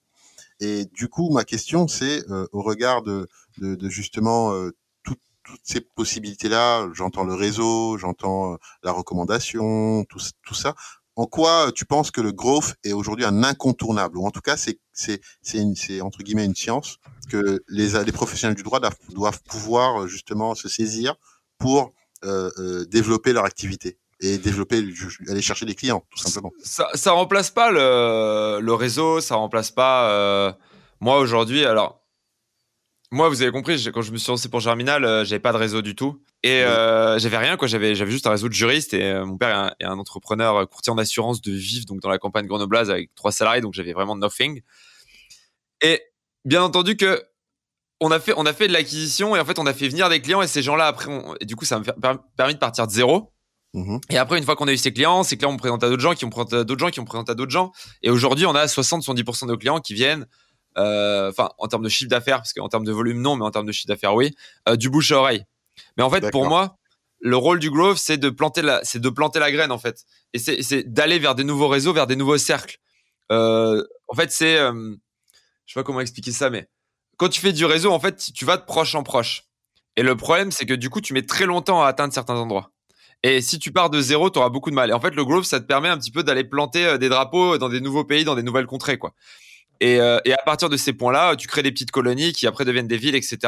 Et 0.58 0.86
du 0.86 1.08
coup, 1.08 1.30
ma 1.30 1.44
question, 1.44 1.88
c'est 1.88 2.22
au 2.52 2.62
regard 2.62 3.02
de, 3.02 3.28
de, 3.58 3.76
de 3.76 3.88
justement 3.88 4.52
toutes 5.50 5.60
ces 5.64 5.80
possibilités-là, 5.80 6.88
j'entends 6.94 7.24
le 7.24 7.34
réseau, 7.34 7.98
j'entends 7.98 8.58
la 8.82 8.92
recommandation, 8.92 10.04
tout, 10.04 10.54
ça 10.54 10.74
en 11.16 11.26
quoi 11.26 11.70
tu 11.74 11.84
penses 11.84 12.10
que 12.10 12.20
le 12.20 12.32
growth 12.32 12.76
est 12.84 12.92
aujourd'hui 12.92 13.24
un 13.24 13.42
incontournable 13.44 14.16
ou 14.16 14.26
en 14.26 14.30
tout 14.30 14.40
cas 14.40 14.56
c'est 14.56 14.80
entre 16.00 16.22
guillemets 16.22 16.44
une 16.44 16.54
science 16.54 16.96
que 17.28 17.62
les 17.68 18.02
les 18.04 18.12
professionnels 18.12 18.56
du 18.56 18.62
droit 18.62 18.80
doivent, 19.10 19.42
pouvoir 19.42 20.06
justement 20.06 20.54
se 20.54 20.68
saisir 20.68 21.16
pour 21.58 21.92
euh, 22.24 22.50
euh, 22.58 22.84
développer 22.86 23.32
leur 23.32 23.44
activité 23.44 23.98
et 24.20 24.38
développer 24.38 24.82
aller 25.28 25.42
chercher 25.42 25.66
des 25.66 25.74
clients 25.74 26.04
tout 26.10 26.18
simplement. 26.18 26.52
Ça 26.62 26.88
ça 26.94 27.12
remplace 27.12 27.50
pas 27.50 27.70
le 27.70 28.60
le 28.60 28.74
réseau, 28.74 29.20
ça 29.20 29.34
remplace 29.34 29.70
pas 29.70 30.10
euh, 30.10 30.52
moi 31.00 31.18
aujourd'hui 31.18 31.64
alors 31.64 31.99
moi, 33.12 33.28
vous 33.28 33.42
avez 33.42 33.50
compris, 33.50 33.82
quand 33.92 34.02
je 34.02 34.12
me 34.12 34.18
suis 34.18 34.30
lancé 34.30 34.48
pour 34.48 34.60
Germinal, 34.60 35.04
euh, 35.04 35.24
j'avais 35.24 35.40
pas 35.40 35.52
de 35.52 35.56
réseau 35.56 35.82
du 35.82 35.96
tout. 35.96 36.22
Et 36.42 36.62
euh, 36.62 37.18
j'avais 37.18 37.36
rien, 37.36 37.56
quoi. 37.56 37.68
J'avais, 37.68 37.94
j'avais 37.94 38.10
juste 38.10 38.26
un 38.26 38.30
réseau 38.30 38.48
de 38.48 38.54
juristes 38.54 38.94
et 38.94 39.02
euh, 39.02 39.26
mon 39.26 39.36
père 39.36 39.74
est 39.78 39.84
un, 39.84 39.98
entrepreneur 39.98 40.56
euh, 40.56 40.66
courtier 40.66 40.92
en 40.92 40.98
assurance 40.98 41.42
de 41.42 41.52
vivre, 41.52 41.84
donc 41.86 42.00
dans 42.00 42.08
la 42.08 42.18
campagne 42.18 42.46
grenobloise 42.46 42.90
avec 42.90 43.14
trois 43.14 43.32
salariés, 43.32 43.60
donc 43.60 43.74
j'avais 43.74 43.92
vraiment 43.92 44.16
nothing. 44.16 44.62
Et 45.82 46.02
bien 46.44 46.62
entendu 46.62 46.96
que 46.96 47.22
on 48.00 48.10
a 48.10 48.18
fait, 48.20 48.32
on 48.36 48.46
a 48.46 48.54
fait 48.54 48.68
de 48.68 48.72
l'acquisition 48.72 49.36
et 49.36 49.40
en 49.40 49.44
fait, 49.44 49.58
on 49.58 49.66
a 49.66 49.74
fait 49.74 49.88
venir 49.88 50.08
des 50.08 50.22
clients 50.22 50.40
et 50.40 50.46
ces 50.46 50.62
gens-là, 50.62 50.86
après, 50.86 51.10
et 51.40 51.44
du 51.44 51.56
coup, 51.56 51.66
ça 51.66 51.80
m'a 51.80 52.16
permis 52.36 52.54
de 52.54 52.58
partir 52.58 52.86
de 52.86 52.92
zéro. 52.92 53.32
Mmh 53.74 53.98
et 54.08 54.18
après, 54.18 54.38
une 54.38 54.44
fois 54.44 54.56
qu'on 54.56 54.66
a 54.66 54.72
eu 54.72 54.78
ces 54.78 54.92
clients, 54.92 55.22
ces 55.22 55.36
clients 55.36 55.52
ont 55.52 55.58
présenté 55.58 55.86
à 55.86 55.90
d'autres 55.90 56.02
gens, 56.02 56.14
qui 56.14 56.24
ont 56.24 56.30
présenté 56.30 56.56
à 56.56 56.64
d'autres 56.64 56.80
gens, 56.80 56.90
qui 56.90 57.00
ont 57.00 57.04
présenté 57.04 57.32
à 57.32 57.34
d'autres 57.34 57.52
gens. 57.52 57.72
Et 58.02 58.10
aujourd'hui, 58.10 58.46
on 58.46 58.54
a 58.54 58.64
60-70% 58.64 59.42
de 59.42 59.46
nos 59.48 59.58
clients 59.58 59.80
qui 59.80 59.94
viennent 59.94 60.26
enfin 60.76 61.50
en 61.58 61.68
termes 61.68 61.82
de 61.82 61.88
chiffre 61.88 62.10
d'affaires, 62.10 62.38
parce 62.38 62.52
qu'en 62.52 62.68
termes 62.68 62.84
de 62.84 62.92
volume 62.92 63.20
non, 63.20 63.36
mais 63.36 63.44
en 63.44 63.50
termes 63.50 63.66
de 63.66 63.72
chiffre 63.72 63.88
d'affaires 63.88 64.14
oui, 64.14 64.34
euh, 64.68 64.76
du 64.76 64.90
bouche 64.90 65.12
à 65.12 65.18
oreille. 65.18 65.44
Mais 65.96 66.02
en 66.02 66.10
fait, 66.10 66.30
pour 66.30 66.46
moi, 66.46 66.76
le 67.20 67.36
rôle 67.36 67.58
du 67.58 67.70
growth, 67.70 67.98
c'est 67.98 68.18
de 68.18 68.30
planter 68.30 68.62
la, 68.62 68.80
c'est 68.84 69.00
de 69.00 69.08
planter 69.08 69.38
la 69.38 69.50
graine 69.50 69.72
en 69.72 69.78
fait, 69.78 70.04
et 70.32 70.38
c'est 70.38 70.84
d'aller 70.84 71.18
vers 71.18 71.34
des 71.34 71.44
nouveaux 71.44 71.68
réseaux, 71.68 71.92
vers 71.92 72.06
des 72.06 72.16
nouveaux 72.16 72.38
cercles. 72.38 72.78
Euh, 73.32 73.84
en 74.08 74.14
fait, 74.14 74.30
c'est, 74.32 74.56
je 74.56 74.96
sais 75.66 75.74
pas 75.74 75.84
comment 75.84 76.00
expliquer 76.00 76.32
ça, 76.32 76.50
mais 76.50 76.68
quand 77.16 77.28
tu 77.28 77.40
fais 77.40 77.52
du 77.52 77.64
réseau, 77.64 77.92
en 77.92 78.00
fait, 78.00 78.30
tu 78.34 78.44
vas 78.44 78.56
de 78.56 78.64
proche 78.64 78.94
en 78.94 79.02
proche. 79.02 79.44
Et 79.96 80.02
le 80.02 80.16
problème, 80.16 80.50
c'est 80.50 80.66
que 80.66 80.74
du 80.74 80.88
coup, 80.88 81.00
tu 81.00 81.12
mets 81.12 81.26
très 81.26 81.46
longtemps 81.46 81.82
à 81.82 81.88
atteindre 81.88 82.14
certains 82.14 82.36
endroits. 82.36 82.70
Et 83.22 83.42
si 83.42 83.58
tu 83.58 83.70
pars 83.70 83.90
de 83.90 84.00
zéro, 84.00 84.30
tu 84.30 84.38
auras 84.38 84.48
beaucoup 84.48 84.70
de 84.70 84.74
mal. 84.74 84.88
Et 84.88 84.92
en 84.94 85.00
fait, 85.00 85.14
le 85.14 85.24
growth, 85.24 85.44
ça 85.44 85.60
te 85.60 85.66
permet 85.66 85.88
un 85.88 85.98
petit 85.98 86.10
peu 86.10 86.22
d'aller 86.22 86.44
planter 86.44 86.96
des 86.96 87.10
drapeaux 87.10 87.58
dans 87.58 87.68
des 87.68 87.82
nouveaux 87.82 88.04
pays, 88.04 88.24
dans 88.24 88.34
des 88.34 88.42
nouvelles 88.42 88.66
contrées, 88.66 88.96
quoi. 88.96 89.12
Et, 89.80 90.00
euh, 90.00 90.18
et 90.24 90.32
à 90.32 90.42
partir 90.44 90.68
de 90.68 90.76
ces 90.76 90.92
points-là, 90.92 91.36
tu 91.36 91.46
crées 91.48 91.62
des 91.62 91.72
petites 91.72 91.90
colonies 91.90 92.32
qui 92.32 92.46
après 92.46 92.64
deviennent 92.64 92.88
des 92.88 92.98
villes, 92.98 93.14
etc. 93.14 93.38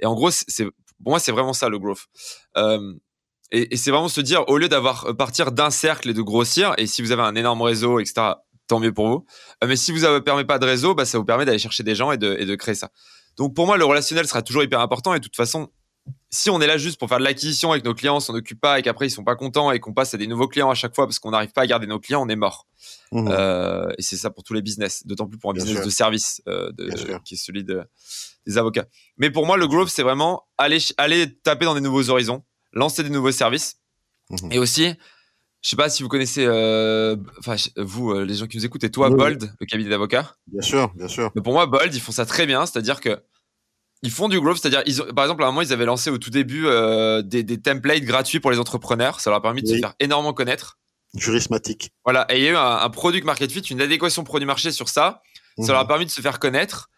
Et 0.00 0.06
en 0.06 0.14
gros, 0.14 0.30
c'est 0.30 0.64
pour 0.64 1.10
moi, 1.10 1.18
c'est 1.18 1.32
vraiment 1.32 1.52
ça 1.52 1.68
le 1.68 1.78
growth. 1.78 2.06
Euh, 2.56 2.94
et, 3.50 3.76
c'est 3.76 3.90
vraiment 3.90 4.08
se 4.08 4.20
dire, 4.20 4.44
au 4.48 4.56
lieu 4.56 4.68
d'avoir 4.68 5.06
euh, 5.06 5.14
partir 5.14 5.50
d'un 5.50 5.70
cercle 5.70 6.10
et 6.10 6.14
de 6.14 6.22
grossir, 6.22 6.74
et 6.78 6.86
si 6.86 7.02
vous 7.02 7.10
avez 7.12 7.22
un 7.22 7.34
énorme 7.34 7.62
réseau, 7.62 7.98
etc., 7.98 8.34
tant 8.68 8.78
mieux 8.78 8.92
pour 8.92 9.08
vous. 9.08 9.26
Mais 9.66 9.76
si 9.76 9.90
vous 9.90 10.00
ne 10.00 10.20
permet 10.20 10.44
pas 10.44 10.58
de 10.58 10.64
réseau, 10.64 10.94
bah, 10.94 11.04
ça 11.04 11.18
vous 11.18 11.24
permet 11.24 11.44
d'aller 11.44 11.58
chercher 11.58 11.82
des 11.82 11.96
gens 11.96 12.12
et 12.12 12.16
de 12.16 12.54
créer 12.54 12.76
ça. 12.76 12.90
Donc 13.36 13.54
pour 13.54 13.66
moi, 13.66 13.76
le 13.76 13.84
relationnel 13.84 14.26
sera 14.26 14.42
toujours 14.42 14.62
hyper 14.62 14.80
important. 14.80 15.14
Et 15.14 15.18
de 15.18 15.24
toute 15.24 15.36
façon, 15.36 15.68
si 16.34 16.48
on 16.48 16.60
est 16.62 16.66
là 16.66 16.78
juste 16.78 16.98
pour 16.98 17.10
faire 17.10 17.18
de 17.18 17.24
l'acquisition 17.24 17.72
avec 17.72 17.84
nos 17.84 17.94
clients, 17.94 18.16
on 18.16 18.20
s'en 18.20 18.34
occupe 18.34 18.58
pas 18.58 18.78
et 18.78 18.82
qu'après 18.82 19.06
ils 19.06 19.10
sont 19.10 19.22
pas 19.22 19.36
contents 19.36 19.70
et 19.70 19.80
qu'on 19.80 19.92
passe 19.92 20.14
à 20.14 20.16
des 20.16 20.26
nouveaux 20.26 20.48
clients 20.48 20.70
à 20.70 20.74
chaque 20.74 20.94
fois 20.94 21.06
parce 21.06 21.18
qu'on 21.18 21.30
n'arrive 21.30 21.52
pas 21.52 21.60
à 21.60 21.66
garder 21.66 21.86
nos 21.86 22.00
clients, 22.00 22.22
on 22.22 22.28
est 22.28 22.36
mort. 22.36 22.66
Mmh. 23.12 23.28
Euh, 23.30 23.92
et 23.98 24.02
c'est 24.02 24.16
ça 24.16 24.30
pour 24.30 24.42
tous 24.42 24.54
les 24.54 24.62
business, 24.62 25.06
d'autant 25.06 25.26
plus 25.26 25.38
pour 25.38 25.50
un 25.50 25.52
business 25.52 25.84
de 25.84 25.90
service 25.90 26.42
euh, 26.48 26.72
qui 27.24 27.34
est 27.34 27.36
celui 27.36 27.64
des 27.64 28.58
avocats. 28.58 28.86
Mais 29.18 29.30
pour 29.30 29.44
moi, 29.44 29.58
le 29.58 29.68
growth, 29.68 29.90
c'est 29.90 30.02
vraiment 30.02 30.44
aller, 30.56 30.78
aller 30.96 31.34
taper 31.42 31.66
dans 31.66 31.74
des 31.74 31.82
nouveaux 31.82 32.08
horizons, 32.08 32.42
lancer 32.72 33.02
des 33.02 33.10
nouveaux 33.10 33.32
services 33.32 33.76
mmh. 34.30 34.52
et 34.52 34.58
aussi. 34.58 34.94
Je 35.60 35.68
sais 35.68 35.76
pas 35.76 35.88
si 35.88 36.02
vous 36.02 36.08
connaissez, 36.08 36.44
euh, 36.44 37.14
enfin 37.38 37.54
vous, 37.76 38.12
les 38.24 38.34
gens 38.34 38.48
qui 38.48 38.56
nous 38.56 38.64
écoutent, 38.64 38.82
et 38.82 38.90
toi, 38.90 39.10
Bold, 39.10 39.52
le 39.60 39.66
cabinet 39.66 39.90
d'avocats. 39.90 40.34
Bien 40.48 40.62
sûr, 40.62 40.92
bien 40.94 41.06
sûr. 41.06 41.30
Mais 41.36 41.42
pour 41.42 41.52
moi, 41.52 41.66
Bold, 41.66 41.94
ils 41.94 42.00
font 42.00 42.10
ça 42.10 42.26
très 42.26 42.46
bien, 42.46 42.66
c'est-à-dire 42.66 43.00
que 43.00 43.22
ils 44.02 44.10
font 44.10 44.28
du 44.28 44.40
growth, 44.40 44.58
c'est-à-dire, 44.60 44.82
par 45.14 45.24
exemple, 45.24 45.44
à 45.44 45.46
un 45.46 45.50
moment, 45.50 45.62
ils 45.62 45.72
avaient 45.72 45.84
lancé 45.84 46.10
au 46.10 46.18
tout 46.18 46.30
début 46.30 46.66
euh, 46.66 47.22
des, 47.22 47.44
des, 47.44 47.60
templates 47.60 48.02
gratuits 48.02 48.40
pour 48.40 48.50
les 48.50 48.58
entrepreneurs. 48.58 49.20
Ça 49.20 49.30
leur 49.30 49.38
a 49.38 49.42
permis 49.42 49.62
de 49.62 49.68
se 49.68 49.78
faire 49.78 49.94
énormément 50.00 50.32
connaître. 50.32 50.78
Jurismatique. 51.14 51.90
Voilà, 52.04 52.26
et 52.30 52.38
il 52.38 52.44
y 52.44 52.48
a 52.48 52.50
eu 52.50 52.56
un, 52.56 52.78
un 52.78 52.90
product 52.90 53.24
market 53.24 53.52
fit, 53.52 53.60
une 53.60 53.80
adéquation 53.80 54.24
produit-marché 54.24 54.72
sur 54.72 54.88
ça. 54.88 55.22
Ça 55.58 55.72
leur 55.72 55.80
a 55.80 55.84
mhm. 55.84 55.88
permis 55.88 56.06
de 56.06 56.10
se 56.10 56.20
faire 56.20 56.38
connaître. 56.38 56.88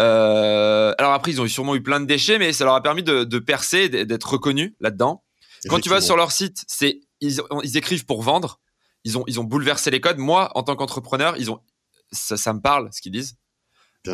Euh, 0.00 0.94
alors 0.98 1.12
après, 1.12 1.32
ils 1.32 1.40
ont 1.40 1.46
sûrement 1.46 1.74
eu 1.74 1.82
plein 1.82 2.00
de 2.00 2.06
déchets, 2.06 2.38
mais 2.38 2.52
ça 2.52 2.64
leur 2.64 2.74
a 2.74 2.82
permis 2.82 3.02
de, 3.02 3.24
de 3.24 3.38
percer, 3.38 3.88
d'être 3.88 4.32
reconnus 4.32 4.72
là-dedans. 4.80 5.24
Quand 5.68 5.80
tu 5.80 5.88
vas 5.88 6.00
sur 6.00 6.16
leur 6.16 6.32
site, 6.32 6.64
c'est 6.66 7.00
ils, 7.20 7.40
ils, 7.64 7.76
écrivent 7.76 8.06
pour 8.06 8.22
vendre. 8.22 8.60
Ils 9.04 9.18
ont, 9.18 9.24
ils 9.26 9.40
ont 9.40 9.44
bouleversé 9.44 9.90
les 9.90 10.00
codes. 10.00 10.18
Moi, 10.18 10.50
en 10.54 10.62
tant 10.62 10.76
qu'entrepreneur, 10.76 11.36
ils 11.36 11.50
ont 11.50 11.60
ça, 12.12 12.36
ça 12.36 12.52
me 12.52 12.60
parle 12.60 12.88
ce 12.92 13.00
qu'ils 13.00 13.12
disent. 13.12 13.36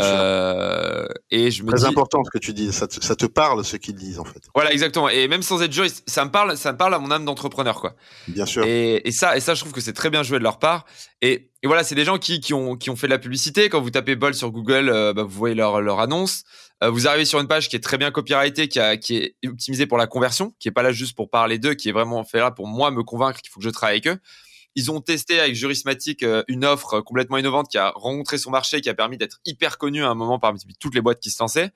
Euh, 0.01 1.07
et 1.31 1.51
je 1.51 1.63
me 1.63 1.71
Très 1.71 1.85
important 1.85 2.23
ce 2.25 2.31
que 2.31 2.39
tu 2.39 2.53
dis, 2.53 2.73
ça 2.73 2.87
te, 2.87 3.05
ça 3.05 3.17
te 3.17 3.27
parle 3.27 3.65
ce 3.65 3.77
qu'ils 3.77 3.95
disent 3.95 4.19
en 4.19 4.25
fait. 4.25 4.43
Voilà, 4.55 4.73
exactement. 4.73 5.09
Et 5.09 5.29
même 5.29 5.43
sans 5.43 5.63
être 5.63 5.73
juriste, 5.73 6.03
ça 6.07 6.25
me 6.25 6.31
parle, 6.31 6.57
ça 6.57 6.73
me 6.73 6.79
parle 6.79 6.95
à 6.95 6.99
mon 6.99 7.11
âme 7.11 7.25
d'entrepreneur, 7.25 7.81
quoi. 7.81 7.95
Bien 8.29 8.47
sûr. 8.47 8.65
Et, 8.65 9.07
et, 9.07 9.13
ça, 9.13 9.37
et 9.37 9.41
ça, 9.41 9.55
je 9.55 9.61
trouve 9.61 9.73
que 9.73 9.81
c'est 9.81 9.93
très 9.93 10.11
bien 10.11 10.23
joué 10.23 10.39
de 10.39 10.45
leur 10.45 10.59
part. 10.59 10.85
Et, 11.23 11.51
et 11.63 11.67
voilà, 11.67 11.85
c'est 11.85 11.95
des 11.95 12.05
gens 12.05 12.19
qui, 12.19 12.41
qui, 12.41 12.55
ont, 12.55 12.77
qui 12.77 12.91
ont 12.91 12.97
fait 12.97 13.07
de 13.07 13.13
la 13.13 13.19
publicité. 13.19 13.69
Quand 13.69 13.81
vous 13.81 13.91
tapez 13.91 14.17
Bol 14.17 14.35
sur 14.35 14.51
Google, 14.51 14.89
euh, 14.89 15.13
bah, 15.13 15.23
vous 15.23 15.29
voyez 15.31 15.55
leur, 15.55 15.81
leur 15.81 16.01
annonce. 16.01 16.45
Euh, 16.83 16.91
vous 16.91 17.07
arrivez 17.07 17.25
sur 17.25 17.41
une 17.41 17.47
page 17.47 17.69
qui 17.69 17.77
est 17.77 17.81
très 17.81 17.99
bien 17.99 18.11
copyrightée, 18.11 18.69
qui, 18.69 18.81
a, 18.81 18.97
qui 18.97 19.17
est 19.17 19.37
optimisée 19.47 19.87
pour 19.87 19.97
la 19.97 20.07
conversion, 20.07 20.55
qui 20.59 20.69
est 20.69 20.73
pas 20.73 20.83
là 20.83 20.93
juste 20.93 21.15
pour 21.17 21.31
parler 21.31 21.59
d'eux, 21.59 21.75
qui 21.75 21.89
est 21.89 21.93
vraiment 21.93 22.25
fait 22.25 22.39
là 22.39 22.51
pour 22.51 22.67
moi 22.67 22.91
me 22.91 23.03
convaincre 23.03 23.41
qu'il 23.41 23.51
faut 23.51 23.61
que 23.61 23.65
je 23.65 23.71
travaille 23.71 23.97
avec 23.97 24.09
eux. 24.09 24.19
Ils 24.75 24.91
ont 24.91 25.01
testé 25.01 25.41
avec 25.41 25.55
Jurismatic 25.55 26.23
euh, 26.23 26.43
une 26.49 26.65
offre 26.65 27.01
complètement 27.01 27.39
innovante 27.39 27.69
qui 27.71 27.79
a 27.79 27.91
rencontré 27.91 28.39
son 28.39 28.51
marché, 28.51 28.81
qui 28.81 28.89
a 28.89 28.95
permis 28.95 29.17
d'être 29.17 29.41
hyper 29.45 29.79
connu 29.79 30.05
à 30.05 30.09
un 30.09 30.15
moment 30.15 30.39
parmi 30.39 30.61
toutes 30.81 30.95
les 30.95 31.01
boîtes 31.01 31.21
qui 31.21 31.31
se 31.31 31.43
lançaient. 31.43 31.73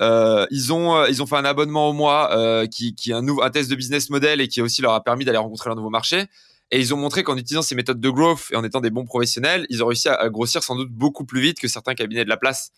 Euh, 0.00 0.46
ils 0.50 0.72
ont 0.72 0.94
euh, 0.94 1.08
ils 1.08 1.22
ont 1.22 1.26
fait 1.26 1.36
un 1.36 1.44
abonnement 1.44 1.88
au 1.88 1.94
mois 1.94 2.36
euh, 2.36 2.66
qui 2.66 2.94
qui 2.94 3.12
est 3.12 3.14
un 3.14 3.22
nouveau 3.22 3.42
un 3.42 3.50
test 3.50 3.70
de 3.70 3.74
business 3.74 4.10
model 4.10 4.42
et 4.42 4.48
qui 4.48 4.60
aussi 4.60 4.82
leur 4.82 4.92
a 4.92 5.02
permis 5.02 5.24
d'aller 5.24 5.38
rencontrer 5.38 5.70
leur 5.70 5.76
nouveau 5.76 5.90
marché. 5.90 6.26
Et 6.70 6.80
ils 6.80 6.92
ont 6.92 6.96
montré 6.96 7.22
qu'en 7.22 7.36
utilisant 7.36 7.62
ces 7.62 7.74
méthodes 7.76 8.00
de 8.00 8.10
growth 8.10 8.48
et 8.50 8.56
en 8.56 8.64
étant 8.64 8.80
des 8.80 8.90
bons 8.90 9.04
professionnels, 9.04 9.66
ils 9.70 9.84
ont 9.84 9.86
réussi 9.86 10.08
à, 10.08 10.28
grossir 10.28 10.64
sans 10.64 10.74
doute 10.74 10.90
beaucoup 10.90 11.24
plus 11.24 11.40
vite 11.40 11.60
que 11.60 11.68
certains 11.68 11.94
cabinets 11.94 12.24
de 12.24 12.28
la 12.28 12.36
place 12.36 12.72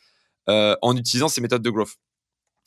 euh, 0.49 0.77
en 0.83 0.95
utilisant 0.97 1.29
ces 1.29 1.41
méthodes 1.41 1.63
de 1.63 1.71
growth. 1.71 1.95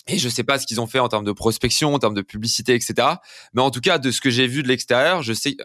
Et 0.08 0.18
je 0.18 0.28
sais 0.28 0.44
pas 0.44 0.58
ce 0.58 0.66
qu'ils 0.66 0.82
ont 0.82 0.88
fait 0.88 0.98
en 0.98 1.10
termes 1.10 1.26
de 1.26 1.32
prospection, 1.32 1.94
en 1.94 2.00
termes 2.00 2.16
de 2.16 2.24
publicité, 2.24 2.74
etc. 2.74 3.08
Mais 3.54 3.62
en 3.62 3.70
tout 3.70 3.82
cas, 3.82 4.00
de 4.00 4.10
ce 4.10 4.20
que 4.20 4.32
j'ai 4.32 4.48
vu 4.48 4.64
de 4.64 4.68
l'extérieur, 4.68 5.22
je 5.22 5.34
sais 5.34 5.56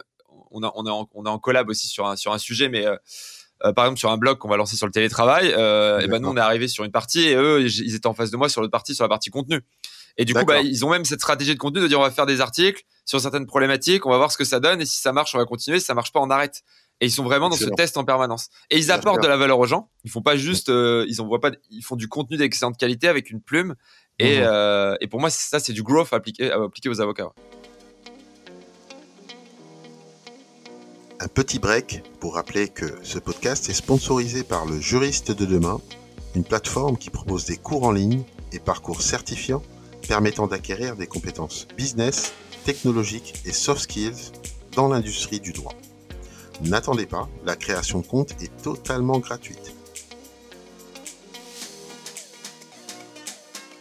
on 0.56 0.62
a, 0.62 0.72
on 0.74 0.86
en, 0.86 1.08
on 1.14 1.26
en 1.26 1.38
collab 1.38 1.68
aussi 1.68 1.86
sur 1.86 2.06
un, 2.06 2.16
sur 2.16 2.32
un 2.32 2.38
sujet, 2.38 2.68
mais 2.68 2.86
euh, 2.86 2.96
euh, 3.64 3.72
par 3.72 3.84
exemple 3.84 3.98
sur 3.98 4.10
un 4.10 4.16
blog 4.16 4.38
qu'on 4.38 4.48
va 4.48 4.56
lancer 4.56 4.76
sur 4.76 4.86
le 4.86 4.92
télétravail, 4.92 5.52
euh, 5.56 6.00
et 6.00 6.08
ben 6.08 6.20
nous 6.20 6.28
on 6.28 6.36
est 6.36 6.40
arrivé 6.40 6.68
sur 6.68 6.84
une 6.84 6.90
partie 6.90 7.28
et 7.28 7.34
eux 7.34 7.62
ils 7.62 7.94
étaient 7.94 8.06
en 8.06 8.14
face 8.14 8.30
de 8.30 8.36
moi 8.36 8.48
sur 8.48 8.60
l'autre 8.60 8.72
partie, 8.72 8.94
sur 8.94 9.04
la 9.04 9.08
partie 9.08 9.30
contenu. 9.30 9.60
Et 10.18 10.24
du 10.24 10.32
coup, 10.32 10.46
bah, 10.46 10.62
ils 10.62 10.82
ont 10.84 10.90
même 10.90 11.04
cette 11.04 11.20
stratégie 11.20 11.52
de 11.52 11.58
contenu 11.58 11.80
de 11.80 11.88
dire 11.88 12.00
on 12.00 12.02
va 12.02 12.10
faire 12.10 12.24
des 12.24 12.40
articles 12.40 12.82
sur 13.04 13.20
certaines 13.20 13.46
problématiques, 13.46 14.06
on 14.06 14.10
va 14.10 14.16
voir 14.16 14.32
ce 14.32 14.38
que 14.38 14.44
ça 14.44 14.60
donne 14.60 14.80
et 14.80 14.86
si 14.86 14.98
ça 14.98 15.12
marche, 15.12 15.34
on 15.34 15.38
va 15.38 15.44
continuer. 15.44 15.78
Si 15.78 15.84
ça 15.84 15.94
marche 15.94 16.10
pas, 16.10 16.20
on 16.20 16.30
arrête. 16.30 16.62
Et 17.02 17.06
ils 17.06 17.10
sont 17.10 17.24
vraiment 17.24 17.50
dans 17.50 17.56
ce 17.56 17.66
test 17.66 17.98
en 17.98 18.04
permanence. 18.04 18.48
Et 18.70 18.78
ils 18.78 18.90
apportent 18.90 19.22
de 19.22 19.28
la 19.28 19.36
valeur 19.36 19.58
aux 19.58 19.66
gens. 19.66 19.90
Ils 20.04 20.10
font 20.10 20.22
pas 20.22 20.38
juste, 20.38 20.70
euh, 20.70 21.04
ils 21.08 21.20
envoient 21.20 21.42
pas, 21.42 21.50
ils 21.68 21.82
font 21.82 21.96
du 21.96 22.08
contenu 22.08 22.38
d'excellente 22.38 22.78
qualité 22.78 23.08
avec 23.08 23.30
une 23.30 23.42
plume. 23.42 23.74
Et, 24.18 24.36
et 24.38 25.06
pour 25.08 25.20
moi, 25.20 25.28
ça, 25.28 25.60
c'est 25.60 25.74
du 25.74 25.82
growth 25.82 26.14
appliqué, 26.14 26.50
appliqué 26.50 26.88
aux 26.88 27.02
avocats. 27.02 27.32
Un 31.26 31.28
petit 31.28 31.58
break 31.58 32.04
pour 32.20 32.36
rappeler 32.36 32.68
que 32.68 32.86
ce 33.02 33.18
podcast 33.18 33.68
est 33.68 33.74
sponsorisé 33.74 34.44
par 34.44 34.64
le 34.64 34.78
Juriste 34.78 35.32
de 35.32 35.44
demain, 35.44 35.80
une 36.36 36.44
plateforme 36.44 36.96
qui 36.96 37.10
propose 37.10 37.46
des 37.46 37.56
cours 37.56 37.82
en 37.82 37.90
ligne 37.90 38.22
et 38.52 38.60
parcours 38.60 39.02
certifiants 39.02 39.64
permettant 40.06 40.46
d'acquérir 40.46 40.94
des 40.94 41.08
compétences 41.08 41.66
business, 41.76 42.32
technologiques 42.64 43.42
et 43.44 43.50
soft 43.50 43.80
skills 43.80 44.30
dans 44.76 44.86
l'industrie 44.86 45.40
du 45.40 45.50
droit. 45.50 45.74
N'attendez 46.62 47.06
pas, 47.06 47.28
la 47.44 47.56
création 47.56 48.02
de 48.02 48.06
compte 48.06 48.40
est 48.40 48.62
totalement 48.62 49.18
gratuite. 49.18 49.74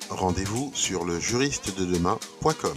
Rendez-vous 0.09 0.71
sur 0.73 1.05
le 1.05 1.19
juriste 1.19 1.77
de 1.77 1.85
demain.com. 1.85 2.75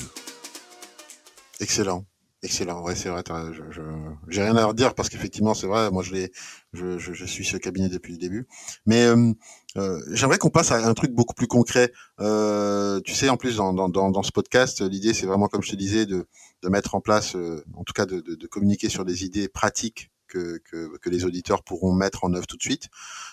Excellent. 1.59 2.05
Excellent, 2.45 2.85
c'est 2.95 3.09
vrai. 3.09 3.25
Je, 3.53 3.83
j'ai 4.29 4.43
rien 4.43 4.57
à 4.57 4.65
redire 4.65 4.95
parce 4.95 5.09
qu'effectivement, 5.09 5.55
c'est 5.55 5.67
vrai. 5.67 5.91
Moi, 5.91 6.05
je, 6.05 7.27
suis 7.27 7.45
ce 7.45 7.57
cabinet 7.57 7.89
depuis 7.89 8.13
le 8.13 8.19
début. 8.19 8.47
Mais 8.87 9.07
euh, 9.07 9.33
euh, 9.77 10.01
j'aimerais 10.13 10.39
qu'on 10.39 10.51
passe 10.51 10.71
à 10.71 10.87
un 10.87 10.95
truc 10.95 11.11
beaucoup 11.11 11.35
plus 11.35 11.49
concret. 11.49 11.93
Euh, 12.21 13.01
tu 13.01 13.13
sais, 13.15 13.29
en 13.29 13.37
plus, 13.37 13.57
dans, 13.57 14.23
ce 14.23 14.31
podcast, 14.31 14.81
l'idée, 14.83 15.15
c'est 15.15 15.27
vraiment, 15.27 15.49
comme 15.49 15.63
je 15.63 15.71
te 15.73 15.77
disais, 15.77 16.07
de, 16.07 16.27
mettre 16.63 16.95
en 16.95 17.01
place, 17.01 17.35
en 17.75 17.83
tout 17.83 17.93
cas, 17.93 18.07
de, 18.07 18.47
communiquer 18.47 18.89
sur 18.89 19.05
des 19.05 19.25
idées 19.25 19.49
pratiques 19.49 20.13
que, 20.29 20.59
que, 20.59 20.97
que 20.99 21.11
les 21.11 21.25
auditeurs 21.25 21.65
pourront 21.65 21.93
mettre 21.93 22.23
en 22.23 22.33
œuvre 22.35 22.47
tout 22.47 22.57
de 22.57 22.63
suite. 22.63 22.87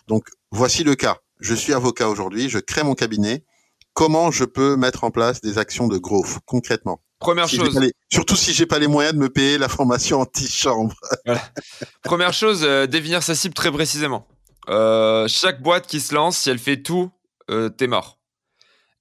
Donc, 0.08 0.30
voici 0.50 0.84
le 0.84 0.96
cas. 0.96 1.20
Je 1.39 1.54
suis 1.54 1.74
avocat 1.74 2.10
aujourd'hui. 2.10 2.50
Je 2.50 2.58
crée 2.58 2.82
mon 2.82 2.96
cabinet. 2.96 3.46
Comment 3.94 4.32
je 4.32 4.46
peux 4.46 4.76
mettre 4.78 5.04
en 5.04 5.12
place 5.12 5.41
des 5.41 5.60
actions 5.60 5.88
de 5.88 6.00
growth 6.00 6.39
concrètement? 6.46 7.02
Première 7.19 7.47
chose. 7.47 7.80
surtout 8.12 8.36
si 8.36 8.54
j'ai 8.54 8.65
pas 8.65 8.80
les 8.80 8.88
moyens 8.88 9.15
de 9.15 9.19
me 9.19 9.30
payer 9.30 9.58
la 9.58 9.69
formation 9.69 10.19
anti-chambre. 10.19 10.95
Première 12.04 12.34
chose, 12.34 12.63
euh, 12.63 12.88
définir 12.88 13.23
sa 13.23 13.36
cible 13.36 13.54
très 13.54 13.71
précisément. 13.71 14.28
Euh, 14.69 15.28
chaque 15.28 15.62
boîte 15.62 15.88
qui 15.88 15.99
se 16.01 16.13
lance, 16.13 16.38
si 16.38 16.49
elle 16.49 16.60
fait 16.60 16.82
tout, 16.82 17.12
euh, 17.49 17.69
t'es 17.69 17.88
mort. 17.88 18.19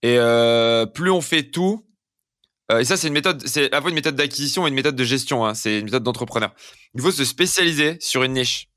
Et 0.02 0.18
plus 0.94 1.10
on 1.10 1.22
fait 1.22 1.44
tout, 1.44 1.82
et 2.78 2.84
ça 2.84 2.98
c'est 2.98 3.08
une 3.08 3.14
méthode, 3.14 3.42
c'est 3.46 3.72
à 3.72 3.76
la 3.76 3.80
fois 3.80 3.88
une 3.88 3.94
méthode 3.94 4.16
d'acquisition 4.16 4.66
et 4.66 4.68
une 4.68 4.74
méthode 4.74 4.96
de 4.96 5.04
gestion. 5.04 5.46
Hein, 5.46 5.54
c'est 5.54 5.78
une 5.78 5.86
méthode 5.86 6.02
d'entrepreneur. 6.02 6.52
Il 6.94 7.00
faut 7.00 7.10
se 7.10 7.24
spécialiser 7.24 7.96
sur 8.00 8.22
une 8.22 8.34
niche 8.34 8.68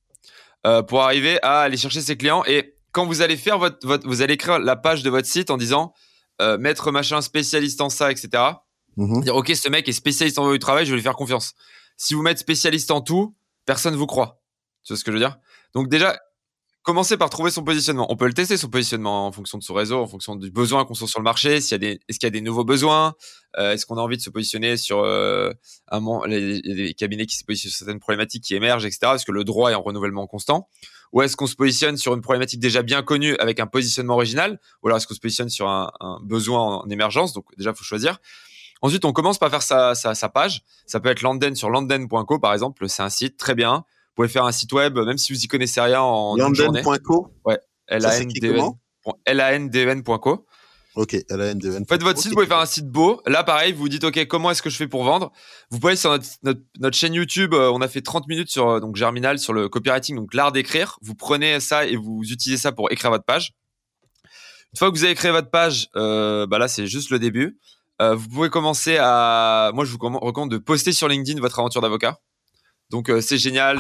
pour 0.88 1.04
arriver 1.04 1.38
à 1.44 1.60
aller 1.60 1.76
chercher 1.76 2.00
ses 2.00 2.16
clients. 2.16 2.46
Et 2.46 2.78
quand 2.94 3.06
vous 3.06 3.22
allez 3.22 3.36
faire 3.36 3.58
votre, 3.58 3.86
votre 3.86 4.08
vous 4.08 4.22
allez 4.22 4.36
écrire 4.36 4.58
la 4.60 4.78
page 4.78 5.04
de 5.04 5.10
votre 5.10 5.28
site 5.28 5.50
en 5.50 5.58
disant 5.58 5.94
maître 6.40 6.92
machin 6.92 7.20
spécialiste 7.20 7.82
en 7.82 7.90
ça, 7.90 8.10
etc 8.10 8.54
Mhm. 8.98 9.22
Dire, 9.22 9.36
ok, 9.36 9.56
ce 9.56 9.70
mec 9.70 9.88
est 9.88 9.94
spécialiste 9.94 10.40
en 10.40 10.52
du 10.52 10.60
travail, 10.60 10.86
je 10.86 10.92
vais 10.92 10.98
lui 10.98 11.04
faire 11.04 11.16
confiance. 11.16 11.54
Si 11.96 12.14
vous 12.14 12.22
mettez 12.22 12.40
spécialiste 12.40 12.92
en 12.92 13.02
tout, 13.02 13.36
personne 13.66 13.94
ne 13.94 13.98
vous 13.98 14.08
croit. 14.08 14.42
Tu 14.84 14.94
vois 14.94 14.98
ce 14.98 15.04
que 15.04 15.12
je 15.12 15.18
veux 15.18 15.24
dire? 15.24 15.38
Donc 15.74 15.90
déjà, 15.90 16.18
commencez 16.88 17.18
par 17.18 17.30
trouver 17.30 17.52
son 17.52 17.64
positionnement. 17.64 18.10
On 18.10 18.16
peut 18.16 18.28
le 18.28 18.34
tester 18.34 18.56
son 18.56 18.70
positionnement 18.70 19.28
en 19.28 19.32
fonction 19.34 19.58
de 19.58 19.64
son 19.64 19.74
réseau, 19.74 20.00
en 20.00 20.08
fonction 20.08 20.38
du 20.38 20.50
besoin 20.50 20.86
qu'on 20.86 20.94
sent 20.94 21.08
sur 21.08 21.20
le 21.20 21.26
marché. 21.26 21.60
S'il 21.60 21.74
y 21.74 21.76
a 21.76 21.78
des, 21.80 22.00
est-ce 22.08 22.18
qu'il 22.18 22.28
y 22.28 22.28
a 22.28 22.32
des 22.32 22.40
nouveaux 22.40 22.64
besoins 22.64 23.14
euh, 23.58 23.74
Est-ce 23.74 23.86
qu'on 23.86 23.98
a 23.98 24.02
envie 24.02 24.16
de 24.16 24.22
se 24.22 24.30
positionner 24.30 24.78
sur 24.78 25.00
euh, 25.00 25.52
un 25.90 26.02
les, 26.28 26.94
cabinets 26.94 27.26
qui 27.26 27.36
se 27.36 27.44
positionnent 27.44 27.72
sur 27.72 27.80
certaines 27.80 28.00
problématiques 28.00 28.46
qui 28.46 28.56
émergent, 28.56 28.86
etc. 28.86 29.12
Est-ce 29.16 29.26
que 29.26 29.34
le 29.34 29.44
droit 29.44 29.70
est 29.72 29.76
en 29.76 29.82
renouvellement 29.82 30.28
constant? 30.28 30.70
Ou 31.12 31.22
est-ce 31.22 31.36
qu'on 31.36 31.48
se 31.48 31.56
positionne 31.56 31.98
sur 31.98 32.14
une 32.14 32.22
problématique 32.22 32.62
déjà 32.62 32.84
bien 32.84 33.02
connue 33.02 33.36
avec 33.38 33.60
un 33.60 33.68
positionnement 33.68 34.14
original? 34.14 34.58
Ou 34.82 34.88
alors 34.88 34.98
est-ce 34.98 35.08
qu'on 35.08 35.14
se 35.14 35.20
positionne 35.20 35.50
sur 35.50 35.68
un, 35.68 35.92
besoin 36.24 36.62
en 36.62 36.90
émergence? 36.90 37.34
Donc 37.34 37.46
déjà, 37.58 37.74
faut 37.74 37.84
choisir. 37.84 38.18
Ensuite, 38.82 39.06
on 39.06 39.14
commence 39.14 39.38
par 39.38 39.50
faire 39.50 39.62
sa, 39.62 39.96
sa, 39.96 40.30
page. 40.30 40.64
Ça 40.86 41.00
peut 41.00 41.10
être 41.10 41.22
Landen 41.22 41.56
sur 41.56 41.70
landen.co, 41.70 42.40
par 42.40 42.54
exemple. 42.54 42.88
C'est 42.90 43.04
un 43.04 43.10
site 43.10 43.38
très 43.38 43.56
bien. 43.56 43.78
Vous 43.78 44.24
pouvez 44.24 44.28
faire 44.28 44.46
un 44.46 44.52
site 44.52 44.74
web, 44.74 44.98
même 44.98 45.18
si 45.18 45.34
vous 45.34 45.40
y 45.40 45.48
connaissez 45.48 45.82
rien 45.82 46.02
en 46.02 46.36
Landen.co 46.36 47.32
Ouais. 47.46 47.60
L-A-N-D-E-N.co. 49.26 50.46
Ok, 50.96 51.14
L-A-N-D-E-N. 51.30 51.86
Faites 51.88 52.02
votre 52.02 52.20
site, 52.20 52.30
vous 52.30 52.36
pouvez 52.36 52.48
faire 52.48 52.58
un 52.58 52.66
site 52.66 52.90
beau. 52.90 53.22
Là, 53.28 53.44
pareil, 53.44 53.72
vous 53.72 53.82
vous 53.82 53.90
dites, 53.90 54.04
OK, 54.04 54.26
comment 54.26 54.50
est-ce 54.50 54.64
que 54.64 54.72
je 54.72 54.78
fais 54.78 54.88
pour 54.88 55.04
vendre? 55.04 55.32
Vous 55.70 55.80
pouvez 55.80 55.96
sur 55.96 56.10
notre, 56.10 56.60
notre, 56.80 56.98
chaîne 56.98 57.14
YouTube. 57.14 57.54
Euh, 57.54 57.70
on 57.72 57.82
a 57.82 57.88
fait 57.88 58.02
30 58.02 58.28
minutes 58.28 58.50
sur 58.50 58.68
euh, 58.68 58.80
donc 58.80 58.96
Germinal, 58.96 59.38
sur 59.38 59.54
le 59.54 59.70
copywriting, 59.70 60.16
donc 60.16 60.34
l'art 60.34 60.52
d'écrire. 60.52 60.98
Vous 61.04 61.14
prenez 61.14 61.60
ça 61.60 61.86
et 61.86 61.96
vous 61.96 62.24
utilisez 62.24 62.60
ça 62.60 62.72
pour 62.72 62.92
écrire 62.92 63.12
votre 63.12 63.26
page. 63.26 63.54
Une 64.74 64.80
fois 64.80 64.92
que 64.92 64.98
vous 64.98 65.04
avez 65.04 65.14
créé 65.14 65.32
votre 65.32 65.52
page, 65.52 65.88
euh, 65.96 66.48
bah 66.48 66.58
là, 66.58 66.68
c'est 66.68 66.88
juste 66.88 67.12
le 67.12 67.20
début. 67.20 67.60
Euh, 68.02 68.16
vous 68.16 68.28
pouvez 68.30 68.50
commencer 68.50 68.98
à. 69.00 69.72
Moi, 69.74 69.86
je 69.86 69.92
vous 69.92 69.98
recommande 69.98 70.52
de 70.52 70.58
poster 70.58 70.94
sur 70.94 71.08
LinkedIn 71.08 71.40
votre 71.40 71.60
aventure 71.60 71.82
d'avocat. 71.82 72.20
Donc, 72.90 73.10
euh, 73.10 73.22
c'est 73.22 73.38
génial. 73.38 73.80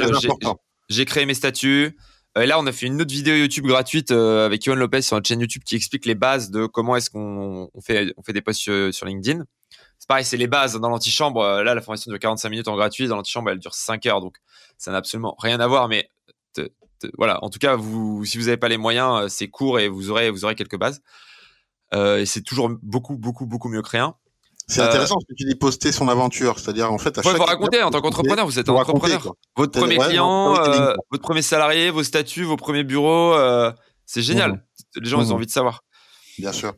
J'ai 0.89 1.05
créé 1.05 1.25
mes 1.25 1.33
statuts. 1.33 1.97
Euh, 2.37 2.41
et 2.41 2.45
là, 2.45 2.59
on 2.59 2.65
a 2.65 2.71
fait 2.71 2.87
une 2.87 3.01
autre 3.01 3.13
vidéo 3.13 3.35
YouTube 3.35 3.65
gratuite 3.65 4.11
avec 4.11 4.65
Yohan 4.65 4.75
Lopez 4.75 5.01
sur 5.01 5.15
notre 5.15 5.27
chaîne 5.27 5.41
YouTube 5.41 5.63
qui 5.65 5.75
explique 5.75 6.05
les 6.05 6.15
bases 6.15 6.49
de 6.49 6.65
comment 6.65 6.95
est-ce 6.95 7.09
qu'on 7.09 7.69
fait, 7.81 8.13
on 8.17 8.23
fait 8.23 8.33
des 8.33 8.41
posts 8.41 8.91
sur, 8.91 9.05
LinkedIn. 9.05 9.43
C'est 9.99 10.07
pareil, 10.07 10.25
c'est 10.25 10.37
les 10.37 10.47
bases 10.47 10.75
dans 10.75 10.89
l'antichambre. 10.89 11.41
Là, 11.63 11.75
la 11.75 11.81
formation 11.81 12.09
dure 12.09 12.19
45 12.19 12.49
minutes 12.49 12.67
en 12.67 12.75
gratuit. 12.75 13.07
Dans 13.07 13.15
l'antichambre, 13.15 13.51
elle 13.51 13.59
dure 13.59 13.73
5 13.73 14.05
heures. 14.07 14.21
Donc, 14.21 14.37
ça 14.77 14.91
n'a 14.91 14.97
absolument 14.97 15.35
rien 15.39 15.59
à 15.59 15.67
voir. 15.67 15.87
Mais 15.89 16.09
voilà, 17.17 17.43
en 17.43 17.49
tout 17.49 17.59
cas, 17.59 17.75
vous, 17.75 18.25
si 18.25 18.37
vous 18.37 18.45
n'avez 18.45 18.57
pas 18.57 18.69
les 18.69 18.77
moyens, 18.77 19.31
c'est 19.31 19.47
court 19.47 19.79
et 19.79 19.87
vous 19.87 20.09
aurez, 20.09 20.31
vous 20.31 20.45
aurez 20.45 20.55
quelques 20.55 20.77
bases. 20.77 21.01
Euh, 21.93 22.19
et 22.19 22.25
c'est 22.25 22.41
toujours 22.41 22.69
beaucoup, 22.81 23.15
beaucoup, 23.15 23.45
beaucoup 23.45 23.69
mieux 23.69 23.81
que 23.81 23.89
rien. 23.89 24.15
C'est 24.69 24.81
intéressant 24.81 25.15
euh, 25.15 25.21
ce 25.21 25.33
que 25.33 25.37
tu 25.37 25.45
dis 25.45 25.55
poster 25.55 25.93
son 25.93 26.09
aventure, 26.09 26.59
c'est-à-dire 26.59 26.91
en 26.91 26.97
fait 26.97 27.17
à 27.17 27.21
chaque 27.21 27.37
vous 27.37 27.43
raconter 27.43 27.81
en 27.83 27.89
tant 27.89 28.01
qu'entrepreneur, 28.01 28.45
vous 28.45 28.59
êtes 28.59 28.67
un 28.67 28.73
entrepreneur. 28.73 29.33
votre 29.55 29.79
premier 29.79 29.97
client, 29.97 30.57
euh, 30.57 30.93
votre 31.09 31.23
premier 31.23 31.41
salarié, 31.41 31.89
vos 31.89 32.03
statuts, 32.03 32.43
vos 32.43 32.57
premiers 32.57 32.83
bureaux, 32.83 33.33
c'est 34.05 34.21
génial. 34.21 34.51
Mmh. 34.51 35.01
Les 35.01 35.09
gens 35.09 35.21
ils 35.21 35.27
ont 35.27 35.29
mmh. 35.29 35.35
envie 35.35 35.45
de 35.45 35.51
savoir. 35.51 35.83
Bien 36.37 36.51
sûr. 36.51 36.73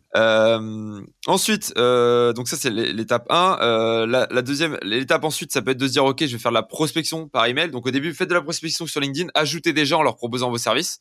ensuite, 1.25 1.75
donc 1.75 2.47
ça 2.47 2.57
c'est 2.57 2.69
l'étape 2.69 3.25
1. 3.31 4.05
La, 4.05 4.27
la, 4.29 4.41
deuxième, 4.43 4.77
l'étape 4.83 5.23
ensuite, 5.23 5.51
ça 5.51 5.63
peut 5.63 5.71
être 5.71 5.79
de 5.79 5.87
se 5.87 5.93
dire 5.93 6.05
ok, 6.05 6.23
je 6.27 6.33
vais 6.33 6.37
faire 6.39 6.51
de 6.51 6.57
la 6.57 6.63
prospection 6.63 7.27
par 7.27 7.47
email. 7.47 7.71
Donc 7.71 7.87
au 7.87 7.91
début, 7.91 8.13
faites 8.13 8.29
de 8.29 8.35
la 8.35 8.41
prospection 8.41 8.85
sur 8.85 9.01
LinkedIn, 9.01 9.31
ajoutez 9.33 9.73
des 9.73 9.87
gens 9.87 10.01
en 10.01 10.03
leur 10.03 10.15
proposant 10.15 10.51
vos 10.51 10.59
services. 10.59 10.99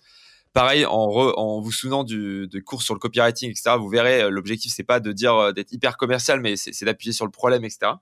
Pareil, 0.52 0.86
en, 0.86 1.60
vous 1.60 1.72
souvenant 1.72 2.04
du, 2.04 2.48
cours 2.64 2.82
sur 2.82 2.94
le 2.94 3.00
copywriting, 3.00 3.50
etc., 3.50 3.76
vous 3.78 3.88
verrez, 3.88 4.22
euh, 4.22 4.30
l'objectif, 4.30 4.72
c'est 4.74 4.82
pas 4.82 5.00
de 5.00 5.12
dire 5.12 5.34
euh, 5.34 5.52
d'être 5.52 5.72
hyper 5.72 5.96
commercial, 5.96 6.40
mais 6.40 6.56
c'est 6.56 6.84
d'appuyer 6.84 7.12
sur 7.12 7.24
le 7.24 7.30
problème, 7.30 7.64
etc. 7.64 7.92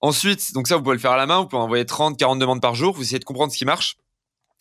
Ensuite, 0.00 0.52
donc 0.52 0.68
ça, 0.68 0.76
vous 0.76 0.82
pouvez 0.82 0.94
le 0.94 1.00
faire 1.00 1.12
à 1.12 1.16
la 1.16 1.26
main, 1.26 1.40
vous 1.40 1.48
pouvez 1.48 1.62
envoyer 1.62 1.84
30, 1.84 2.16
40 2.18 2.38
demandes 2.38 2.60
par 2.60 2.74
jour, 2.74 2.94
vous 2.94 3.02
essayez 3.02 3.18
de 3.18 3.24
comprendre 3.24 3.52
ce 3.52 3.58
qui 3.58 3.64
marche. 3.64 3.96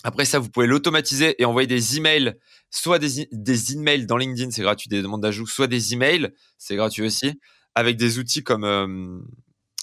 Après 0.04 0.26
ça, 0.26 0.40
vous 0.40 0.50
pouvez 0.50 0.68
l'automatiser 0.68 1.40
et 1.42 1.46
envoyer 1.46 1.68
des 1.68 1.98
emails, 1.98 2.36
soit 2.70 3.00
des, 3.00 3.28
des 3.32 3.74
emails 3.74 4.06
dans 4.06 4.18
LinkedIn, 4.18 4.52
c'est 4.52 4.62
gratuit, 4.62 4.90
des 4.90 5.02
demandes 5.02 5.22
d'ajout, 5.22 5.48
soit 5.48 5.68
des 5.68 5.94
emails, 5.94 6.32
c'est 6.58 6.76
gratuit 6.76 7.04
aussi, 7.04 7.40
avec 7.76 7.98
des 7.98 8.20
outils 8.20 8.44
comme, 8.44 8.64
euh, 8.64 9.20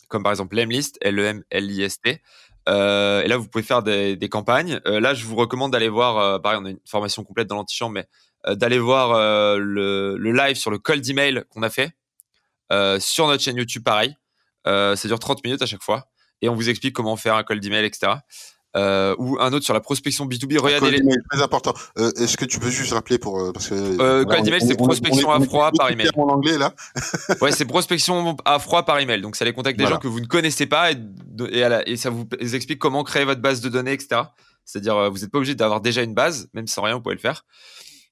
comme 0.09 0.23
par 0.23 0.33
exemple 0.33 0.57
Lemlist, 0.57 0.99
L-E-M-L-I-S-T, 1.01 2.21
euh, 2.69 3.23
et 3.23 3.29
là, 3.29 3.37
vous 3.37 3.49
pouvez 3.49 3.65
faire 3.65 3.83
des, 3.83 4.17
des 4.17 4.29
campagnes. 4.29 4.81
Euh, 4.87 5.01
là, 5.01 5.15
je 5.15 5.25
vous 5.25 5.37
recommande 5.37 5.73
d'aller 5.73 5.89
voir, 5.89 6.19
euh, 6.19 6.39
pareil, 6.39 6.59
on 6.61 6.65
a 6.65 6.71
une 6.71 6.81
formation 6.87 7.25
complète 7.25 7.47
dans 7.47 7.57
l'antichambre, 7.57 7.93
mais 7.93 8.07
euh, 8.47 8.55
d'aller 8.55 8.79
voir 8.79 9.15
le, 9.59 10.17
le, 10.17 10.33
live 10.33 10.57
sur 10.57 10.71
le 10.71 10.79
call 10.79 11.01
d'email 11.01 11.45
qu'on 11.51 11.63
a 11.63 11.71
fait 11.71 11.93
sur 12.99 13.29
notre 13.29 13.43
chaîne 13.43 13.57
YouTube, 13.57 13.85
pareil. 13.85 14.17
ça 14.65 14.97
dure 15.05 15.19
30 15.19 15.45
minutes 15.45 15.63
à 15.63 15.67
chaque 15.67 15.83
fois. 15.83 16.09
Et 16.43 16.49
on 16.49 16.55
vous 16.55 16.69
explique 16.69 16.95
comment 16.95 17.17
faire 17.17 17.37
un 17.37 17.45
call 17.45 17.61
d'email, 17.61 17.85
etc 17.85 18.15
euh, 18.77 19.15
ou 19.19 19.37
un 19.41 19.53
autre 19.53 19.65
sur 19.65 19.75
la 19.75 19.81
prospection 19.81 20.27
B2B. 20.27 20.59
Regardez 20.59 20.91
les... 20.91 21.01
très 21.31 21.43
important. 21.43 21.75
Euh, 21.99 22.11
Est-ce 22.17 22.37
que 22.37 22.45
tu 22.45 22.59
peux 22.59 22.71
juste 22.71 22.93
rappeler 22.93 23.19
pour 23.19 23.41
euh, 23.41 23.53
parce 23.53 23.69
que 23.69 23.75
euh, 23.75 24.25
call 24.25 24.43
d'email 24.43 24.61
c'est 24.61 24.77
prospection 24.77 25.31
à 25.31 25.41
froid 25.41 25.71
par 25.73 25.91
email. 25.91 26.11
En 26.17 26.29
anglais 26.29 26.59
là. 26.59 26.75
ouais, 27.41 27.53
c'est 27.53 27.65
prospection 27.65 28.37
à 28.45 28.59
froid 28.59 28.85
par 28.85 28.99
email. 28.99 29.21
Donc 29.21 29.37
ça 29.37 29.45
les 29.45 29.53
contacte 29.53 29.79
des 29.79 29.87
gens 29.87 29.99
que 29.99 30.09
vous 30.09 30.21
ne 30.21 30.27
connaissez 30.27 30.67
pas 30.67 30.93
et, 30.93 30.97
et, 31.51 31.65
et 31.87 31.97
ça 31.97 32.11
vous 32.11 32.27
explique 32.55 32.79
comment 32.79 33.05
créer 33.05 33.25
votre 33.25 33.41
base 33.41 33.61
de 33.61 33.69
données, 33.69 33.93
etc. 33.93 34.23
C'est-à-dire 34.65 34.97
euh, 34.97 35.09
vous 35.09 35.19
n'êtes 35.19 35.31
pas 35.31 35.39
obligé 35.39 35.55
d'avoir 35.55 35.81
déjà 35.81 36.03
une 36.03 36.15
base, 36.15 36.49
même 36.55 36.67
sans 36.67 36.83
rien 36.83 36.95
vous 36.95 37.01
pouvez 37.01 37.15
le 37.15 37.21
faire. 37.21 37.45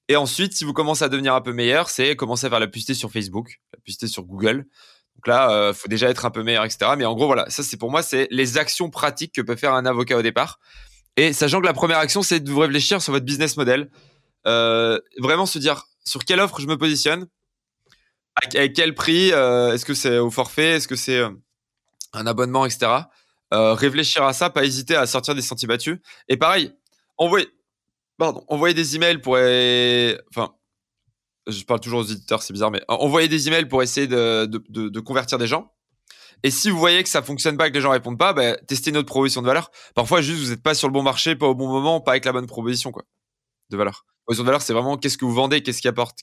Et 0.09 0.15
ensuite, 0.15 0.53
si 0.53 0.65
vous 0.65 0.73
commencez 0.73 1.03
à 1.03 1.09
devenir 1.09 1.33
un 1.33 1.41
peu 1.41 1.53
meilleur, 1.53 1.89
c'est 1.89 2.15
commencer 2.15 2.45
à 2.45 2.49
faire 2.49 2.59
la 2.59 2.67
publicité 2.67 2.93
sur 2.93 3.09
Facebook, 3.11 3.61
la 3.73 3.77
publicité 3.77 4.07
sur 4.07 4.23
Google. 4.23 4.65
Donc 5.23 5.33
là, 5.33 5.51
euh, 5.51 5.73
faut 5.73 5.87
déjà 5.87 6.09
être 6.09 6.25
un 6.25 6.31
peu 6.31 6.43
meilleur, 6.43 6.65
etc. 6.65 6.91
Mais 6.97 7.05
en 7.05 7.13
gros, 7.13 7.27
voilà, 7.27 7.49
ça 7.49 7.63
c'est 7.63 7.77
pour 7.77 7.89
moi, 7.89 8.03
c'est 8.03 8.27
les 8.29 8.57
actions 8.57 8.89
pratiques 8.89 9.33
que 9.33 9.41
peut 9.41 9.55
faire 9.55 9.73
un 9.73 9.85
avocat 9.85 10.17
au 10.17 10.21
départ. 10.21 10.59
Et 11.15 11.31
sachant 11.31 11.61
que 11.61 11.65
la 11.65 11.73
première 11.73 11.99
action, 11.99 12.21
c'est 12.21 12.41
de 12.41 12.51
vous 12.51 12.59
réfléchir 12.59 13.01
sur 13.01 13.13
votre 13.13 13.23
business 13.23 13.55
model, 13.55 13.89
euh, 14.47 14.99
vraiment 15.19 15.45
se 15.45 15.59
dire 15.59 15.85
sur 16.03 16.25
quelle 16.25 16.41
offre 16.41 16.59
je 16.59 16.67
me 16.67 16.77
positionne, 16.77 17.27
À, 18.35 18.67
quel 18.67 18.95
prix 18.95 19.29
Est-ce 19.29 19.85
que 19.85 19.93
c'est 19.93 20.17
au 20.17 20.29
forfait 20.29 20.71
Est-ce 20.71 20.89
que 20.89 20.97
c'est 20.97 21.21
un 22.11 22.27
abonnement, 22.27 22.65
etc. 22.65 22.91
réfléchir 23.51 24.23
à 24.23 24.33
ça, 24.33 24.49
pas 24.49 24.65
hésiter 24.65 24.95
à 24.95 25.05
sortir 25.05 25.35
des 25.35 25.41
sentiers 25.41 25.69
battus. 25.69 25.99
Et 26.27 26.35
pareil, 26.35 26.73
envoyer, 27.17 27.47
pardon, 28.17 28.43
envoyer 28.49 28.73
des 28.73 28.97
emails 28.97 29.19
pour, 29.19 29.35
enfin, 29.35 30.53
je 31.47 31.63
parle 31.63 31.79
toujours 31.79 32.01
aux 32.01 32.05
éditeurs, 32.05 32.41
c'est 32.41 32.53
bizarre, 32.53 32.71
mais 32.71 32.81
envoyer 32.87 33.27
des 33.27 33.47
emails 33.47 33.67
pour 33.67 33.83
essayer 33.83 34.07
de, 34.07 34.45
de, 34.45 34.89
de, 34.89 34.99
convertir 34.99 35.37
des 35.37 35.47
gens. 35.47 35.73
Et 36.43 36.51
si 36.51 36.69
vous 36.69 36.77
voyez 36.77 37.03
que 37.03 37.09
ça 37.09 37.21
fonctionne 37.21 37.57
pas, 37.57 37.69
que 37.69 37.75
les 37.75 37.81
gens 37.81 37.91
répondent 37.91 38.17
pas, 38.17 38.33
bah, 38.33 38.57
testez 38.67 38.91
notre 38.91 39.07
proposition 39.07 39.41
de 39.41 39.47
valeur. 39.47 39.71
Parfois, 39.95 40.21
juste, 40.21 40.41
vous 40.41 40.49
n'êtes 40.49 40.63
pas 40.63 40.73
sur 40.73 40.87
le 40.87 40.93
bon 40.93 41.03
marché, 41.03 41.35
pas 41.35 41.47
au 41.47 41.55
bon 41.55 41.67
moment, 41.67 42.01
pas 42.01 42.11
avec 42.11 42.25
la 42.25 42.33
bonne 42.33 42.47
proposition, 42.47 42.91
quoi, 42.91 43.03
de 43.69 43.77
valeur. 43.77 44.05
Proposition 44.25 44.43
de 44.43 44.47
valeur, 44.47 44.61
c'est 44.61 44.73
vraiment 44.73 44.97
qu'est-ce 44.97 45.17
que 45.17 45.25
vous 45.25 45.33
vendez, 45.33 45.63
qu'est-ce 45.63 45.81
qui 45.81 45.87
apporte, 45.87 46.19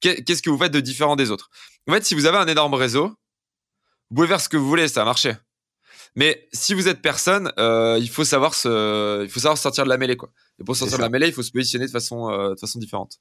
qu'est-ce 0.00 0.42
que 0.42 0.50
vous 0.50 0.58
faites 0.58 0.72
de 0.72 0.80
différent 0.80 1.16
des 1.16 1.30
autres. 1.30 1.50
En 1.88 1.92
fait, 1.92 2.04
si 2.04 2.14
vous 2.14 2.26
avez 2.26 2.38
un 2.38 2.46
énorme 2.46 2.74
réseau, 2.74 3.08
vous 4.10 4.16
pouvez 4.16 4.28
faire 4.28 4.40
ce 4.40 4.48
que 4.48 4.56
vous 4.56 4.68
voulez, 4.68 4.88
ça 4.88 5.02
a 5.02 5.04
marché. 5.04 5.34
Mais 6.16 6.48
si 6.52 6.74
vous 6.74 6.86
êtes 6.86 7.02
personne, 7.02 7.52
euh, 7.58 7.98
il 8.00 8.08
faut 8.08 8.24
savoir 8.24 8.54
se, 8.54 9.24
il 9.24 9.28
faut 9.28 9.40
savoir 9.40 9.58
sortir 9.58 9.84
de 9.84 9.88
la 9.88 9.98
mêlée, 9.98 10.16
quoi. 10.16 10.30
Et 10.60 10.64
pour 10.64 10.76
sortir 10.76 10.98
de 10.98 11.02
la 11.02 11.08
mêlée, 11.08 11.26
il 11.26 11.32
faut 11.32 11.42
se 11.42 11.50
positionner 11.50 11.86
de 11.86 11.90
façon, 11.90 12.30
euh, 12.30 12.54
de 12.54 12.60
façon 12.60 12.78
différente. 12.78 13.18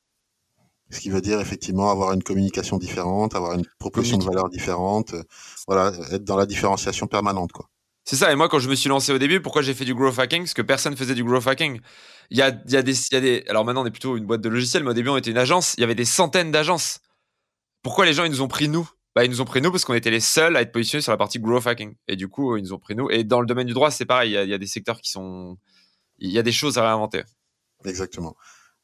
Ce 0.94 1.00
qui 1.00 1.10
veut 1.10 1.22
dire 1.22 1.42
effectivement 1.42 1.90
avoir 1.90 2.14
une 2.14 2.22
communication 2.22 2.78
différente, 2.78 3.36
avoir 3.36 3.54
une 3.54 3.66
proposition 3.80 4.18
de 4.18 4.24
valeur 4.24 4.48
différente, 4.50 5.14
euh, 5.14 5.24
voilà, 5.68 5.92
être 6.12 6.24
dans 6.24 6.38
la 6.38 6.46
différenciation 6.46 7.08
permanente, 7.08 7.52
quoi. 7.52 7.68
C'est 8.06 8.18
ça. 8.18 8.32
Et 8.32 8.36
moi, 8.36 8.50
quand 8.50 8.60
je 8.60 8.70
me 8.70 8.76
suis 8.76 8.90
lancé 8.90 9.12
au 9.14 9.18
début, 9.18 9.42
pourquoi 9.42 9.62
j'ai 9.62 9.74
fait 9.74 9.86
du 9.86 9.96
growth 9.96 10.20
hacking? 10.20 10.44
Parce 10.44 10.54
que 10.54 10.62
personne 10.62 10.96
faisait 10.96 11.16
du 11.16 11.24
growth 11.24 11.48
hacking. 11.48 11.80
Il 12.30 12.38
y 12.38 12.42
a, 12.42 12.50
il 12.50 12.72
y, 12.72 12.76
a 12.76 12.82
des, 12.82 12.92
il 12.92 13.14
y 13.14 13.16
a 13.16 13.22
des. 13.22 13.46
Alors 13.48 13.66
maintenant, 13.66 13.84
on 13.84 13.86
est 13.86 13.92
plutôt 13.92 14.18
une 14.18 14.26
boîte 14.26 14.42
de 14.42 14.50
logiciels, 14.50 14.84
mais 14.84 14.92
au 14.92 14.94
début, 14.94 15.10
on 15.10 15.18
était 15.18 15.32
une 15.32 15.38
agence. 15.38 15.74
Il 15.78 15.82
y 15.82 15.84
avait 15.86 15.96
des 15.96 16.06
centaines 16.06 16.52
d'agences. 16.52 17.00
Pourquoi 17.82 18.06
les 18.06 18.14
gens 18.14 18.26
ils 18.26 18.32
nous 18.32 18.42
ont 18.42 18.48
pris 18.48 18.68
nous? 18.68 18.88
Bah, 19.16 19.24
ils 19.24 19.32
nous 19.32 19.42
ont 19.42 19.46
pris 19.46 19.62
nous 19.62 19.72
parce 19.72 19.86
qu'on 19.86 19.94
était 19.94 20.12
les 20.12 20.20
seuls 20.20 20.58
à 20.58 20.62
être 20.62 20.72
positionnés 20.72 21.02
sur 21.02 21.12
la 21.12 21.18
partie 21.18 21.40
growth 21.40 21.66
hacking. 21.66 21.96
Et 22.08 22.16
du 22.16 22.28
coup, 22.28 22.58
ils 22.58 22.64
nous 22.64 22.74
ont 22.74 22.80
pris 22.80 22.96
nous. 22.96 23.10
Et 23.10 23.24
dans 23.24 23.40
le 23.40 23.48
domaine 23.48 23.68
du 23.68 23.74
droit, 23.74 23.90
c'est 23.90 24.06
pareil. 24.06 24.32
Il 24.32 24.50
y, 24.50 24.54
a, 24.54 24.58
des 24.58 24.68
secteurs 24.68 25.00
qui 25.00 25.10
sont. 25.10 25.58
Il 26.20 26.30
y 26.30 26.38
a 26.38 26.44
des 26.44 26.52
choses 26.52 26.78
à 26.78 26.82
réinventer. 26.84 27.24
Exactement. 27.86 28.36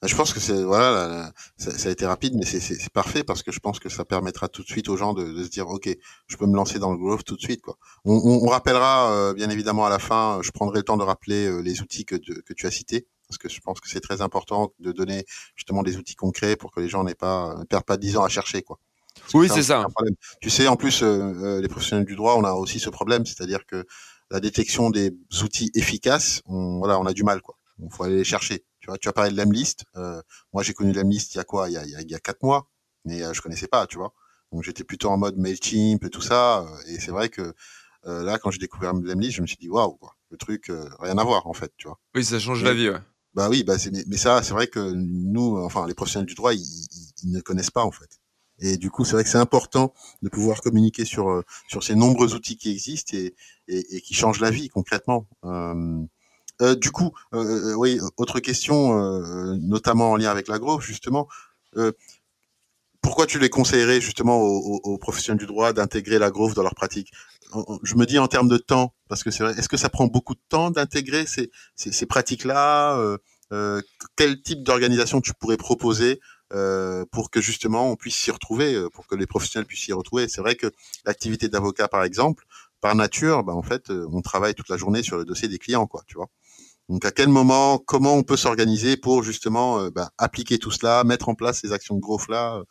Je 0.04 0.16
pense 0.16 0.34
que 0.34 0.40
c'est 0.40 0.64
voilà, 0.64 1.34
ça, 1.58 1.90
a 1.90 1.92
été 1.92 2.06
rapide, 2.06 2.34
mais 2.36 2.46
c'est 2.46 2.90
parfait 2.90 3.24
parce 3.24 3.44
que 3.44 3.52
je 3.52 3.60
pense 3.60 3.80
que 3.80 3.90
ça 3.90 4.06
permettra 4.06 4.48
tout 4.48 4.64
de 4.64 4.68
suite 4.68 4.88
aux 4.88 4.96
gens 4.96 5.14
de, 5.14 5.44
se 5.44 5.50
dire 5.50 5.68
ok, 5.68 5.90
je 6.28 6.38
peux 6.38 6.46
me 6.46 6.56
lancer 6.56 6.80
dans 6.80 6.92
le 6.92 6.98
growth 6.98 7.26
tout 7.26 7.36
de 7.36 7.42
suite 7.42 7.62
quoi. 7.62 7.78
On, 8.06 8.14
on, 8.14 8.48
rappellera 8.48 9.12
euh, 9.12 9.34
bien 9.34 9.50
évidemment 9.50 9.86
à 9.86 9.90
la 9.90 10.00
fin, 10.00 10.40
je 10.42 10.52
prendrai 10.52 10.78
le 10.78 10.84
temps 10.84 10.96
de 10.96 11.04
rappeler 11.04 11.48
euh, 11.48 11.60
les 11.60 11.82
outils 11.82 12.06
que, 12.06 12.16
que 12.16 12.54
tu 12.54 12.66
as 12.66 12.72
cités 12.72 13.08
parce 13.28 13.38
que 13.38 13.50
je 13.50 13.60
pense 13.60 13.82
que 13.82 13.90
c'est 13.90 14.00
très 14.00 14.22
important 14.22 14.72
de 14.80 14.94
donner 14.94 15.26
justement 15.56 15.84
des 15.84 15.98
outils 15.98 16.16
concrets 16.16 16.56
pour 16.56 16.72
que 16.72 16.80
les 16.80 16.88
gens 16.88 17.04
n'aient 17.04 17.14
pas 17.14 17.58
ne 17.60 17.66
perdent 17.66 17.84
pas 17.84 17.98
dix 17.98 18.16
ans 18.16 18.24
à 18.24 18.30
chercher 18.30 18.62
quoi 18.62 18.80
oui, 19.34 19.50
c'est 19.54 19.64
ça. 19.64 19.86
Tu 20.42 20.50
sais, 20.50 20.68
en 20.68 20.76
plus, 20.76 21.04
euh, 21.04 21.08
euh, 21.08 21.62
les 21.62 21.68
professionnels 21.68 22.06
du 22.06 22.16
droit, 22.16 22.36
on 22.36 22.44
a 22.44 22.54
aussi 22.54 22.80
ce 22.80 22.90
problème, 22.90 23.26
c'est-à-dire 23.26 23.66
que 23.66 23.86
la 24.32 24.40
détection 24.40 24.90
des 24.90 25.12
outils 25.44 25.72
efficaces, 25.74 26.42
on, 26.46 26.80
voilà, 26.80 27.00
on 27.00 27.06
a 27.06 27.14
du 27.14 27.24
mal, 27.24 27.42
quoi. 27.42 27.58
Il 27.82 27.90
faut 27.92 28.04
aller 28.04 28.18
les 28.18 28.24
chercher. 28.24 28.64
Tu 28.90 28.92
vois, 28.92 28.98
tu 28.98 29.10
as 29.10 29.14
parlé 29.14 29.32
de 29.32 29.38
l'Emlist. 29.38 29.86
Euh, 29.96 30.22
moi, 30.52 30.64
j'ai 30.64 30.74
connu 30.74 30.92
l'Emlist 30.92 31.36
il 31.36 31.38
y 31.38 31.42
a 31.42 31.44
quoi? 31.44 31.70
Il 31.70 31.74
y 31.74 31.78
a, 31.78 31.86
il 31.86 32.10
y 32.10 32.16
a 32.16 32.20
quatre 32.20 32.42
mois, 32.44 32.70
mais 33.06 33.22
euh, 33.24 33.34
je 33.34 33.42
connaissais 33.42 33.68
pas, 33.68 33.86
tu 33.88 33.98
vois. 33.98 34.14
Donc, 34.52 34.64
j'étais 34.64 34.84
plutôt 34.84 35.10
en 35.10 35.18
mode 35.18 35.38
Mailchimp 35.38 36.04
et 36.04 36.10
tout 36.10 36.22
ça. 36.22 36.66
Et 36.88 37.00
c'est 37.00 37.12
vrai 37.12 37.30
que 37.30 37.54
là, 38.04 38.40
quand 38.40 38.50
j'ai 38.52 38.60
découvert 38.60 38.94
l'Emlist, 38.94 39.38
je 39.38 39.42
me 39.42 39.48
suis 39.48 39.58
dit, 39.58 39.70
waouh, 39.70 39.96
quoi. 39.98 40.16
Le 40.32 40.38
truc, 40.38 40.72
rien 41.00 41.18
à 41.18 41.24
voir, 41.24 41.46
en 41.48 41.54
fait, 41.54 41.72
tu 41.78 41.88
vois. 41.88 42.00
Oui, 42.16 42.26
ça 42.26 42.40
change 42.40 42.64
la 42.64 42.74
vie, 42.74 42.90
ouais. 42.90 43.02
Bah 43.36 43.48
oui, 43.48 43.64
bah 43.64 43.76
mais, 43.92 44.04
mais 44.08 44.18
ça, 44.18 44.42
c'est 44.42 44.54
vrai 44.54 44.68
que 44.68 44.80
nous, 44.80 45.58
enfin, 45.58 45.86
les 45.86 45.94
professionnels 45.94 46.26
du 46.26 46.34
droit, 46.34 46.54
ils, 46.54 46.88
ils 47.24 47.32
ne 47.32 47.42
connaissent 47.42 47.70
pas, 47.70 47.84
en 47.84 47.92
fait. 47.92 48.20
Et 48.60 48.78
du 48.78 48.90
coup, 48.90 49.06
c'est 49.06 49.14
vrai 49.14 49.24
que 49.24 49.30
c'est 49.30 49.38
important 49.38 49.94
de 50.22 50.30
pouvoir 50.30 50.62
communiquer 50.62 51.06
sur 51.06 51.30
euh, 51.30 51.44
sur 51.68 51.84
ces 51.84 51.96
nombreux 51.96 52.34
outils 52.34 52.58
qui 52.58 52.72
existent 52.72 53.16
et, 53.16 53.36
et, 53.68 53.98
et 53.98 54.02
qui 54.02 54.14
changent 54.14 54.42
la 54.42 54.52
vie 54.52 54.68
concrètement. 54.68 55.28
Euh, 55.46 56.02
euh, 56.62 56.76
du 56.76 56.92
coup, 56.92 57.12
euh, 57.34 57.74
oui, 57.76 58.00
autre 58.18 58.40
question, 58.40 58.94
notamment 59.58 60.12
en 60.12 60.18
lien 60.18 60.30
avec 60.32 60.48
la 60.48 60.60
growth, 60.60 60.82
justement. 60.82 61.28
pourquoi 63.02 63.26
tu 63.26 63.40
les 63.40 63.50
conseillerais 63.50 64.02
justement 64.02 64.42
aux, 64.42 64.82
aux, 64.84 64.98
professionnels 64.98 65.40
du 65.40 65.46
droit 65.46 65.72
d'intégrer 65.74 66.20
la 66.20 66.32
growth 66.32 66.54
dans 66.56 66.64
leur 66.64 66.76
pratique? 66.76 67.12
Je 67.84 67.96
me 67.96 68.06
dis 68.06 68.20
en 68.20 68.28
termes 68.28 68.50
de 68.50 68.58
temps, 68.58 68.94
parce 69.08 69.24
que 69.24 69.32
c'est 69.32 69.44
vrai. 69.44 69.54
Est-ce 69.58 69.70
que 69.70 69.78
ça 69.78 69.90
prend 69.90 70.08
beaucoup 70.08 70.36
de 70.36 70.42
temps 70.50 70.70
d'intégrer 70.70 71.26
ces, 71.26 71.50
ces, 71.76 71.92
ces 71.92 72.06
pratiques-là 72.06 73.18
Quel 74.16 74.42
type 74.42 74.64
d'organisation 74.64 75.22
tu 75.22 75.34
pourrais 75.34 75.58
proposer 75.58 76.20
euh, 76.52 77.06
pour 77.12 77.30
que 77.30 77.42
justement 77.42 77.92
on 77.92 77.96
puisse 77.96 78.16
s'y 78.16 78.32
retrouver, 78.32 78.74
euh, 78.74 78.90
pour 78.90 79.06
que 79.06 79.14
les 79.14 79.28
professionnels 79.28 79.68
puissent 79.68 79.84
s'y 79.84 79.94
retrouver? 79.94 80.28
C'est 80.28 80.42
vrai 80.42 80.56
que 80.56 80.72
l'activité 81.06 81.48
d'avocat, 81.48 81.88
par 81.88 82.04
exemple, 82.04 82.46
par 82.82 82.96
nature, 82.96 83.44
bah, 83.44 83.54
en 83.54 83.62
fait, 83.62 83.92
euh, 83.92 84.08
on 84.12 84.22
travaille 84.22 84.56
toute 84.56 84.70
la 84.70 84.78
journée 84.78 85.04
sur 85.04 85.18
le 85.18 85.26
dossier 85.26 85.48
des 85.48 85.60
clients, 85.60 85.86
quoi, 85.86 86.02
tu 86.08 86.16
vois? 86.16 86.30
Donc 86.90 87.06
à 87.06 87.12
quel 87.12 87.30
moment, 87.30 87.78
comment 87.78 88.16
on 88.16 88.24
peut 88.24 88.36
s'organiser 88.36 88.98
pour 88.98 89.24
justement 89.24 89.90
bah, 89.90 90.10
appliquer 90.18 90.58
tout 90.58 90.72
cela, 90.72 91.04
mettre 91.04 91.30
en 91.30 91.36
place 91.36 91.62
ces 91.62 91.72
actions 91.72 91.96
de 91.96 92.02
growth 92.02 92.28
là, 92.28 92.62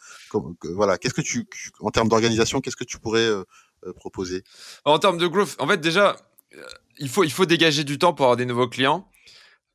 voilà. 0.74 0.98
Qu'est-ce 0.98 1.14
que 1.14 1.20
tu, 1.20 1.46
en 1.80 1.90
termes 1.90 2.08
d'organisation, 2.08 2.60
qu'est-ce 2.60 2.76
que 2.76 2.84
tu 2.84 2.98
pourrais 2.98 3.30
proposer? 3.96 4.42
En 4.84 4.98
termes 4.98 5.18
de 5.18 5.26
growth, 5.28 5.54
en 5.60 5.68
fait 5.68 5.80
déjà, 5.80 6.16
il 6.98 7.08
faut 7.08 7.46
dégager 7.46 7.84
du 7.84 7.96
temps 7.96 8.12
pour 8.12 8.26
avoir 8.26 8.36
des 8.36 8.46
nouveaux 8.46 8.68
clients. 8.68 9.08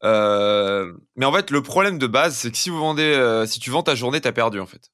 Euh, 0.04 0.94
mais 1.16 1.26
en 1.26 1.32
fait, 1.32 1.50
le 1.50 1.62
problème 1.62 1.98
de 1.98 2.08
base, 2.08 2.36
c'est 2.36 2.52
que 2.52 2.58
si 2.58 2.70
vous 2.70 2.78
vendez, 2.78 3.04
euh, 3.04 3.46
si 3.46 3.60
tu 3.60 3.70
vends 3.70 3.84
ta 3.84 3.96
journée, 3.96 4.20
t'as 4.20 4.32
perdu 4.32 4.60
en 4.60 4.66
fait. 4.66 4.92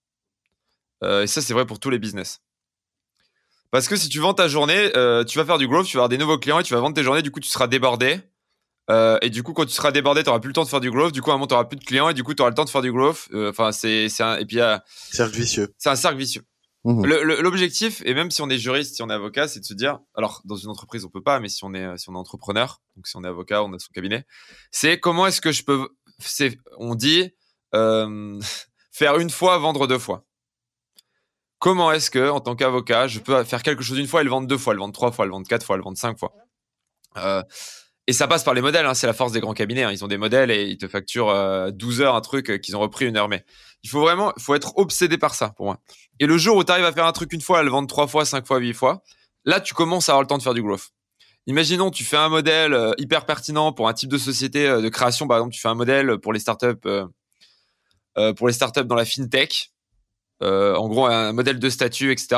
Euh, 1.04 1.24
et 1.24 1.28
ça, 1.28 1.42
c'est 1.42 1.54
vrai 1.54 1.66
pour 1.66 1.80
tous 1.80 1.90
les 1.90 2.00
business. 2.00 2.42
Parce 3.72 3.88
que 3.88 3.96
si 3.96 4.10
tu 4.10 4.20
vends 4.20 4.34
ta 4.34 4.48
journée, 4.48 4.90
tu 5.28 5.38
vas 5.38 5.46
faire 5.46 5.60
du 5.60 5.68
growth, 5.68 5.86
tu 5.86 5.98
vas 5.98 6.02
avoir 6.02 6.10
des 6.10 6.18
nouveaux 6.18 6.40
clients 6.40 6.60
et 6.60 6.64
tu 6.64 6.74
vas 6.74 6.80
vendre 6.80 6.96
tes 6.96 7.04
journées. 7.04 7.22
Du 7.22 7.32
coup, 7.32 7.40
tu 7.40 7.50
seras 7.50 7.68
débordé. 7.68 8.20
Et 8.90 9.30
du 9.30 9.44
coup, 9.44 9.54
quand 9.54 9.66
tu 9.66 9.74
seras 9.74 9.92
débordé, 9.92 10.24
tu 10.24 10.30
n'auras 10.30 10.40
plus 10.40 10.50
le 10.50 10.54
temps 10.54 10.64
de 10.64 10.70
faire 10.70 10.80
du 10.80 10.92
growth. 10.92 11.14
Du 11.14 11.22
coup, 11.22 11.32
à 11.32 11.34
un 11.34 11.38
moment, 11.38 11.48
tu 11.48 11.54
n'auras 11.54 11.66
plus 11.66 11.78
de 11.78 11.84
clients 11.84 12.10
et 12.10 12.14
du 12.14 12.24
coup, 12.24 12.34
tu 12.34 12.42
auras 12.42 12.50
le 12.50 12.56
temps 12.56 12.66
de 12.66 12.70
faire 12.70 12.82
du 12.82 12.92
growth. 12.92 13.28
Enfin, 13.34 13.72
c'est 13.72 14.10
un 14.20 14.38
et 14.38 14.46
puis 14.46 14.60
cercle 15.12 15.36
vicieux. 15.36 15.74
C'est 15.78 15.90
un 15.90 15.96
cercle 15.96 16.18
vicieux. 16.18 16.44
Mmh. 16.86 17.06
L'objectif, 17.42 18.02
et 18.06 18.14
même 18.14 18.32
si 18.32 18.42
on 18.42 18.50
est 18.50 18.58
juriste, 18.58 18.96
si 18.96 19.04
on 19.04 19.10
est 19.10 19.14
avocat, 19.14 19.50
c'est 19.50 19.60
de 19.60 19.66
se 19.66 19.74
dire, 19.74 20.00
alors 20.16 20.42
dans 20.46 20.56
une 20.56 20.70
entreprise 20.70 21.04
on 21.04 21.10
peut 21.10 21.22
pas, 21.22 21.42
mais 21.42 21.50
si 21.50 21.66
on 21.66 21.74
est 21.74 21.98
si 21.98 22.10
on 22.10 22.14
est 22.14 22.18
entrepreneur, 22.18 22.82
donc 22.96 23.06
si 23.06 23.18
on 23.18 23.24
est 23.26 23.28
avocat, 23.28 23.64
on 23.64 23.74
a 23.74 23.80
son 23.80 23.92
cabinet, 23.94 24.26
c'est 24.72 24.98
comment 24.98 25.28
est-ce 25.28 25.42
que 25.42 25.52
je 25.52 25.66
peux, 25.66 25.90
c'est 26.20 26.58
on 26.78 26.96
dit 26.96 27.32
euh, 27.76 28.40
faire 28.92 29.20
une 29.20 29.30
fois, 29.30 29.58
vendre 29.58 29.88
deux 29.88 30.00
fois. 30.00 30.26
Comment 31.60 31.92
est-ce 31.92 32.10
que 32.10 32.30
en 32.30 32.40
tant 32.40 32.56
qu'avocat, 32.56 33.08
je 33.08 33.20
peux 33.20 33.44
faire 33.44 33.62
quelque 33.62 33.84
chose 33.84 33.98
une 33.98 34.08
fois 34.08 34.22
et 34.22 34.24
le 34.24 34.30
vendre 34.30 34.48
deux 34.48 34.58
fois, 34.58 34.74
le 34.74 34.80
vendre 34.80 34.94
trois 34.94 35.12
fois, 35.12 35.26
le 35.26 35.32
vendre 35.32 35.48
quatre 35.48 35.66
fois, 35.66 35.76
le 35.76 35.84
vendre 35.84 35.98
cinq 35.98 36.18
fois? 36.18 36.34
Euh, 37.18 37.44
et 38.10 38.12
ça 38.12 38.28
passe 38.28 38.44
par 38.44 38.56
les 38.56 38.62
modèles, 38.62 38.88
hein, 38.88 38.96
c'est 38.96 39.06
la 39.06 39.14
force 39.14 39.34
des 39.34 39.40
grands 39.40 39.54
cabinets. 39.54 39.84
Hein. 39.84 39.92
Ils 39.92 40.04
ont 40.04 40.08
des 40.08 40.18
modèles 40.18 40.50
et 40.50 40.64
ils 40.64 40.80
te 40.80 40.88
facturent 40.88 41.72
12 41.72 42.02
euh, 42.02 42.04
heures 42.04 42.16
un 42.16 42.22
truc 42.22 42.50
euh, 42.50 42.58
qu'ils 42.58 42.76
ont 42.76 42.80
repris 42.80 43.06
une 43.06 43.16
heure. 43.16 43.30
Mais 43.30 43.46
il 43.84 43.90
faut 43.92 44.02
vraiment, 44.02 44.34
faut 44.40 44.56
être 44.56 44.76
obsédé 44.80 45.20
par 45.20 45.36
ça 45.36 45.50
pour 45.50 45.68
moi. 45.68 45.78
Et 46.20 46.26
le 46.26 46.36
jour 46.40 46.58
où 46.58 46.64
tu 46.64 46.72
arrives 46.72 46.86
à 46.86 46.92
faire 46.92 47.06
un 47.06 47.12
truc 47.12 47.32
une 47.34 47.42
fois, 47.42 47.60
à 47.60 47.64
le 47.64 47.70
vendre 47.70 47.88
trois 47.88 48.08
fois, 48.08 48.26
cinq 48.26 48.48
fois, 48.48 48.58
huit 48.58 48.74
fois, 48.74 49.04
là 49.46 49.62
tu 49.62 49.76
commences 49.76 50.10
à 50.10 50.14
avoir 50.14 50.24
le 50.24 50.28
temps 50.28 50.40
de 50.40 50.42
faire 50.42 50.56
du 50.56 50.64
growth. 50.64 50.90
Imaginons, 51.46 51.92
tu 51.92 52.04
fais 52.04 52.18
un 52.18 52.30
modèle 52.30 52.74
euh, 52.74 52.94
hyper 52.98 53.28
pertinent 53.28 53.74
pour 53.74 53.88
un 53.88 53.94
type 53.94 54.10
de 54.10 54.18
société 54.18 54.68
de 54.68 54.90
création. 54.90 55.28
Par 55.28 55.38
exemple, 55.38 55.54
tu 55.54 55.62
fais 55.62 55.70
un 55.70 55.76
modèle 55.76 56.18
pour 56.18 56.34
les 56.34 56.40
startups, 56.40 56.88
euh, 56.88 58.34
pour 58.34 58.48
les 58.48 58.54
startups 58.54 58.86
dans 58.86 58.96
la 58.96 59.06
fintech. 59.06 59.72
en 60.42 60.88
gros, 60.88 61.06
un 61.06 61.32
modèle 61.32 61.60
de 61.60 61.70
statut, 61.70 62.12
etc. 62.12 62.30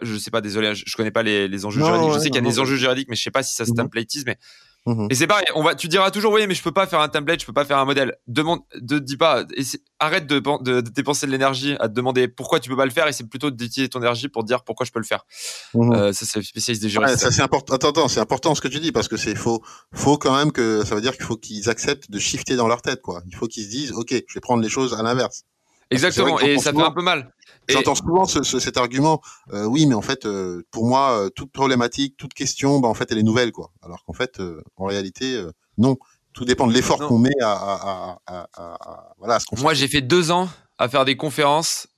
je 0.00 0.16
sais 0.16 0.30
pas, 0.30 0.42
désolé, 0.42 0.76
je, 0.76 0.96
connais 0.96 1.10
pas 1.10 1.24
les, 1.24 1.64
enjeux 1.66 1.84
juridiques. 1.84 2.12
je 2.14 2.18
sais 2.20 2.30
qu'il 2.30 2.36
y 2.36 2.46
a 2.46 2.48
des 2.48 2.60
enjeux 2.60 2.76
juridiques, 2.76 3.08
mais 3.08 3.16
je 3.16 3.22
sais 3.24 3.32
pas 3.32 3.42
si 3.42 3.56
ça 3.56 3.64
se 3.64 3.72
mhm. 3.72 3.78
templatise. 3.78 4.22
Mais 4.24 4.38
Mhm. 4.88 5.08
Et 5.10 5.14
c'est 5.14 5.26
pareil, 5.26 5.44
on 5.54 5.62
va, 5.62 5.74
tu 5.74 5.86
diras 5.86 6.10
toujours, 6.10 6.32
oui, 6.32 6.46
mais 6.46 6.54
je 6.54 6.62
peux 6.62 6.72
pas 6.72 6.86
faire 6.86 7.00
un 7.00 7.08
template, 7.08 7.40
je 7.40 7.46
peux 7.46 7.52
pas 7.52 7.66
faire 7.66 7.76
un 7.76 7.84
modèle. 7.84 8.16
Demande, 8.26 8.60
de, 8.74 8.98
dis 8.98 9.18
pas, 9.18 9.44
arrête 9.98 10.26
de, 10.26 10.38
de, 10.38 10.80
dépenser 10.80 11.26
de 11.26 11.30
l'énergie 11.30 11.76
à 11.78 11.88
te 11.88 11.92
demander 11.92 12.26
pourquoi 12.26 12.58
tu 12.58 12.70
peux 12.70 12.76
pas 12.76 12.86
le 12.86 12.90
faire 12.90 13.06
et 13.06 13.12
c'est 13.12 13.28
plutôt 13.28 13.50
d'utiliser 13.50 13.90
ton 13.90 14.00
énergie 14.00 14.28
pour 14.28 14.44
dire 14.44 14.64
pourquoi 14.64 14.86
je 14.86 14.92
peux 14.92 14.98
le 14.98 15.04
faire. 15.04 15.26
Mhm. 15.74 15.92
Euh, 15.92 16.12
ça, 16.14 16.24
c'est 16.24 16.42
spécialiste 16.42 16.82
des 16.82 16.88
juristes. 16.88 17.18
ça, 17.18 17.30
c'est 17.30 17.42
important. 17.42 17.74
Attends, 17.74 17.90
attends, 17.90 18.08
c'est 18.08 18.20
important 18.20 18.54
ce 18.54 18.62
que 18.62 18.68
tu 18.68 18.80
dis 18.80 18.92
parce 18.92 19.08
que 19.08 19.18
c'est 19.18 19.34
faut, 19.34 19.62
faut 19.92 20.16
quand 20.16 20.34
même 20.34 20.52
que 20.52 20.84
ça 20.86 20.94
veut 20.94 21.02
dire 21.02 21.14
qu'il 21.14 21.26
faut 21.26 21.36
qu'ils 21.36 21.68
acceptent 21.68 22.10
de 22.10 22.18
shifter 22.18 22.56
dans 22.56 22.66
leur 22.66 22.80
tête, 22.80 23.02
quoi. 23.02 23.22
Il 23.26 23.36
faut 23.36 23.46
qu'ils 23.46 23.64
se 23.64 23.70
disent, 23.70 23.92
ok, 23.92 24.14
je 24.26 24.34
vais 24.34 24.40
prendre 24.40 24.62
les 24.62 24.70
choses 24.70 24.94
à 24.94 25.02
l'inverse. 25.02 25.44
Exactement, 25.90 26.38
et 26.40 26.58
ça 26.58 26.72
fait 26.72 26.82
un 26.82 26.90
peu 26.90 27.02
mal. 27.02 27.32
J'entends 27.68 27.94
souvent 27.94 28.24
ce, 28.24 28.42
cet 28.42 28.76
argument. 28.76 29.20
Euh, 29.52 29.64
oui, 29.64 29.86
mais 29.86 29.94
en 29.94 30.02
fait, 30.02 30.24
euh, 30.24 30.64
pour 30.70 30.86
moi, 30.86 31.18
euh, 31.18 31.28
toute 31.28 31.52
problématique, 31.52 32.16
toute 32.16 32.32
question, 32.32 32.80
bah, 32.80 32.88
en 32.88 32.94
fait, 32.94 33.10
elle 33.12 33.18
est 33.18 33.22
nouvelle, 33.22 33.52
quoi. 33.52 33.72
Alors 33.82 34.04
qu'en 34.04 34.12
fait, 34.12 34.40
en 34.76 34.86
réalité, 34.86 35.42
non. 35.76 35.96
Tout 36.34 36.44
dépend 36.44 36.68
de 36.68 36.72
l'effort 36.72 36.98
qu'on 36.98 37.18
met 37.18 37.34
à, 37.42 37.50
à, 37.50 38.18
à, 38.26 38.48
à, 38.56 39.14
voilà. 39.18 39.40
ce 39.40 39.46
moi, 39.60 39.74
j'ai 39.74 39.88
fait 39.88 40.02
deux 40.02 40.30
ans 40.30 40.48
à 40.78 40.88
faire 40.88 41.04
des 41.04 41.16
conférences 41.16 41.88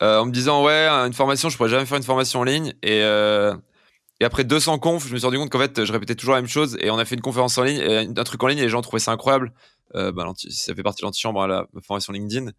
en 0.00 0.26
me 0.26 0.32
disant 0.32 0.64
ouais, 0.64 0.88
une 0.88 1.12
formation, 1.12 1.48
je 1.50 1.56
pourrais 1.56 1.68
jamais 1.68 1.86
faire 1.86 1.98
une 1.98 2.02
formation 2.04 2.40
en 2.40 2.44
ligne. 2.44 2.74
Et, 2.82 2.98
et 2.98 4.24
après 4.24 4.42
200 4.42 4.78
confs, 4.78 5.06
je 5.06 5.12
me 5.12 5.18
suis 5.18 5.26
rendu 5.26 5.38
compte 5.38 5.50
qu'en 5.50 5.60
fait, 5.60 5.84
je 5.84 5.92
répétais 5.92 6.16
toujours 6.16 6.34
la 6.34 6.40
même 6.40 6.50
chose. 6.50 6.76
Et 6.80 6.90
on 6.90 6.98
a 6.98 7.04
fait 7.04 7.14
une 7.14 7.20
conférence 7.20 7.56
en 7.58 7.62
ligne, 7.62 7.80
un 8.16 8.24
truc 8.24 8.42
en 8.42 8.48
ligne, 8.48 8.58
et 8.58 8.62
les 8.62 8.68
gens 8.68 8.82
trouvaient 8.82 8.98
ça 8.98 9.12
incroyable. 9.12 9.52
bah, 9.92 10.32
ça 10.36 10.74
fait 10.74 10.82
partie 10.82 11.02
de 11.02 11.06
l'antichambre 11.06 11.42
à 11.42 11.46
la 11.46 11.66
formation 11.86 12.12
LinkedIn 12.12 12.50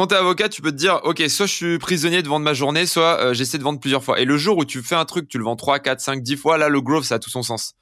quand 0.00 0.06
t'es 0.06 0.14
avocat, 0.14 0.48
tu 0.48 0.62
peux 0.62 0.72
te 0.72 0.78
dire, 0.78 0.98
ok, 1.04 1.22
soit 1.28 1.44
je 1.44 1.52
suis 1.52 1.78
prisonnier 1.78 2.22
de 2.22 2.28
vendre 2.28 2.42
ma 2.42 2.54
journée, 2.54 2.86
soit 2.86 3.20
euh, 3.20 3.34
j'essaie 3.34 3.58
de 3.58 3.62
vendre 3.62 3.78
plusieurs 3.78 4.02
fois. 4.02 4.18
Et 4.18 4.24
le 4.24 4.38
jour 4.38 4.56
où 4.56 4.64
tu 4.64 4.80
fais 4.80 4.94
un 4.94 5.04
truc, 5.04 5.28
tu 5.28 5.36
le 5.36 5.44
vends 5.44 5.56
3, 5.56 5.78
4, 5.78 6.00
5, 6.00 6.22
10 6.22 6.36
fois, 6.38 6.56
là, 6.56 6.70
le 6.70 6.80
growth, 6.80 7.04
ça 7.04 7.16
a 7.16 7.18
tout 7.18 7.28
son 7.28 7.42
sens. 7.42 7.74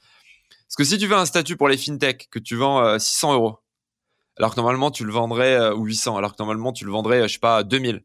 Parce 0.67 0.75
que 0.75 0.83
si 0.83 0.99
tu 0.99 1.07
fais 1.07 1.15
un 1.15 1.27
statut 1.27 1.57
pour 1.57 1.69
les 1.69 1.77
fintech, 1.77 2.29
que 2.29 2.41
tu 2.41 2.57
vends 2.57 2.99
600 2.99 3.35
euros, 3.35 3.59
alors 4.37 4.51
que 4.51 4.57
normalement 4.57 4.91
tu 4.91 5.05
le 5.05 5.13
vendrais, 5.13 5.71
ou 5.71 5.85
800, 5.85 6.17
alors 6.17 6.33
que 6.33 6.43
normalement 6.43 6.73
tu 6.73 6.85
le 6.85 6.91
vendrais, 6.91 7.29
je 7.29 7.35
sais 7.35 7.39
pas, 7.39 7.63
2000 7.63 8.03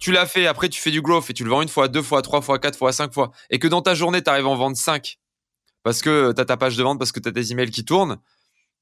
tu 0.00 0.10
l'as 0.10 0.26
fait, 0.26 0.46
après 0.46 0.70
tu 0.70 0.80
fais 0.80 0.90
du 0.90 1.02
growth 1.02 1.28
et 1.28 1.34
tu 1.34 1.44
le 1.44 1.50
vends 1.50 1.62
une 1.62 1.68
fois, 1.68 1.88
deux 1.88 2.02
fois, 2.02 2.20
trois 2.22 2.40
fois, 2.40 2.58
quatre 2.58 2.78
fois, 2.78 2.92
cinq 2.92 3.12
fois, 3.12 3.30
et 3.50 3.58
que 3.58 3.68
dans 3.68 3.82
ta 3.82 3.94
journée, 3.94 4.22
tu 4.22 4.30
arrives 4.30 4.46
à 4.46 4.48
en 4.48 4.56
vendre 4.56 4.76
cinq 4.76 5.18
parce 5.82 6.00
que 6.00 6.32
tu 6.32 6.40
as 6.40 6.44
ta 6.46 6.56
page 6.56 6.76
de 6.76 6.82
vente, 6.82 6.98
parce 6.98 7.12
que 7.12 7.20
tu 7.20 7.28
as 7.28 7.32
tes 7.32 7.52
emails 7.52 7.70
qui 7.70 7.84
tournent, 7.84 8.18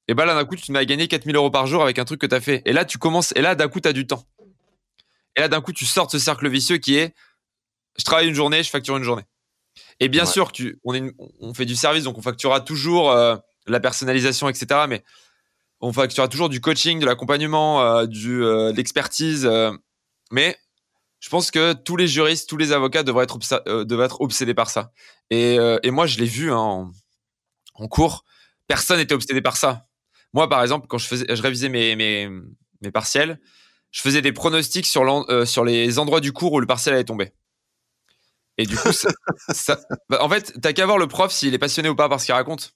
et 0.07 0.13
ben 0.13 0.25
là, 0.25 0.35
d'un 0.35 0.45
coup, 0.45 0.55
tu 0.55 0.71
m'as 0.71 0.83
gagné 0.83 1.07
4000 1.07 1.35
euros 1.35 1.49
par 1.49 1.65
jour 1.65 1.81
avec 1.81 1.97
un 1.97 2.05
truc 2.05 2.19
que 2.19 2.25
tu 2.27 2.35
as 2.35 2.41
fait. 2.41 2.61
Et 2.65 2.73
là, 2.73 2.83
tu 2.83 2.97
commences, 2.97 3.33
et 3.35 3.41
là, 3.41 3.55
d'un 3.55 3.69
coup, 3.69 3.79
tu 3.79 3.87
as 3.87 3.93
du 3.93 4.05
temps. 4.05 4.23
Et 5.35 5.41
là, 5.41 5.47
d'un 5.47 5.61
coup, 5.61 5.73
tu 5.73 5.85
sors 5.85 6.07
de 6.07 6.11
ce 6.11 6.19
cercle 6.19 6.47
vicieux 6.49 6.77
qui 6.77 6.95
est 6.95 7.13
je 7.97 8.03
travaille 8.03 8.27
une 8.27 8.33
journée, 8.33 8.63
je 8.63 8.69
facture 8.69 8.97
une 8.97 9.03
journée. 9.03 9.23
Et 9.99 10.09
bien 10.09 10.25
sûr, 10.25 10.51
tu, 10.51 10.79
on, 10.83 10.93
est 10.93 11.13
on 11.39 11.53
fait 11.53 11.65
du 11.65 11.75
service, 11.75 12.03
donc 12.03 12.17
on 12.17 12.21
facturera 12.23 12.59
toujours 12.59 13.11
euh, 13.11 13.35
la 13.67 13.79
personnalisation, 13.79 14.49
etc. 14.49 14.85
Mais 14.89 15.03
on 15.79 15.93
facturera 15.93 16.27
toujours 16.27 16.49
du 16.49 16.59
coaching, 16.59 16.99
de 16.99 17.05
l'accompagnement, 17.05 17.81
euh, 17.81 18.05
du, 18.07 18.43
euh, 18.43 18.71
de 18.71 18.77
l'expertise. 18.77 19.49
mais 20.31 20.57
je 21.23 21.29
pense 21.29 21.51
que 21.51 21.71
tous 21.71 21.95
les 21.95 22.05
juristes, 22.05 22.49
tous 22.49 22.57
les 22.57 22.73
avocats 22.73 23.01
devraient 23.01 23.23
être, 23.23 23.39
euh, 23.67 23.85
devraient 23.85 24.07
être 24.07 24.19
obsédés 24.19 24.53
par 24.53 24.69
ça. 24.69 24.91
Et, 25.29 25.57
euh, 25.57 25.79
et 25.81 25.89
moi, 25.89 26.05
je 26.05 26.19
l'ai 26.19 26.25
vu 26.25 26.51
hein, 26.51 26.91
en, 27.75 27.87
cours. 27.87 28.25
Personne 28.67 28.97
n'était 28.97 29.13
obsédé 29.13 29.41
par 29.41 29.55
ça. 29.55 29.87
Moi, 30.33 30.49
par 30.49 30.61
exemple, 30.61 30.87
quand 30.87 30.97
je, 30.97 31.07
faisais, 31.07 31.25
je 31.33 31.41
révisais 31.41 31.69
mes, 31.69 31.95
mes, 31.95 32.29
mes 32.81 32.91
partiels, 32.91 33.39
je 33.93 34.01
faisais 34.01 34.21
des 34.21 34.33
pronostics 34.33 34.85
sur, 34.85 35.03
euh, 35.29 35.45
sur 35.45 35.63
les 35.63 35.99
endroits 35.99 36.19
du 36.19 36.33
cours 36.33 36.51
où 36.51 36.59
le 36.59 36.67
partiel 36.67 36.95
allait 36.95 37.05
tomber. 37.05 37.31
Et 38.57 38.65
du 38.65 38.75
coup, 38.75 38.91
ça, 39.49 39.79
bah, 40.09 40.19
en 40.21 40.27
fait, 40.27 40.59
t'as 40.61 40.73
qu'à 40.73 40.85
voir 40.85 40.97
le 40.97 41.07
prof 41.07 41.31
s'il 41.31 41.53
est 41.53 41.59
passionné 41.59 41.87
ou 41.87 41.95
pas 41.95 42.09
par 42.09 42.19
ce 42.19 42.25
qu'il 42.25 42.33
raconte. 42.33 42.75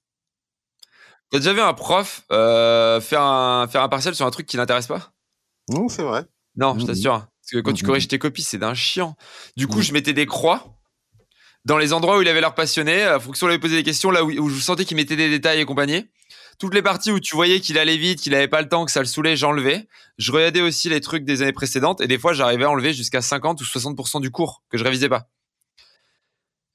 T'as 1.30 1.40
déjà 1.40 1.52
vu 1.52 1.60
un 1.60 1.74
prof 1.74 2.24
faire, 2.30 3.22
un, 3.22 3.68
faire 3.68 3.82
un 3.82 3.90
partiel 3.90 4.16
sur 4.16 4.26
un 4.26 4.32
truc 4.32 4.48
qui 4.48 4.56
l'intéresse 4.56 4.88
pas? 4.88 5.12
Non, 5.70 5.90
c'est 5.90 6.04
vrai. 6.04 6.24
Non, 6.56 6.78
je 6.78 6.84
mmh, 6.84 6.88
t'assure. 6.88 7.12
Parce 7.12 7.52
que 7.52 7.60
quand 7.60 7.74
tu 7.74 7.84
corriges 7.84 8.08
tes 8.08 8.20
copies, 8.20 8.44
c'est 8.44 8.58
d'un 8.58 8.74
chiant. 8.74 9.18
Du 9.58 9.68
coup, 9.68 9.82
je 9.82 9.92
mettais 9.92 10.14
des 10.14 10.26
croix 10.26 10.78
dans 11.66 11.78
les 11.78 11.92
endroits 11.92 12.18
où 12.18 12.22
il 12.22 12.28
avait 12.28 12.40
l'air 12.40 12.56
passionné, 12.56 13.04
à 13.04 13.20
fonction 13.20 13.48
où 13.48 13.50
il 13.50 13.54
avait 13.54 13.60
posé 13.60 13.76
des 13.76 13.84
questions, 13.84 14.10
là 14.10 14.24
où, 14.24 14.32
où 14.32 14.50
je 14.50 14.60
sentais 14.62 14.86
qu'il 14.86 14.96
mettait 14.96 15.18
des 15.18 15.30
détails 15.30 15.60
et 15.60 15.66
compagnie. 15.66 16.08
Toutes 16.60 16.74
les 16.74 16.82
parties 16.82 17.12
où 17.12 17.20
tu 17.20 17.36
voyais 17.36 17.60
qu'il 17.60 17.78
allait 17.78 17.98
vite, 17.98 18.20
qu'il 18.20 18.34
avait 18.34 18.48
pas 18.48 18.62
le 18.62 18.70
temps, 18.70 18.86
que 18.86 18.92
ça 18.92 19.00
le 19.00 19.06
saoulait, 19.06 19.36
j'enlevais. 19.36 19.88
Je 20.18 20.32
regardais 20.32 20.62
aussi 20.62 20.90
les 20.90 21.02
trucs 21.02 21.24
des 21.24 21.42
années 21.44 21.54
précédentes 21.54 22.02
et 22.02 22.08
des 22.08 22.18
fois, 22.18 22.34
j'arrivais 22.34 22.64
à 22.64 22.70
enlever 22.70 22.94
jusqu'à 22.94 23.22
50 23.22 23.62
ou 23.62 23.64
60% 23.64 24.22
du 24.22 24.32
cours 24.32 24.64
que 24.70 24.78
je 24.78 24.84
révisais 24.84 25.10
pas. 25.10 25.30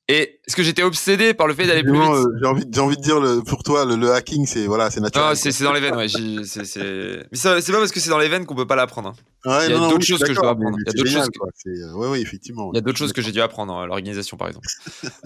Et 0.08 0.40
ce 0.48 0.56
que 0.56 0.62
j'étais 0.62 0.82
obsédé 0.82 1.32
par 1.32 1.46
le 1.46 1.54
fait 1.54 1.66
d'aller 1.66 1.82
plus 1.84 1.92
vite? 1.92 2.02
Euh, 2.02 2.26
j'ai 2.40 2.46
envie, 2.46 2.64
j'ai 2.70 2.80
envie 2.80 2.96
de 2.96 3.00
dire 3.00 3.20
le, 3.20 3.40
pour 3.42 3.62
toi, 3.62 3.84
le, 3.84 4.12
hacking, 4.12 4.46
c'est 4.46 4.66
voilà, 4.66 4.90
c'est 4.90 5.00
naturel. 5.00 5.28
Non, 5.28 5.34
c'est, 5.34 5.62
dans 5.62 5.72
les 5.72 5.80
veines. 5.80 5.94
Ouais, 5.94 6.08
c'est, 6.08 6.64
c'est... 6.64 7.24
Mais 7.30 7.38
ça, 7.38 7.60
c'est 7.60 7.72
pas 7.72 7.78
parce 7.78 7.92
que 7.92 8.00
c'est 8.00 8.10
dans 8.10 8.18
les 8.18 8.28
veines 8.28 8.44
qu'on 8.44 8.56
peut 8.56 8.66
pas 8.66 8.74
l'apprendre. 8.74 9.14
Hein. 9.44 9.60
il 9.64 9.70
y 9.70 9.74
a 9.74 9.78
d'autres 9.78 10.04
choses 10.04 10.20
que 10.20 10.34
je 10.34 10.40
dois 10.40 10.50
apprendre. 10.50 10.76
Il 10.78 10.86
y 10.86 10.90
a 10.90 10.92
d'autres 10.92 11.10
choses. 11.10 11.28
Que... 11.30 11.94
Ouais, 11.94 12.08
oui, 12.08 12.20
effectivement. 12.20 12.70
Il 12.72 12.76
y 12.76 12.78
a 12.78 12.82
d'autres 12.82 12.98
choses 12.98 13.12
que 13.12 13.22
j'ai 13.22 13.32
dû 13.32 13.40
apprendre, 13.40 13.74
hein, 13.74 13.86
l'organisation 13.86 14.36
par 14.36 14.48
exemple. 14.48 14.66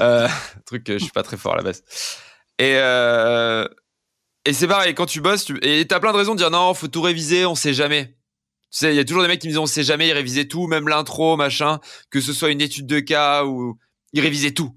euh, 0.01 0.29
truc 0.67 0.85
que 0.85 0.99
je 0.99 1.03
suis 1.03 1.13
pas 1.13 1.23
très 1.23 1.39
fort 1.39 1.55
à 1.55 1.57
la 1.57 1.63
base. 1.63 1.83
Et 2.59 2.75
euh... 2.77 3.67
et 4.47 4.53
c'est 4.53 4.69
pareil 4.69 4.95
quand 4.95 5.07
tu 5.07 5.21
bosses, 5.21 5.45
tu... 5.45 5.59
et 5.63 5.87
t'as 5.87 5.99
plein 5.99 6.13
de 6.13 6.17
raisons 6.17 6.33
de 6.33 6.39
dire 6.39 6.51
non, 6.51 6.73
faut 6.73 6.87
tout 6.89 7.03
réviser, 7.03 7.45
on 7.45 7.57
sait 7.57 7.75
jamais. 7.75 8.17
Tu 8.71 8.79
sais, 8.79 8.93
il 8.93 8.97
y 8.97 9.01
a 9.01 9.05
toujours 9.05 9.23
des 9.23 9.29
mecs 9.29 9.41
qui 9.41 9.49
me 9.49 9.51
disent 9.51 9.59
on 9.59 9.67
sait 9.67 9.83
jamais, 9.83 10.09
ils 10.09 10.13
révisaient 10.13 10.47
tout, 10.47 10.69
même 10.69 10.89
l'intro, 10.89 11.37
machin, 11.37 11.81
que 12.11 12.21
ce 12.21 12.33
soit 12.33 12.51
une 12.51 12.61
étude 12.61 12.87
de 12.87 13.01
cas 13.01 13.45
ou 13.45 13.77
ils 14.13 14.21
révisaient 14.21 14.53
tout. 14.53 14.77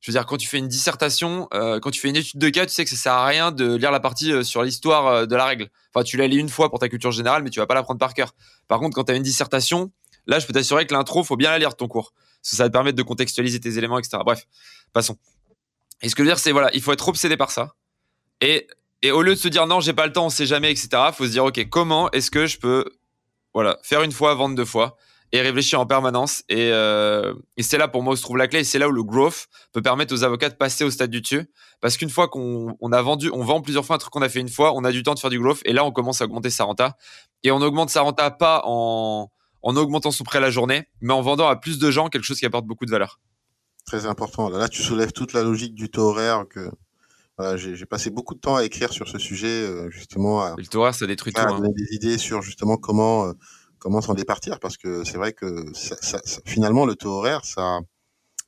Je 0.00 0.10
veux 0.10 0.14
dire, 0.16 0.24
quand 0.24 0.38
tu 0.38 0.48
fais 0.48 0.56
une 0.56 0.68
dissertation, 0.68 1.46
euh, 1.52 1.78
quand 1.78 1.90
tu 1.90 2.00
fais 2.00 2.08
une 2.08 2.16
étude 2.16 2.40
de 2.40 2.48
cas, 2.48 2.64
tu 2.64 2.72
sais 2.72 2.84
que 2.84 2.90
ça 2.90 2.96
sert 2.96 3.12
à 3.12 3.26
rien 3.26 3.52
de 3.52 3.74
lire 3.74 3.90
la 3.90 4.00
partie 4.00 4.32
euh, 4.32 4.42
sur 4.42 4.62
l'histoire 4.62 5.06
euh, 5.06 5.26
de 5.26 5.36
la 5.36 5.44
règle. 5.44 5.68
Enfin, 5.94 6.02
tu 6.04 6.16
la 6.16 6.26
lis 6.26 6.38
une 6.38 6.48
fois 6.48 6.70
pour 6.70 6.78
ta 6.78 6.88
culture 6.88 7.12
générale, 7.12 7.42
mais 7.42 7.50
tu 7.50 7.60
vas 7.60 7.66
pas 7.66 7.74
l'apprendre 7.74 7.98
par 7.98 8.14
cœur. 8.14 8.34
Par 8.66 8.78
contre, 8.78 8.94
quand 8.94 9.04
tu 9.04 9.12
as 9.12 9.16
une 9.16 9.22
dissertation, 9.22 9.92
là, 10.26 10.38
je 10.38 10.46
peux 10.46 10.54
t'assurer 10.54 10.86
que 10.86 10.94
l'intro, 10.94 11.22
faut 11.22 11.36
bien 11.36 11.50
la 11.50 11.58
lire 11.58 11.70
de 11.70 11.74
ton 11.74 11.86
cours. 11.86 12.14
Ça 12.40 12.62
va 12.62 12.70
te 12.70 12.72
permettre 12.72 12.96
de 12.96 13.02
contextualiser 13.02 13.60
tes 13.60 13.76
éléments, 13.76 13.98
etc. 13.98 14.22
Bref, 14.24 14.46
passons. 14.94 15.18
Et 16.00 16.08
ce 16.08 16.14
que 16.14 16.22
je 16.22 16.28
veux 16.28 16.34
dire, 16.34 16.38
c'est 16.38 16.52
voilà, 16.52 16.70
il 16.72 16.80
faut 16.80 16.92
être 16.92 17.06
obsédé 17.08 17.36
par 17.36 17.50
ça. 17.50 17.74
Et, 18.40 18.66
et 19.02 19.10
au 19.10 19.22
lieu 19.22 19.34
de 19.34 19.40
se 19.40 19.48
dire 19.48 19.66
non, 19.66 19.80
j'ai 19.80 19.92
pas 19.92 20.06
le 20.06 20.12
temps, 20.12 20.26
on 20.26 20.30
sait 20.30 20.46
jamais, 20.46 20.70
etc., 20.70 20.88
faut 21.12 21.26
se 21.26 21.30
dire 21.30 21.44
ok, 21.44 21.68
comment 21.68 22.10
est-ce 22.12 22.30
que 22.30 22.46
je 22.46 22.58
peux, 22.58 22.84
voilà, 23.54 23.78
faire 23.82 24.02
une 24.02 24.12
fois, 24.12 24.34
vendre 24.34 24.54
deux 24.54 24.64
fois 24.64 24.96
et 25.32 25.40
réfléchir 25.40 25.80
en 25.80 25.86
permanence. 25.86 26.42
Et, 26.48 26.70
euh, 26.72 27.34
et 27.56 27.62
c'est 27.62 27.78
là 27.78 27.88
pour 27.88 28.02
moi 28.02 28.14
où 28.14 28.16
se 28.16 28.22
trouve 28.22 28.36
la 28.36 28.48
clé. 28.48 28.60
Et 28.60 28.64
c'est 28.64 28.78
là 28.78 28.88
où 28.88 28.92
le 28.92 29.04
growth 29.04 29.46
peut 29.72 29.82
permettre 29.82 30.12
aux 30.14 30.24
avocats 30.24 30.48
de 30.48 30.54
passer 30.54 30.84
au 30.84 30.90
stade 30.90 31.10
du 31.10 31.20
dessus. 31.20 31.48
Parce 31.80 31.96
qu'une 31.96 32.10
fois 32.10 32.28
qu'on 32.28 32.76
on 32.80 32.92
a 32.92 33.02
vendu, 33.02 33.30
on 33.32 33.44
vend 33.44 33.60
plusieurs 33.60 33.84
fois 33.84 33.96
un 33.96 33.98
truc 33.98 34.12
qu'on 34.12 34.22
a 34.22 34.28
fait 34.28 34.40
une 34.40 34.48
fois, 34.48 34.74
on 34.74 34.84
a 34.84 34.92
du 34.92 35.02
temps 35.02 35.14
de 35.14 35.18
faire 35.20 35.30
du 35.30 35.38
growth. 35.38 35.60
Et 35.64 35.72
là, 35.72 35.84
on 35.84 35.92
commence 35.92 36.20
à 36.20 36.24
augmenter 36.24 36.50
sa 36.50 36.64
renta. 36.64 36.96
Et 37.44 37.52
on 37.52 37.62
augmente 37.62 37.90
sa 37.90 38.00
renta 38.00 38.30
pas 38.30 38.62
en, 38.64 39.30
en 39.62 39.76
augmentant 39.76 40.10
son 40.10 40.24
prêt 40.24 40.40
la 40.40 40.50
journée, 40.50 40.84
mais 41.00 41.12
en 41.12 41.22
vendant 41.22 41.46
à 41.46 41.56
plus 41.56 41.78
de 41.78 41.90
gens 41.90 42.08
quelque 42.08 42.24
chose 42.24 42.38
qui 42.38 42.46
apporte 42.46 42.66
beaucoup 42.66 42.86
de 42.86 42.90
valeur. 42.90 43.20
Très 43.86 44.06
important. 44.06 44.48
Là, 44.48 44.68
tu 44.68 44.82
soulèves 44.82 45.12
toute 45.12 45.32
la 45.32 45.42
logique 45.42 45.74
du 45.74 45.90
taux 45.90 46.08
horaire 46.08 46.44
que 46.48 46.70
voilà, 47.40 47.56
j'ai 47.56 47.86
passé 47.86 48.10
beaucoup 48.10 48.34
de 48.34 48.40
temps 48.40 48.56
à 48.56 48.64
écrire 48.64 48.92
sur 48.92 49.08
ce 49.08 49.18
sujet, 49.18 49.48
euh, 49.48 49.88
justement. 49.90 50.42
À, 50.42 50.54
le 50.56 50.78
horaire, 50.78 50.94
ça 50.94 51.06
détruit 51.06 51.32
tout. 51.32 51.40
Hein. 51.40 51.60
des 51.74 51.94
idées 51.94 52.18
sur 52.18 52.42
justement 52.42 52.76
comment 52.76 53.26
euh, 53.26 53.32
comment 53.78 54.00
s'en 54.00 54.14
départir 54.14 54.60
parce 54.60 54.76
que 54.76 55.04
c'est 55.04 55.16
vrai 55.16 55.32
que 55.32 55.64
ça, 55.72 55.96
ça, 56.00 56.20
finalement 56.44 56.84
le 56.86 56.94
taux 56.94 57.10
horaire 57.10 57.44
ça 57.44 57.80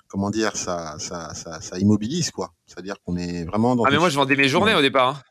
comment 0.06 0.30
dire 0.30 0.56
ça 0.56 0.96
ça, 0.98 1.32
ça, 1.34 1.78
immobilise 1.78 2.30
quoi 2.30 2.52
c'est 2.66 2.78
à 2.78 2.82
dire 2.82 2.96
qu'on 3.02 3.16
est 3.16 3.44
vraiment 3.46 3.74
dans 3.74 3.84
ah 3.84 3.90
mais 3.90 3.98
moi 3.98 4.10
je 4.10 4.16
vendais 4.16 4.36
mes 4.36 4.48
journées 4.48 4.74
au 4.74 4.82
départ 4.82 5.08
hein. 5.08 5.22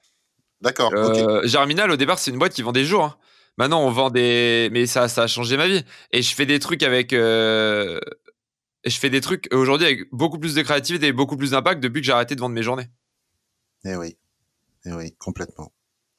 d'accord 0.62 0.91
euh, 0.93 1.45
Germinal 1.45 1.91
au 1.91 1.97
départ 1.97 2.20
c'est 2.20 2.32
une 2.32 2.39
boîte 2.39 2.53
qui 2.53 2.64
vend 2.64 2.72
des 2.72 2.84
jours 2.84 3.03
hein. 3.03 3.16
maintenant 3.57 3.82
on 3.84 3.91
vend 3.91 4.09
des 4.09 4.70
mais 4.72 4.88
ça 4.88 5.07
ça 5.07 5.24
a 5.24 5.28
changé 5.28 5.55
ma 5.55 5.68
vie 5.68 5.84
et 6.12 6.24
je 6.24 6.36
fais 6.36 6.47
des 6.47 6.57
trucs 6.59 6.82
avec 6.82 7.14
euh... 7.14 7.99
je 8.86 8.97
fais 8.97 9.12
des 9.12 9.22
trucs 9.22 9.47
aujourd'hui 9.53 9.86
avec 9.86 10.12
beaucoup 10.12 10.39
plus 10.39 10.55
de 10.55 10.64
créativité 10.64 11.07
et 11.07 11.14
beaucoup 11.14 11.38
plus 11.38 11.51
d'impact 11.51 11.82
depuis 11.82 12.01
que 12.01 12.07
j'ai 12.07 12.14
arrêté 12.14 12.34
de 12.36 12.39
vendre 12.39 12.55
mes 12.55 12.64
journées 12.64 12.89
eh 13.86 13.95
oui 13.95 14.17
eh 14.86 14.93
oui 14.93 15.13
complètement 15.17 15.71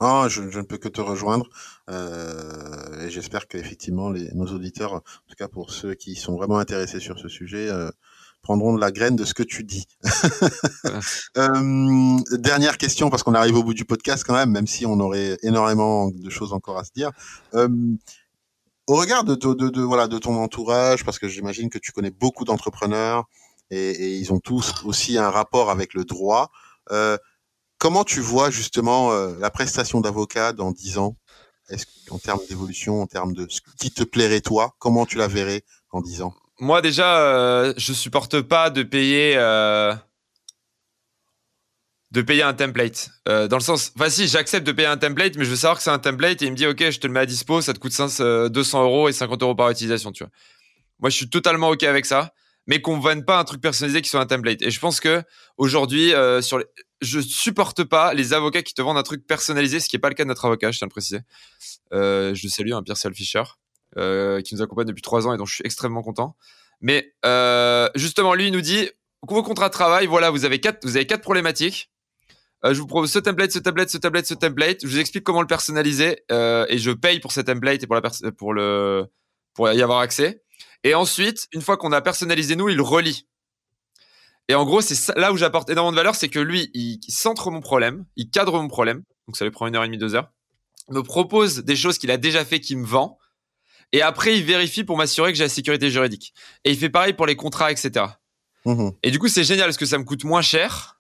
non, 0.02 0.28
je, 0.28 0.50
je, 0.50 0.58
ne 0.58 0.64
peux 0.64 0.78
que 0.78 0.88
te 0.88 1.00
rejoindre 1.00 1.48
euh, 1.88 3.06
et 3.06 3.08
j'espère 3.10 3.46
qu'effectivement 3.46 4.10
les, 4.10 4.28
nos 4.34 4.46
auditeurs, 4.46 4.94
en 4.94 5.00
tout 5.00 5.36
cas 5.38 5.46
pour 5.46 5.70
ceux 5.70 5.94
qui 5.94 6.16
sont 6.16 6.34
vraiment 6.34 6.58
intéressés 6.58 6.98
sur 6.98 7.20
ce 7.20 7.28
sujet, 7.28 7.68
euh, 7.68 7.88
prendront 8.42 8.74
de 8.74 8.80
la 8.80 8.90
graine 8.90 9.14
de 9.14 9.24
ce 9.24 9.32
que 9.32 9.44
tu 9.44 9.62
dis. 9.62 9.86
euh, 11.36 12.18
dernière 12.32 12.78
question 12.78 13.10
parce 13.10 13.22
qu'on 13.22 13.34
arrive 13.34 13.56
au 13.56 13.62
bout 13.62 13.74
du 13.74 13.84
podcast 13.84 14.24
quand 14.26 14.34
même, 14.34 14.50
même 14.50 14.66
si 14.66 14.84
on 14.84 14.98
aurait 14.98 15.38
énormément 15.44 16.10
de 16.10 16.30
choses 16.30 16.52
encore 16.52 16.78
à 16.78 16.84
se 16.84 16.90
dire. 16.92 17.12
Euh, 17.54 17.68
au 18.88 18.96
regard 18.96 19.22
de, 19.22 19.36
de, 19.36 19.68
de, 19.70 19.80
voilà 19.82 20.08
de 20.08 20.18
ton 20.18 20.34
entourage, 20.36 21.04
parce 21.04 21.20
que 21.20 21.28
j'imagine 21.28 21.70
que 21.70 21.78
tu 21.78 21.92
connais 21.92 22.10
beaucoup 22.10 22.44
d'entrepreneurs 22.44 23.26
et, 23.70 23.90
et, 23.90 24.16
ils 24.16 24.32
ont 24.32 24.40
tous 24.40 24.84
aussi 24.84 25.16
un 25.16 25.30
rapport 25.30 25.70
avec 25.70 25.94
le 25.94 26.04
droit. 26.04 26.50
Euh, 27.82 27.88
Comment 27.88 28.04
tu 28.04 28.20
vois 28.20 28.50
justement 28.50 29.12
euh, 29.12 29.34
la 29.40 29.50
prestation 29.50 30.00
d'avocat 30.00 30.52
dans 30.52 30.70
10 30.70 30.98
ans? 30.98 31.16
Est-ce 31.68 31.86
en 32.10 32.18
termes 32.18 32.40
d'évolution, 32.48 33.02
en 33.02 33.06
termes 33.06 33.34
de 33.34 33.46
ce 33.48 33.60
qui 33.78 33.90
te 33.90 34.04
plairait 34.04 34.40
toi, 34.40 34.74
comment 34.78 35.06
tu 35.06 35.16
la 35.16 35.26
verrais 35.26 35.62
dans 35.92 36.00
10 36.00 36.22
ans? 36.22 36.34
Moi 36.60 36.80
déjà, 36.80 37.18
euh, 37.20 37.74
je 37.76 37.92
supporte 37.92 38.40
pas 38.40 38.70
de 38.70 38.82
payer 38.82 39.34
euh, 39.36 39.94
un 42.14 42.54
template. 42.54 43.10
dans 43.26 43.56
le 43.56 43.60
sens, 43.60 43.92
enfin 43.96 44.10
si, 44.10 44.28
j'accepte 44.28 44.66
de 44.66 44.72
payer 44.72 44.88
un 44.88 44.98
template, 44.98 45.36
mais 45.36 45.44
je 45.44 45.50
veux 45.50 45.56
savoir 45.56 45.78
que 45.78 45.82
c'est 45.82 45.90
un 45.90 45.98
template 45.98 46.42
et 46.42 46.46
il 46.46 46.52
me 46.52 46.56
dit 46.56 46.66
ok, 46.66 46.90
je 46.90 47.00
te 47.00 47.06
le 47.06 47.12
mets 47.12 47.20
à 47.20 47.26
dispo, 47.26 47.62
ça 47.62 47.72
te 47.72 47.78
coûte 47.78 47.96
200 47.96 48.82
euros 48.82 49.08
et 49.08 49.12
50 49.12 49.42
euros 49.42 49.54
par 49.54 49.70
utilisation, 49.70 50.12
tu. 50.12 50.24
Moi, 51.00 51.10
je 51.10 51.16
suis 51.16 51.30
totalement 51.30 51.70
ok 51.70 51.82
avec 51.84 52.06
ça 52.06 52.32
mais 52.66 52.80
qu'on 52.80 52.96
ne 52.96 53.02
vende 53.02 53.24
pas 53.24 53.38
un 53.38 53.44
truc 53.44 53.60
personnalisé 53.60 54.02
qui 54.02 54.08
soit 54.08 54.20
un 54.20 54.26
template. 54.26 54.62
Et 54.62 54.70
je 54.70 54.80
pense 54.80 55.00
que 55.00 55.22
aujourd'hui, 55.56 56.14
euh, 56.14 56.40
sur 56.40 56.58
les... 56.58 56.66
je 57.02 57.20
supporte 57.20 57.84
pas 57.84 58.14
les 58.14 58.32
avocats 58.32 58.62
qui 58.62 58.74
te 58.74 58.80
vendent 58.80 58.96
un 58.96 59.02
truc 59.02 59.26
personnalisé, 59.26 59.80
ce 59.80 59.88
qui 59.88 59.96
est 59.96 59.98
pas 59.98 60.08
le 60.08 60.14
cas 60.14 60.24
de 60.24 60.28
notre 60.28 60.44
avocat, 60.44 60.70
je 60.70 60.78
tiens 60.78 60.86
à 60.86 60.88
le 60.88 60.92
préciser. 60.92 61.20
Euh, 61.92 62.34
je 62.34 62.48
salue 62.48 62.72
un 62.72 62.78
hein, 62.78 62.82
Pierre 62.82 62.96
Selfischer, 62.96 63.42
euh, 63.98 64.40
qui 64.40 64.54
nous 64.54 64.62
accompagne 64.62 64.86
depuis 64.86 65.02
trois 65.02 65.26
ans 65.26 65.34
et 65.34 65.36
dont 65.36 65.44
je 65.44 65.56
suis 65.56 65.66
extrêmement 65.66 66.02
content. 66.02 66.36
Mais 66.80 67.14
euh, 67.24 67.88
justement, 67.96 68.34
lui, 68.34 68.46
il 68.46 68.52
nous 68.52 68.60
dit 68.60 68.88
vos 69.26 69.42
contrats 69.42 69.68
de 69.68 69.72
travail, 69.72 70.06
voilà, 70.06 70.30
vous 70.30 70.44
avez 70.44 70.60
quatre, 70.60 71.20
problématiques. 71.20 71.90
Je 72.64 72.78
vous 72.80 72.86
propose 72.86 73.10
ce 73.10 73.18
template, 73.18 73.50
ce 73.50 73.58
template, 73.58 73.90
ce 73.90 73.98
template, 73.98 74.26
ce 74.26 74.34
template. 74.34 74.78
Je 74.82 74.86
vous 74.86 75.00
explique 75.00 75.24
comment 75.24 75.40
le 75.40 75.48
personnaliser 75.48 76.22
et 76.30 76.78
je 76.78 76.90
paye 76.92 77.18
pour 77.18 77.32
ce 77.32 77.40
template 77.40 77.82
et 77.82 78.32
pour 78.32 78.52
le 78.52 79.06
pour 79.54 79.70
y 79.70 79.82
avoir 79.82 79.98
accès. 79.98 80.42
Et 80.84 80.94
ensuite, 80.94 81.48
une 81.52 81.60
fois 81.60 81.76
qu'on 81.76 81.92
a 81.92 82.00
personnalisé 82.00 82.54
nous, 82.54 82.68
il 82.68 82.80
relie. 82.80 83.26
Et 84.48 84.54
en 84.54 84.64
gros, 84.64 84.80
c'est 84.80 85.16
là 85.16 85.32
où 85.32 85.36
j'apporte 85.36 85.70
énormément 85.70 85.92
de 85.92 85.96
valeur, 85.96 86.14
c'est 86.14 86.28
que 86.28 86.38
lui, 86.38 86.70
il, 86.74 87.00
centre 87.08 87.50
mon 87.50 87.60
problème, 87.60 88.04
il 88.16 88.28
cadre 88.28 88.60
mon 88.60 88.68
problème, 88.68 89.02
donc 89.26 89.36
ça 89.36 89.44
lui 89.44 89.50
prend 89.50 89.66
une 89.66 89.76
heure 89.76 89.84
et 89.84 89.86
demie, 89.86 89.98
deux 89.98 90.14
heures, 90.14 90.30
me 90.88 91.02
propose 91.02 91.58
des 91.58 91.76
choses 91.76 91.98
qu'il 91.98 92.10
a 92.10 92.16
déjà 92.16 92.44
fait, 92.44 92.60
qu'il 92.60 92.78
me 92.78 92.86
vend, 92.86 93.18
Et 93.92 94.02
après, 94.02 94.36
il 94.36 94.44
vérifie 94.44 94.84
pour 94.84 94.96
m'assurer 94.96 95.32
que 95.32 95.38
j'ai 95.38 95.44
la 95.44 95.50
sécurité 95.50 95.90
juridique. 95.90 96.32
Et 96.64 96.70
il 96.70 96.78
fait 96.78 96.88
pareil 96.88 97.12
pour 97.12 97.26
les 97.26 97.36
contrats, 97.36 97.70
etc. 97.70 98.06
Mmh 98.64 98.90
et 99.02 99.10
du 99.10 99.18
coup, 99.18 99.28
c'est 99.28 99.44
génial 99.44 99.66
parce 99.66 99.76
que 99.76 99.86
ça 99.86 99.98
me 99.98 100.04
coûte 100.04 100.24
moins 100.24 100.42
cher. 100.42 100.91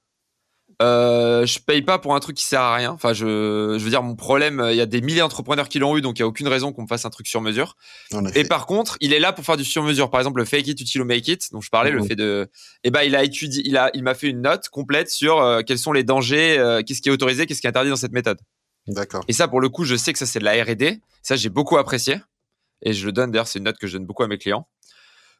Euh, 0.82 1.46
je 1.46 1.60
paye 1.60 1.82
pas 1.82 1.98
pour 1.98 2.14
un 2.14 2.20
truc 2.20 2.36
qui 2.36 2.44
sert 2.44 2.60
à 2.60 2.74
rien. 2.74 2.90
Enfin, 2.90 3.12
je, 3.12 3.76
je 3.78 3.84
veux 3.84 3.90
dire, 3.90 4.02
mon 4.02 4.16
problème, 4.16 4.66
il 4.70 4.76
y 4.76 4.80
a 4.80 4.86
des 4.86 5.00
milliers 5.00 5.20
d'entrepreneurs 5.20 5.68
qui 5.68 5.78
l'ont 5.78 5.96
eu, 5.96 6.00
donc 6.00 6.18
il 6.18 6.22
y 6.22 6.24
a 6.24 6.26
aucune 6.26 6.48
raison 6.48 6.72
qu'on 6.72 6.82
me 6.82 6.86
fasse 6.88 7.04
un 7.04 7.10
truc 7.10 7.26
sur 7.26 7.40
mesure. 7.40 7.76
Et 8.34 8.44
par 8.44 8.66
contre, 8.66 8.96
il 9.00 9.12
est 9.12 9.20
là 9.20 9.32
pour 9.32 9.44
faire 9.44 9.56
du 9.56 9.64
sur 9.64 9.82
mesure. 9.82 10.10
Par 10.10 10.20
exemple, 10.20 10.40
le 10.40 10.44
fake 10.44 10.66
it 10.66 10.80
until 10.80 10.98
you 10.98 11.04
make 11.04 11.28
it, 11.28 11.52
dont 11.52 11.60
je 11.60 11.70
parlais, 11.70 11.90
le 11.90 12.00
mmh 12.00 12.08
fait 12.08 12.16
de, 12.16 12.50
eh 12.82 12.90
ben, 12.90 13.02
il 13.02 13.14
a 13.14 13.22
étudié, 13.22 13.62
il 13.64 13.76
a, 13.76 13.90
il 13.94 14.02
m'a 14.02 14.14
fait 14.14 14.28
une 14.28 14.42
note 14.42 14.68
complète 14.70 15.10
sur 15.10 15.40
euh, 15.40 15.62
quels 15.62 15.78
sont 15.78 15.92
les 15.92 16.04
dangers, 16.04 16.58
euh, 16.58 16.82
qu'est-ce 16.82 17.00
qui 17.00 17.08
est 17.08 17.12
autorisé, 17.12 17.46
qu'est-ce 17.46 17.60
qui 17.60 17.66
est 17.66 17.70
interdit 17.70 17.90
dans 17.90 17.96
cette 17.96 18.12
méthode. 18.12 18.38
D'accord. 18.88 19.24
Et 19.28 19.32
ça, 19.32 19.46
pour 19.46 19.60
le 19.60 19.68
coup, 19.68 19.84
je 19.84 19.94
sais 19.94 20.12
que 20.12 20.18
ça 20.18 20.26
c'est 20.26 20.40
de 20.40 20.44
la 20.44 20.62
R&D. 20.62 21.00
Ça, 21.22 21.36
j'ai 21.36 21.48
beaucoup 21.48 21.76
apprécié. 21.76 22.20
Et 22.84 22.92
je 22.92 23.06
le 23.06 23.12
donne. 23.12 23.30
D'ailleurs, 23.30 23.46
c'est 23.46 23.60
une 23.60 23.66
note 23.66 23.78
que 23.78 23.86
je 23.86 23.96
donne 23.96 24.06
beaucoup 24.06 24.24
à 24.24 24.28
mes 24.28 24.38
clients. 24.38 24.66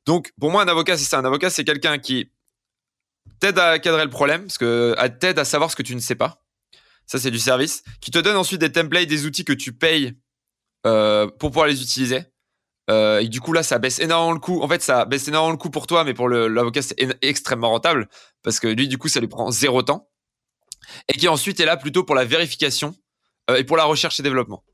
Donc, 0.06 0.32
pour 0.40 0.50
moi, 0.50 0.62
un 0.62 0.68
avocat, 0.68 0.96
c'est 0.96 1.04
ça. 1.04 1.18
Un 1.18 1.24
avocat, 1.24 1.50
c'est 1.50 1.64
quelqu'un 1.64 1.98
qui 1.98 2.30
t'aide 3.40 3.58
à 3.58 3.78
cadrer 3.78 4.04
le 4.04 4.10
problème, 4.10 4.42
parce 4.42 4.58
que 4.58 4.94
t'aide 5.18 5.38
à 5.38 5.44
savoir 5.44 5.70
ce 5.70 5.76
que 5.76 5.82
tu 5.82 5.94
ne 5.94 6.00
sais 6.00 6.14
pas. 6.14 6.42
Ça, 7.06 7.18
c'est 7.18 7.30
du 7.30 7.38
service. 7.38 7.82
Qui 8.00 8.10
te 8.10 8.18
donne 8.18 8.36
ensuite 8.36 8.60
des 8.60 8.72
templates, 8.72 9.08
des 9.08 9.26
outils 9.26 9.44
que 9.44 9.52
tu 9.52 9.72
payes 9.72 10.14
euh, 10.86 11.26
pour 11.26 11.50
pouvoir 11.50 11.66
les 11.66 11.82
utiliser. 11.82 12.24
Euh, 12.90 13.20
et 13.20 13.28
du 13.28 13.40
coup, 13.40 13.52
là, 13.52 13.62
ça 13.62 13.78
baisse 13.78 13.98
énormément 13.98 14.32
le 14.32 14.40
coût. 14.40 14.62
En 14.62 14.68
fait, 14.68 14.82
ça 14.82 15.04
baisse 15.04 15.28
énormément 15.28 15.52
le 15.52 15.58
coût 15.58 15.70
pour 15.70 15.86
toi, 15.86 16.04
mais 16.04 16.14
pour 16.14 16.28
l'avocat, 16.28 16.82
c'est 16.82 16.96
extrêmement 17.22 17.70
rentable 17.70 18.08
parce 18.42 18.60
que 18.60 18.68
lui, 18.68 18.88
du 18.88 18.98
coup, 18.98 19.08
ça 19.08 19.20
lui 19.20 19.28
prend 19.28 19.50
zéro 19.50 19.82
temps. 19.82 20.08
Et 21.08 21.16
qui 21.16 21.28
ensuite 21.28 21.60
est 21.60 21.64
là 21.64 21.76
plutôt 21.76 22.02
pour 22.02 22.14
la 22.14 22.24
vérification 22.24 22.94
euh, 23.50 23.56
et 23.56 23.64
pour 23.64 23.76
la 23.76 23.84
recherche 23.84 24.18
et 24.18 24.22
développement. 24.22 24.64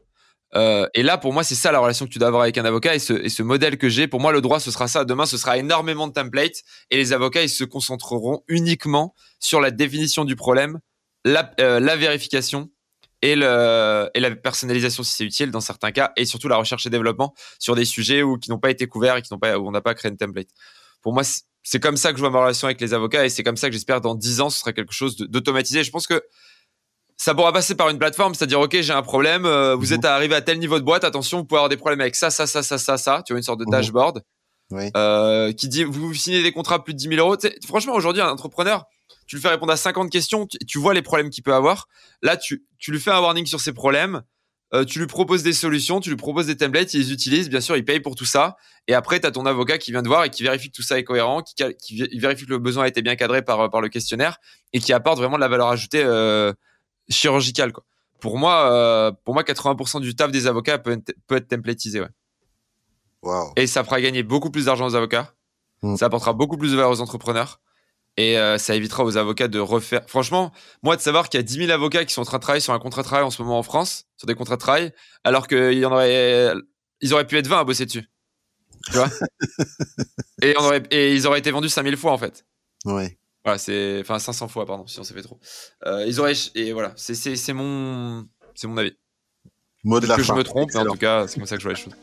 Euh, 0.55 0.88
et 0.94 1.03
là, 1.03 1.18
pour 1.18 1.32
moi, 1.32 1.44
c'est 1.44 1.55
ça 1.55 1.72
la 1.72 1.78
relation 1.78 2.07
que 2.07 2.11
tu 2.11 2.18
dois 2.18 2.28
avoir 2.28 2.42
avec 2.42 2.57
un 2.59 2.64
avocat 2.64 2.94
et 2.94 2.99
ce, 2.99 3.42
modèle 3.42 3.76
que 3.78 3.88
j'ai. 3.88 4.09
Pour 4.09 4.20
moi, 4.20 4.32
le 4.32 4.40
droit, 4.40 4.61
ce 4.61 4.70
sera 4.70 4.88
ça. 4.88 5.05
Demain, 5.05 5.26
ce 5.26 5.36
sera 5.36 5.59
énormément 5.59 6.07
de 6.07 6.12
templates 6.12 6.62
et 6.90 6.96
les 6.96 7.12
avocats, 7.12 7.42
ils 7.42 7.51
se 7.51 7.64
concentreront 7.64 8.42
uniquement 8.49 9.14
sur 9.40 9.61
la 9.61 9.70
définition 9.70 10.24
du 10.24 10.36
problème, 10.36 10.80
la, 11.24 11.51
euh, 11.61 11.80
vérification 11.96 12.70
et, 13.20 13.36
la 13.36 14.11
personnalisation 14.42 15.03
si 15.03 15.12
c'est 15.16 15.24
utile 15.24 15.51
dans 15.51 15.61
certains 15.61 15.92
cas 15.92 16.12
et 16.16 16.24
surtout 16.24 16.49
la 16.49 16.57
recherche 16.57 16.86
et 16.86 16.90
développement 16.90 17.34
sur 17.59 17.74
des 17.74 17.84
sujets 17.84 18.22
où, 18.22 18.38
qui 18.38 18.51
n'ont 18.51 18.59
pas 18.59 18.70
été 18.70 18.86
couverts 18.86 19.16
et 19.16 19.22
où 19.55 19.68
on 19.68 19.70
n'a 19.70 19.80
pas 19.80 19.94
créé 19.94 20.11
une 20.11 20.16
template. 20.16 20.49
Pour 21.03 21.12
moi, 21.12 21.22
c'est 21.62 21.80
comme 21.80 21.96
ça 21.96 22.12
que 22.12 22.16
je 22.16 22.22
vois 22.22 22.30
ma 22.30 22.40
relation 22.40 22.66
avec 22.66 22.80
les 22.80 22.94
avocats 22.94 23.26
et 23.26 23.28
c'est 23.28 23.42
comme 23.42 23.57
ça 23.57 23.68
que 23.68 23.72
j'espère 23.74 24.01
dans 24.01 24.14
10 24.14 24.40
ans, 24.40 24.51
ce 24.51 24.61
sera 24.61 24.72
quelque 24.72 24.94
chose 24.94 25.16
d'automatisé. 25.16 25.84
Je 25.84 25.90
pense 25.90 26.07
que 26.07 26.22
ça 27.18 27.34
pourra 27.34 27.52
passer 27.52 27.74
par 27.74 27.88
une 27.90 27.98
plateforme, 27.98 28.34
c'est-à-dire 28.34 28.60
ok 28.60 28.80
j'ai 28.80 28.92
un 28.92 29.02
problème, 29.02 29.44
euh, 29.44 29.74
vous 29.74 29.88
mhm. 29.88 29.94
êtes 29.94 30.04
arrivé 30.04 30.34
à 30.36 30.40
tel 30.40 30.58
niveau 30.58 30.78
de 30.78 30.84
boîte, 30.84 31.02
attention 31.02 31.38
vous 31.38 31.44
pouvez 31.44 31.58
avoir 31.58 31.68
des 31.68 31.76
problèmes 31.76 32.00
avec 32.00 32.14
ça, 32.14 32.30
ça, 32.30 32.46
ça, 32.46 32.62
ça, 32.62 32.78
ça, 32.78 32.96
ça, 32.96 33.22
tu 33.26 33.32
vois 33.32 33.38
une 33.38 33.44
sorte 33.44 33.58
de 33.58 33.64
mhm. 33.64 33.72
dashboard 33.72 34.22
euh, 34.96 35.52
qui 35.52 35.68
dit 35.68 35.82
vous 35.82 36.14
signez 36.14 36.42
des 36.42 36.52
contrats 36.52 36.82
plus 36.82 36.94
de 36.94 36.98
10 36.98 37.08
000 37.08 37.26
euros. 37.26 37.36
franchement 37.66 37.94
aujourd'hui 37.94 38.22
un 38.22 38.28
entrepreneur, 38.28 38.84
tu 39.26 39.36
lui 39.36 39.42
fais 39.42 39.48
répondre 39.48 39.72
à 39.72 39.76
50 39.76 40.10
questions, 40.10 40.46
tu, 40.46 40.78
vois 40.78 40.94
les 40.94 41.02
problèmes 41.02 41.28
qu'il 41.28 41.42
peut 41.42 41.54
avoir. 41.54 41.88
Là 42.22 42.36
tu, 42.36 42.64
tu 42.78 42.92
lui 42.92 43.00
fais 43.00 43.10
un 43.10 43.20
warning 43.20 43.46
sur 43.46 43.60
ses 43.60 43.72
problèmes, 43.72 44.22
euh, 44.72 44.84
tu 44.84 45.00
lui 45.00 45.08
proposes 45.08 45.42
des 45.42 45.54
solutions, 45.54 45.98
tu 45.98 46.10
lui 46.10 46.16
proposes 46.16 46.46
des 46.46 46.56
templates, 46.56 46.94
il 46.94 47.00
les 47.00 47.12
utilise, 47.12 47.48
bien 47.48 47.60
sûr 47.60 47.76
il 47.76 47.84
paye 47.84 47.98
pour 47.98 48.14
tout 48.14 48.26
ça. 48.26 48.56
Et 48.86 48.94
après 48.94 49.18
tu 49.18 49.26
as 49.26 49.32
ton 49.32 49.44
avocat 49.44 49.78
qui 49.78 49.90
vient 49.90 50.04
te 50.04 50.08
voir 50.08 50.22
et 50.22 50.30
qui 50.30 50.44
vérifie 50.44 50.70
que 50.70 50.76
tout 50.76 50.82
ça 50.82 50.96
est 50.96 51.04
cohérent, 51.04 51.42
qui, 51.42 51.56
qui 51.82 52.18
vérifie 52.20 52.44
que 52.44 52.50
le 52.50 52.58
besoin 52.58 52.84
a 52.84 52.88
été 52.88 53.02
bien 53.02 53.16
cadré 53.16 53.42
par, 53.42 53.70
par 53.70 53.80
le 53.80 53.88
questionnaire 53.88 54.38
et 54.72 54.78
qui 54.78 54.92
apporte 54.92 55.18
vraiment 55.18 55.34
de 55.34 55.40
la 55.40 55.48
valeur 55.48 55.66
ajoutée. 55.66 56.04
Euh, 56.04 56.52
chirurgical 57.09 57.72
quoi. 57.72 57.84
Pour 58.20 58.36
moi, 58.36 58.72
euh, 58.72 59.12
pour 59.24 59.34
moi, 59.34 59.44
80% 59.44 60.00
du 60.00 60.14
taf 60.14 60.30
des 60.30 60.46
avocats 60.46 60.78
peut, 60.78 61.00
peut 61.26 61.36
être 61.36 61.48
templatisé. 61.48 62.00
Ouais. 63.22 63.44
Et 63.56 63.66
ça 63.66 63.84
fera 63.84 64.00
gagner 64.00 64.22
beaucoup 64.22 64.50
plus 64.50 64.64
d'argent 64.64 64.86
aux 64.86 64.94
avocats. 64.94 65.34
Hmm. 65.82 65.96
Ça 65.96 66.06
apportera 66.06 66.32
beaucoup 66.32 66.56
plus 66.56 66.72
de 66.72 66.76
valeur 66.76 66.90
aux 66.90 67.00
entrepreneurs. 67.00 67.61
Et 68.16 68.36
euh, 68.36 68.59
ça 68.59 68.74
évitera 68.74 69.04
aux 69.04 69.16
avocats 69.16 69.46
de 69.46 69.61
refaire. 69.61 70.02
Franchement, 70.09 70.52
moi, 70.82 70.96
de 70.96 71.00
savoir 71.00 71.28
qu'il 71.28 71.38
y 71.38 71.40
a 71.40 71.44
10 71.44 71.54
000 71.66 71.70
avocats 71.70 72.04
qui 72.04 72.12
sont 72.12 72.22
en 72.22 72.24
train 72.24 72.38
de 72.38 72.42
travailler 72.42 72.61
sur 72.61 72.72
un 72.72 72.80
contrat 72.80 73.02
de 73.02 73.06
travail 73.06 73.24
en 73.24 73.30
ce 73.30 73.40
moment 73.40 73.59
en 73.59 73.62
France, 73.62 74.06
sur 74.16 74.26
des 74.26 74.34
contrats 74.34 74.56
de 74.56 74.61
travail, 74.61 74.92
alors 75.22 75.46
qu'il 75.46 75.74
y 75.74 75.86
en 75.86 75.92
aurait, 75.92 76.52
ils 77.00 77.14
auraient 77.14 77.26
pu 77.26 77.36
être 77.38 77.46
20 77.46 77.61
à 77.61 77.64
bosser 77.64 77.86
dessus. 77.86 78.11
Tu 78.86 78.92
vois? 78.94 79.09
Et, 80.42 80.54
on 80.59 80.64
aurait, 80.64 80.82
et 80.90 81.14
ils 81.14 81.26
auraient 81.26 81.40
été 81.40 81.50
vendus 81.50 81.68
5000 81.68 81.96
fois 81.96 82.12
en 82.12 82.18
fait. 82.18 82.46
Ouais. 82.84 83.18
Voilà, 83.45 83.59
c'est 83.59 84.01
enfin 84.01 84.18
500 84.18 84.49
fois 84.49 84.66
pardon 84.66 84.86
si 84.86 84.99
on 85.01 85.05
s'est 85.05 85.14
fait 85.14 85.22
trop. 85.22 85.39
Euh, 85.86 86.05
ils 86.07 86.20
auraient 86.20 86.34
et 86.55 86.72
voilà, 86.72 86.93
c'est 86.97 87.14
c'est 87.14 87.53
mon 87.53 88.26
c'est 88.55 88.66
mon 88.66 88.76
avis. 88.76 88.97
Mot 89.84 90.01
de 90.01 90.07
la 90.07 90.16
que 90.16 90.22
je 90.22 90.32
me 90.32 90.43
trompe, 90.43 90.70
mais 90.74 90.80
en 90.80 90.86
tout 90.86 90.99
cas, 90.99 91.26
c'est 91.28 91.39
comme 91.39 91.47
ça 91.47 91.57
que 91.57 91.62
je 91.62 91.68
vois 91.68 91.74
les 91.74 91.80
choses. 91.80 91.95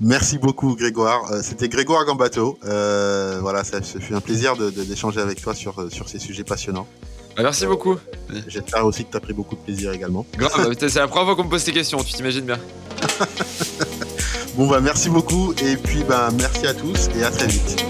Merci 0.00 0.38
beaucoup 0.38 0.76
Grégoire. 0.76 1.30
Euh, 1.32 1.40
c'était 1.42 1.68
Grégoire 1.68 2.04
Gambato. 2.04 2.58
Euh, 2.64 3.38
voilà, 3.40 3.64
ça, 3.64 3.80
fut 3.80 4.14
un 4.14 4.20
plaisir 4.20 4.56
d'échanger 4.56 5.16
de, 5.16 5.22
avec 5.22 5.40
toi 5.40 5.54
sur, 5.54 5.90
sur 5.90 6.08
ces 6.08 6.18
sujets 6.18 6.44
passionnants. 6.44 6.86
Bah, 7.36 7.42
merci 7.42 7.66
beaucoup. 7.66 7.96
J'espère 8.46 8.84
aussi 8.84 9.04
que 9.04 9.10
tu 9.10 9.16
as 9.16 9.20
pris 9.20 9.32
beaucoup 9.32 9.56
de 9.56 9.60
plaisir 9.60 9.92
également. 9.92 10.26
Grave, 10.36 10.74
c'est 10.78 10.94
la 10.96 11.08
première 11.08 11.26
fois 11.26 11.36
qu'on 11.36 11.44
me 11.44 11.50
pose 11.50 11.62
ces 11.62 11.72
questions, 11.72 12.02
tu 12.04 12.12
t'imagines 12.12 12.44
bien. 12.44 12.58
bon 14.54 14.68
bah 14.68 14.80
merci 14.80 15.08
beaucoup 15.08 15.54
et 15.54 15.76
puis 15.76 16.04
bah 16.04 16.28
merci 16.38 16.66
à 16.66 16.74
tous 16.74 17.08
et 17.16 17.24
à 17.24 17.30
très 17.30 17.46
vite. 17.46 17.84